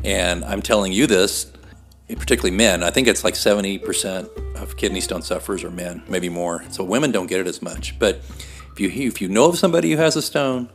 and 0.03 0.45
I'm 0.45 0.61
telling 0.61 0.93
you 0.93 1.07
this 1.07 1.51
particularly 2.07 2.55
men. 2.55 2.83
I 2.83 2.91
think 2.91 3.07
it's 3.07 3.23
like 3.23 3.33
70% 3.33 4.55
of 4.55 4.77
kidney 4.77 5.01
stone 5.01 5.21
sufferers 5.21 5.63
are 5.63 5.71
men, 5.71 6.03
maybe 6.07 6.29
more. 6.29 6.63
So 6.69 6.83
women 6.83 7.11
don't 7.11 7.27
get 7.27 7.39
it 7.39 7.47
as 7.47 7.61
much. 7.61 7.97
But 7.97 8.21
if 8.73 8.79
you 8.79 8.89
if 9.07 9.21
you 9.21 9.29
know 9.29 9.49
of 9.49 9.57
somebody 9.57 9.91
who 9.91 9.97
has 9.97 10.15
a 10.15 10.21
stone, 10.21 10.69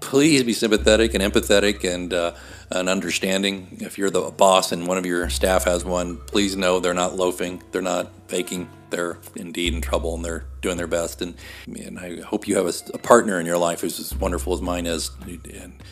please 0.00 0.42
be 0.42 0.52
sympathetic 0.52 1.14
and 1.14 1.22
empathetic 1.22 1.84
and 1.84 2.12
uh, 2.12 2.34
and 2.70 2.88
understanding. 2.88 3.78
If 3.80 3.98
you're 3.98 4.10
the 4.10 4.30
boss 4.30 4.72
and 4.72 4.86
one 4.86 4.98
of 4.98 5.06
your 5.06 5.28
staff 5.30 5.64
has 5.64 5.84
one, 5.84 6.16
please 6.16 6.56
know 6.56 6.80
they're 6.80 6.94
not 6.94 7.16
loafing, 7.16 7.62
they're 7.72 7.82
not 7.82 8.10
faking. 8.28 8.68
They're 8.88 9.18
indeed 9.34 9.74
in 9.74 9.80
trouble 9.80 10.14
and 10.14 10.24
they're 10.24 10.46
doing 10.62 10.76
their 10.76 10.86
best. 10.86 11.20
And, 11.20 11.34
and 11.66 11.98
I 11.98 12.20
hope 12.20 12.46
you 12.46 12.56
have 12.56 12.66
a, 12.66 12.72
a 12.94 12.98
partner 12.98 13.40
in 13.40 13.44
your 13.44 13.58
life 13.58 13.80
who's 13.80 13.98
as 13.98 14.14
wonderful 14.14 14.54
as 14.54 14.62
mine 14.62 14.86
is. 14.86 15.10
And, 15.26 15.82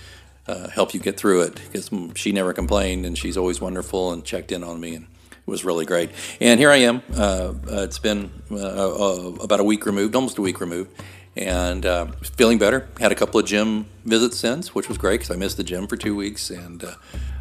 uh, 0.46 0.68
help 0.68 0.94
you 0.94 1.00
get 1.00 1.16
through 1.16 1.42
it 1.42 1.54
because 1.54 1.90
she 2.14 2.32
never 2.32 2.52
complained 2.52 3.06
and 3.06 3.16
she's 3.16 3.36
always 3.36 3.60
wonderful 3.60 4.12
and 4.12 4.24
checked 4.24 4.52
in 4.52 4.62
on 4.62 4.80
me 4.80 4.94
and 4.94 5.06
it 5.46 5.50
was 5.50 5.64
really 5.64 5.84
great. 5.84 6.10
And 6.40 6.58
here 6.58 6.70
I 6.70 6.76
am. 6.76 7.02
Uh, 7.14 7.52
uh, 7.70 7.82
it's 7.82 7.98
been 7.98 8.30
uh, 8.50 8.56
uh, 8.56 9.32
about 9.42 9.60
a 9.60 9.64
week 9.64 9.84
removed, 9.84 10.14
almost 10.14 10.38
a 10.38 10.42
week 10.42 10.58
removed, 10.58 10.90
and 11.36 11.84
uh, 11.84 12.06
feeling 12.36 12.56
better. 12.56 12.88
Had 12.98 13.12
a 13.12 13.14
couple 13.14 13.38
of 13.38 13.44
gym 13.44 13.86
visits 14.06 14.38
since, 14.38 14.74
which 14.74 14.88
was 14.88 14.96
great 14.96 15.20
because 15.20 15.30
I 15.30 15.36
missed 15.36 15.58
the 15.58 15.64
gym 15.64 15.86
for 15.86 15.98
two 15.98 16.16
weeks 16.16 16.48
and 16.48 16.82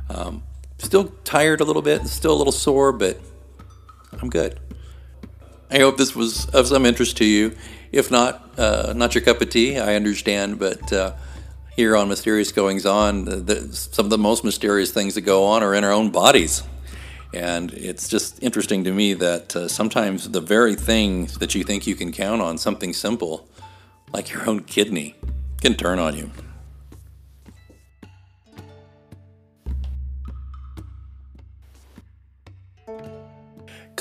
um, 0.10 0.44
still 0.80 1.14
tired 1.24 1.62
a 1.62 1.64
little 1.64 1.82
bit, 1.82 2.06
still 2.08 2.34
a 2.34 2.36
little 2.36 2.52
sore, 2.52 2.92
but 2.92 3.22
I'm 4.22 4.30
good. 4.30 4.60
I 5.72 5.80
hope 5.80 5.98
this 5.98 6.14
was 6.14 6.48
of 6.50 6.68
some 6.68 6.86
interest 6.86 7.16
to 7.18 7.26
you. 7.26 7.56
If 7.94 8.12
not, 8.12 8.58
not 8.58 9.16
your 9.16 9.24
cup 9.24 9.40
of 9.42 9.50
tea, 9.50 9.80
I 9.80 9.96
understand, 9.96 10.60
but 10.60 11.16
here 11.76 11.98
on 11.98 12.08
Mysterious 12.08 12.52
Goings 12.52 12.86
On, 12.86 13.26
the, 13.26 13.38
the, 13.38 13.76
some 13.76 14.06
of 14.06 14.10
the 14.10 14.18
most 14.18 14.44
mysterious 14.44 14.92
things 14.92 15.16
that 15.16 15.22
go 15.22 15.44
on 15.46 15.64
are 15.64 15.74
in 15.74 15.84
our 15.84 15.92
own 15.92 16.12
bodies. 16.12 16.64
And 17.34 17.74
it's 17.74 18.08
just 18.08 18.42
interesting 18.44 18.84
to 18.84 18.92
me 18.92 19.16
that 19.16 19.56
uh, 19.56 19.68
sometimes 19.68 20.30
the 20.30 20.42
very 20.42 20.76
thing 20.76 21.26
that 21.40 21.56
you 21.56 21.64
think 21.64 21.88
you 21.88 21.96
can 21.96 22.12
count 22.12 22.42
on, 22.42 22.60
something 22.60 22.94
simple, 22.94 23.48
like 24.14 24.32
your 24.32 24.48
own 24.48 24.62
kidney, 24.62 25.16
can 25.62 25.74
turn 25.74 25.98
on 25.98 26.16
you. 26.16 26.30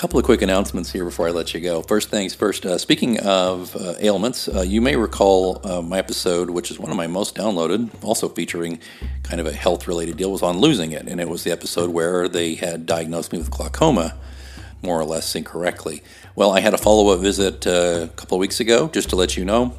Couple 0.03 0.19
of 0.19 0.25
quick 0.25 0.43
announcements 0.43 0.91
here 0.91 1.05
before 1.05 1.29
I 1.29 1.31
let 1.31 1.55
you 1.55 1.61
go. 1.61 1.81
First 1.81 2.11
things 2.11 2.35
first, 2.35 2.67
uh, 2.67 2.77
speaking 2.77 3.21
of 3.21 3.77
uh, 3.77 3.95
ailments, 4.01 4.49
uh, 4.49 4.63
you 4.63 4.81
may 4.81 4.97
recall 4.97 5.61
uh, 5.65 5.81
my 5.81 5.97
episode, 5.97 6.51
which 6.51 6.73
is 6.73 6.79
one 6.81 6.91
of 6.91 6.97
my 6.97 7.07
most 7.07 7.37
downloaded, 7.37 7.89
also 8.03 8.29
featuring 8.29 8.81
kind 9.23 9.41
of 9.41 9.47
a 9.47 9.53
health 9.53 9.87
related 9.87 10.17
deal, 10.17 10.33
was 10.33 10.43
on 10.43 10.59
losing 10.59 10.91
it. 10.91 11.07
And 11.07 11.21
it 11.21 11.29
was 11.29 11.45
the 11.45 11.53
episode 11.53 11.91
where 11.91 12.27
they 12.27 12.57
had 12.57 12.85
diagnosed 12.85 13.31
me 13.31 13.39
with 13.39 13.53
glaucoma, 13.53 14.17
more 14.83 14.99
or 14.99 15.05
less 15.05 15.37
incorrectly. 15.37 16.03
Well, 16.35 16.51
I 16.51 16.59
had 16.59 16.75
a 16.75 16.79
follow 16.79 17.15
up 17.15 17.21
visit 17.21 17.65
uh, 17.65 18.09
a 18.11 18.17
couple 18.17 18.37
of 18.37 18.41
weeks 18.41 18.59
ago 18.59 18.89
just 18.89 19.09
to 19.11 19.15
let 19.15 19.37
you 19.37 19.45
know 19.45 19.73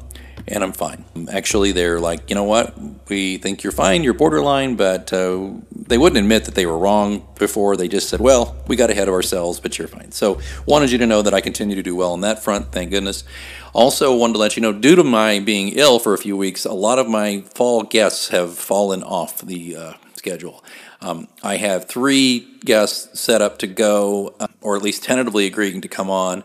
and 0.46 0.62
I'm 0.62 0.72
fine. 0.72 1.04
Actually, 1.30 1.72
they're 1.72 2.00
like, 2.00 2.28
you 2.28 2.34
know 2.34 2.44
what? 2.44 2.74
We 3.08 3.38
think 3.38 3.62
you're 3.62 3.72
fine, 3.72 4.04
you're 4.04 4.14
borderline, 4.14 4.76
but 4.76 5.12
uh, 5.12 5.50
they 5.86 5.98
wouldn't 5.98 6.18
admit 6.18 6.44
that 6.44 6.54
they 6.54 6.66
were 6.66 6.78
wrong 6.78 7.26
before. 7.38 7.76
They 7.76 7.88
just 7.88 8.08
said, 8.08 8.20
well, 8.20 8.56
we 8.66 8.76
got 8.76 8.90
ahead 8.90 9.08
of 9.08 9.14
ourselves, 9.14 9.60
but 9.60 9.78
you're 9.78 9.88
fine. 9.88 10.12
So, 10.12 10.40
wanted 10.66 10.90
you 10.90 10.98
to 10.98 11.06
know 11.06 11.22
that 11.22 11.34
I 11.34 11.40
continue 11.40 11.76
to 11.76 11.82
do 11.82 11.94
well 11.94 12.12
on 12.12 12.22
that 12.22 12.42
front, 12.42 12.72
thank 12.72 12.90
goodness. 12.90 13.24
Also, 13.72 14.16
wanted 14.16 14.34
to 14.34 14.38
let 14.38 14.56
you 14.56 14.62
know, 14.62 14.72
due 14.72 14.96
to 14.96 15.04
my 15.04 15.40
being 15.40 15.70
ill 15.70 15.98
for 15.98 16.14
a 16.14 16.18
few 16.18 16.36
weeks, 16.36 16.64
a 16.64 16.72
lot 16.72 16.98
of 16.98 17.08
my 17.08 17.42
fall 17.54 17.82
guests 17.82 18.28
have 18.28 18.56
fallen 18.56 19.02
off 19.02 19.42
the 19.42 19.76
uh, 19.76 19.92
schedule. 20.14 20.64
Um, 21.00 21.28
I 21.42 21.56
have 21.56 21.86
three 21.86 22.58
guests 22.64 23.20
set 23.20 23.42
up 23.42 23.58
to 23.58 23.66
go, 23.66 24.34
uh, 24.40 24.46
or 24.62 24.76
at 24.76 24.82
least 24.82 25.04
tentatively 25.04 25.46
agreeing 25.46 25.82
to 25.82 25.88
come 25.88 26.08
on, 26.08 26.44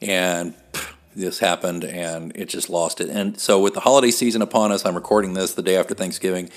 and 0.00 0.54
this 1.14 1.38
happened 1.38 1.84
and 1.84 2.32
it 2.34 2.48
just 2.48 2.70
lost 2.70 3.00
it. 3.00 3.08
And 3.08 3.38
so, 3.38 3.60
with 3.60 3.74
the 3.74 3.80
holiday 3.80 4.10
season 4.10 4.42
upon 4.42 4.72
us, 4.72 4.84
I'm 4.84 4.94
recording 4.94 5.34
this 5.34 5.54
the 5.54 5.62
day 5.62 5.76
after 5.76 5.94
Thanksgiving. 5.94 6.50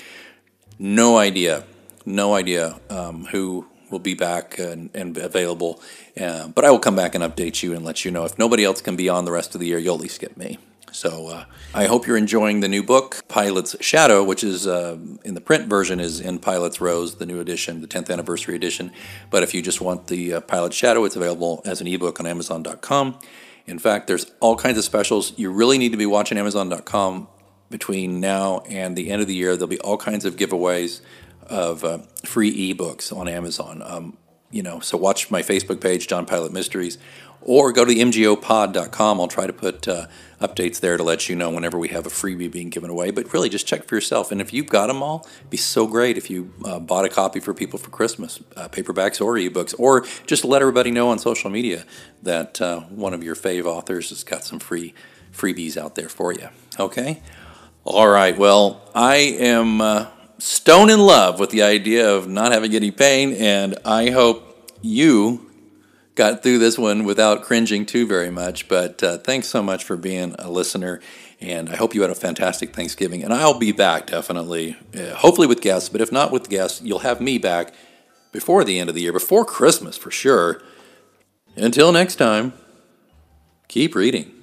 No 0.80 1.18
idea, 1.18 1.64
no 2.06 2.36
idea 2.36 2.80
um, 2.90 3.26
who 3.26 3.68
will 3.90 4.00
be 4.00 4.14
back 4.14 4.58
and, 4.60 4.90
and 4.94 5.18
available. 5.18 5.82
Uh, 6.20 6.48
but 6.48 6.66
I 6.66 6.72
will 6.72 6.80
come 6.80 6.96
back 6.96 7.16
and 7.16 7.24
update 7.24 7.64
you 7.64 7.74
and 7.74 7.86
let 7.86 8.04
you 8.04 8.12
know. 8.12 8.26
If 8.26 8.38
nobody 8.38 8.64
else 8.64 8.82
can 8.82 8.96
be 8.96 9.08
on 9.08 9.26
the 9.26 9.32
rest 9.32 9.56
of 9.56 9.62
the 9.62 9.68
year, 9.68 9.78
you'll 9.78 9.96
at 9.96 10.02
least 10.02 10.20
get 10.20 10.36
me. 10.36 10.58
So 10.92 11.28
uh, 11.30 11.46
I 11.74 11.86
hope 11.86 12.06
you're 12.06 12.18
enjoying 12.18 12.60
the 12.60 12.68
new 12.68 12.84
book, 12.84 13.24
Pilate's 13.28 13.76
Shadow, 13.82 14.24
which 14.24 14.44
is 14.44 14.68
uh, 14.68 14.98
in 15.24 15.34
the 15.34 15.42
print 15.42 15.68
version 15.68 16.00
is 16.00 16.20
in 16.20 16.38
Pilate's 16.38 16.80
Rose, 16.80 17.16
the 17.16 17.26
new 17.26 17.40
edition, 17.40 17.82
the 17.82 17.88
10th 17.88 18.12
anniversary 18.12 18.56
edition. 18.56 18.92
But 19.32 19.42
if 19.42 19.56
you 19.56 19.64
just 19.64 19.82
want 19.82 20.08
the 20.08 20.36
uh, 20.36 20.40
Pilate's 20.42 20.76
Shadow, 20.76 21.04
it's 21.06 21.16
available 21.16 21.64
as 21.66 21.82
an 21.82 21.88
ebook 21.88 22.20
on 22.20 22.28
Amazon.com. 22.28 23.18
In 23.66 23.80
fact, 23.80 24.06
there's 24.06 24.32
all 24.40 24.56
kinds 24.56 24.78
of 24.78 24.84
specials. 24.84 25.34
You 25.38 25.52
really 25.52 25.80
need 25.80 25.94
to 25.94 25.98
be 25.98 26.06
watching 26.06 26.38
Amazon.com 26.38 27.28
between 27.72 28.20
now 28.20 28.60
and 28.70 28.96
the 28.96 29.10
end 29.10 29.22
of 29.22 29.28
the 29.28 29.34
year. 29.34 29.56
There'll 29.56 29.68
be 29.68 29.80
all 29.80 29.98
kinds 29.98 30.26
of 30.26 30.36
giveaways 30.36 31.02
of 31.48 31.84
uh, 31.84 32.00
free 32.24 32.74
ebooks 32.74 33.16
on 33.16 33.28
Amazon. 33.28 33.82
Um, 33.86 34.18
you 34.52 34.62
know, 34.62 34.80
so 34.80 34.98
watch 34.98 35.32
my 35.32 35.42
Facebook 35.42 35.82
page, 35.82 36.08
John 36.08 36.26
Pilate 36.26 36.52
Mysteries, 36.52 36.98
or 37.42 37.72
go 37.72 37.84
to 37.84 37.94
mgopod.com. 37.94 39.20
I'll 39.20 39.28
try 39.28 39.48
to 39.48 39.54
put 39.54 39.88
uh, 39.88 40.08
updates 40.40 40.80
there 40.80 40.96
to 40.96 41.04
let 41.04 41.28
you 41.28 41.36
know 41.36 41.50
whenever 41.50 41.78
we 41.78 41.90
have 41.90 42.06
a 42.06 42.10
freebie 42.10 42.52
being 42.52 42.70
given 42.70 42.90
away. 42.90 43.12
But 43.12 43.34
really, 43.34 43.50
just 43.50 43.68
check 43.68 43.86
for 43.86 43.96
yourself. 43.96 44.32
And 44.32 44.40
if 44.40 44.54
you've 44.54 44.68
got 44.68 44.88
them 44.88 45.02
all, 45.02 45.28
it'd 45.40 45.50
be 45.50 45.58
so 45.58 45.88
great 45.88 46.18
if 46.18 46.30
you 46.30 46.54
uh, 46.64 46.80
bought 46.80 47.04
a 47.06 47.10
copy 47.10 47.40
for 47.40 47.54
people 47.54 47.80
for 47.80 47.90
Christmas, 47.90 48.40
uh, 48.56 48.70
paperbacks 48.70 49.20
or 49.20 49.36
ebooks, 49.36 49.74
or 49.78 50.06
just 50.28 50.46
let 50.46 50.62
everybody 50.62 50.92
know 50.92 51.10
on 51.10 51.20
social 51.20 51.50
media 51.50 51.84
that 52.22 52.62
uh, 52.62 52.82
one 52.82 53.14
of 53.14 53.24
your 53.24 53.36
fave 53.36 53.66
authors 53.66 54.10
has 54.10 54.24
got 54.24 54.44
some 54.44 54.60
free 54.60 54.94
freebies 55.34 55.78
out 55.78 55.96
there 55.96 56.10
for 56.10 56.32
you. 56.32 56.48
Okay? 56.80 57.22
All 57.86 58.08
right. 58.08 58.38
Well, 58.38 58.82
I 58.96 59.16
am 59.16 59.82
uh, 59.82 60.08
stone 60.44 60.90
in 60.90 61.00
love 61.00 61.40
with 61.40 61.52
the 61.52 61.64
idea 61.64 62.10
of 62.10 62.28
not 62.28 62.52
having 62.52 62.76
any 62.76 62.92
pain, 62.92 63.34
and 63.34 63.78
I 63.86 64.10
hope 64.10 64.72
you 64.82 65.50
got 66.16 66.44
through 66.44 66.60
this 66.60 66.78
one 66.78 67.06
without 67.06 67.44
cringing 67.44 67.86
too 67.86 68.06
very 68.06 68.30
much. 68.30 68.68
But 68.68 69.02
uh, 69.02 69.18
thanks 69.20 69.48
so 69.48 69.64
much 69.64 69.84
for 69.84 69.96
being 69.96 70.36
a 70.38 70.52
listener. 70.52 71.00
And 71.40 71.70
I 71.70 71.76
hope 71.76 71.96
you 71.96 72.02
had 72.02 72.12
a 72.12 72.16
fantastic 72.16 72.74
Thanksgiving. 72.74 73.24
And 73.24 73.34
I'll 73.34 73.58
be 73.58 73.72
back 73.72 74.08
definitely, 74.08 74.78
uh, 74.96 75.16
hopefully 75.16 75.48
with 75.48 75.62
guests. 75.62 75.90
But 75.90 76.02
if 76.02 76.12
not 76.12 76.32
with 76.32 76.50
guests, 76.50 76.82
you'll 76.82 77.00
have 77.00 77.20
me 77.20 77.38
back 77.38 77.74
before 78.32 78.64
the 78.64 78.80
end 78.80 78.90
of 78.90 78.96
the 78.96 79.02
year, 79.02 79.14
before 79.14 79.46
Christmas 79.46 79.98
for 79.98 80.12
sure. 80.12 80.62
Until 81.56 81.92
next 81.92 82.16
time, 82.16 82.54
keep 83.68 83.96
reading. 83.96 84.43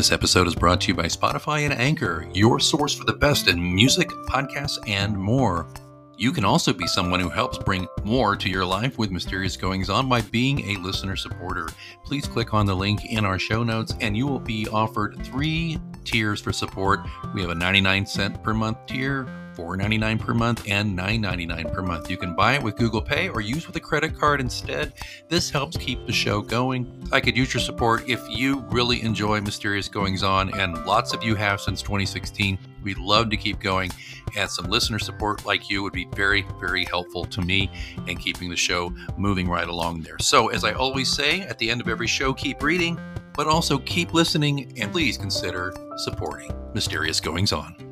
This 0.00 0.12
episode 0.12 0.46
is 0.46 0.54
brought 0.54 0.80
to 0.80 0.88
you 0.88 0.94
by 0.94 1.04
Spotify 1.04 1.60
and 1.66 1.74
Anchor, 1.74 2.26
your 2.32 2.58
source 2.58 2.94
for 2.94 3.04
the 3.04 3.12
best 3.12 3.48
in 3.48 3.62
music, 3.74 4.08
podcasts, 4.08 4.78
and 4.88 5.14
more. 5.14 5.70
You 6.16 6.32
can 6.32 6.42
also 6.42 6.72
be 6.72 6.86
someone 6.86 7.20
who 7.20 7.28
helps 7.28 7.58
bring 7.58 7.86
more 8.02 8.34
to 8.34 8.48
your 8.48 8.64
life 8.64 8.96
with 8.96 9.10
Mysterious 9.10 9.58
Goings 9.58 9.90
On 9.90 10.08
by 10.08 10.22
being 10.22 10.60
a 10.70 10.80
listener 10.80 11.16
supporter. 11.16 11.68
Please 12.02 12.26
click 12.26 12.54
on 12.54 12.64
the 12.64 12.74
link 12.74 13.04
in 13.12 13.26
our 13.26 13.38
show 13.38 13.62
notes 13.62 13.92
and 14.00 14.16
you 14.16 14.26
will 14.26 14.40
be 14.40 14.66
offered 14.68 15.22
three 15.22 15.78
tiers 16.04 16.40
for 16.40 16.50
support. 16.50 17.00
We 17.34 17.42
have 17.42 17.50
a 17.50 17.54
99 17.54 18.06
cent 18.06 18.42
per 18.42 18.54
month 18.54 18.78
tier, 18.86 19.49
$4.99 19.60 20.18
per 20.18 20.34
month 20.34 20.64
and 20.68 20.98
$9.99 20.98 21.72
per 21.72 21.82
month. 21.82 22.10
You 22.10 22.16
can 22.16 22.34
buy 22.34 22.54
it 22.54 22.62
with 22.62 22.76
Google 22.76 23.02
Pay 23.02 23.28
or 23.28 23.40
use 23.40 23.66
with 23.66 23.76
a 23.76 23.80
credit 23.80 24.18
card 24.18 24.40
instead. 24.40 24.94
This 25.28 25.50
helps 25.50 25.76
keep 25.76 26.06
the 26.06 26.12
show 26.12 26.40
going. 26.40 27.08
I 27.12 27.20
could 27.20 27.36
use 27.36 27.52
your 27.52 27.60
support 27.60 28.08
if 28.08 28.20
you 28.30 28.60
really 28.70 29.02
enjoy 29.02 29.40
Mysterious 29.40 29.88
Goings 29.88 30.22
On, 30.22 30.52
and 30.58 30.84
lots 30.86 31.12
of 31.12 31.22
you 31.22 31.34
have 31.34 31.60
since 31.60 31.82
2016. 31.82 32.58
We'd 32.82 32.98
love 32.98 33.28
to 33.30 33.36
keep 33.36 33.60
going, 33.60 33.90
and 34.36 34.48
some 34.48 34.66
listener 34.66 34.98
support 34.98 35.44
like 35.44 35.68
you 35.68 35.82
would 35.82 35.92
be 35.92 36.08
very, 36.14 36.46
very 36.58 36.84
helpful 36.86 37.24
to 37.26 37.42
me 37.42 37.70
and 38.08 38.18
keeping 38.18 38.48
the 38.48 38.56
show 38.56 38.94
moving 39.18 39.48
right 39.48 39.68
along 39.68 40.00
there. 40.02 40.18
So, 40.18 40.48
as 40.48 40.64
I 40.64 40.72
always 40.72 41.10
say 41.10 41.42
at 41.42 41.58
the 41.58 41.70
end 41.70 41.80
of 41.82 41.88
every 41.88 42.06
show, 42.06 42.32
keep 42.32 42.62
reading, 42.62 42.98
but 43.34 43.46
also 43.46 43.78
keep 43.78 44.14
listening, 44.14 44.72
and 44.80 44.90
please 44.90 45.18
consider 45.18 45.74
supporting 45.96 46.52
Mysterious 46.74 47.20
Goings 47.20 47.52
On. 47.52 47.89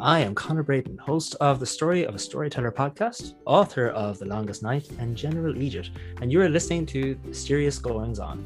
I 0.00 0.20
am 0.20 0.34
Connor 0.34 0.62
Braden, 0.62 0.96
host 0.96 1.36
of 1.42 1.60
the 1.60 1.66
Story 1.66 2.04
of 2.04 2.14
a 2.14 2.18
Storyteller 2.18 2.72
podcast, 2.72 3.34
author 3.44 3.88
of 3.88 4.18
The 4.18 4.24
Longest 4.24 4.62
Night 4.62 4.88
and 4.98 5.14
General 5.14 5.60
Egypt, 5.62 5.90
and 6.22 6.32
you 6.32 6.40
are 6.40 6.48
listening 6.48 6.86
to 6.86 7.18
Serious 7.32 7.78
Goings 7.78 8.18
On. 8.18 8.42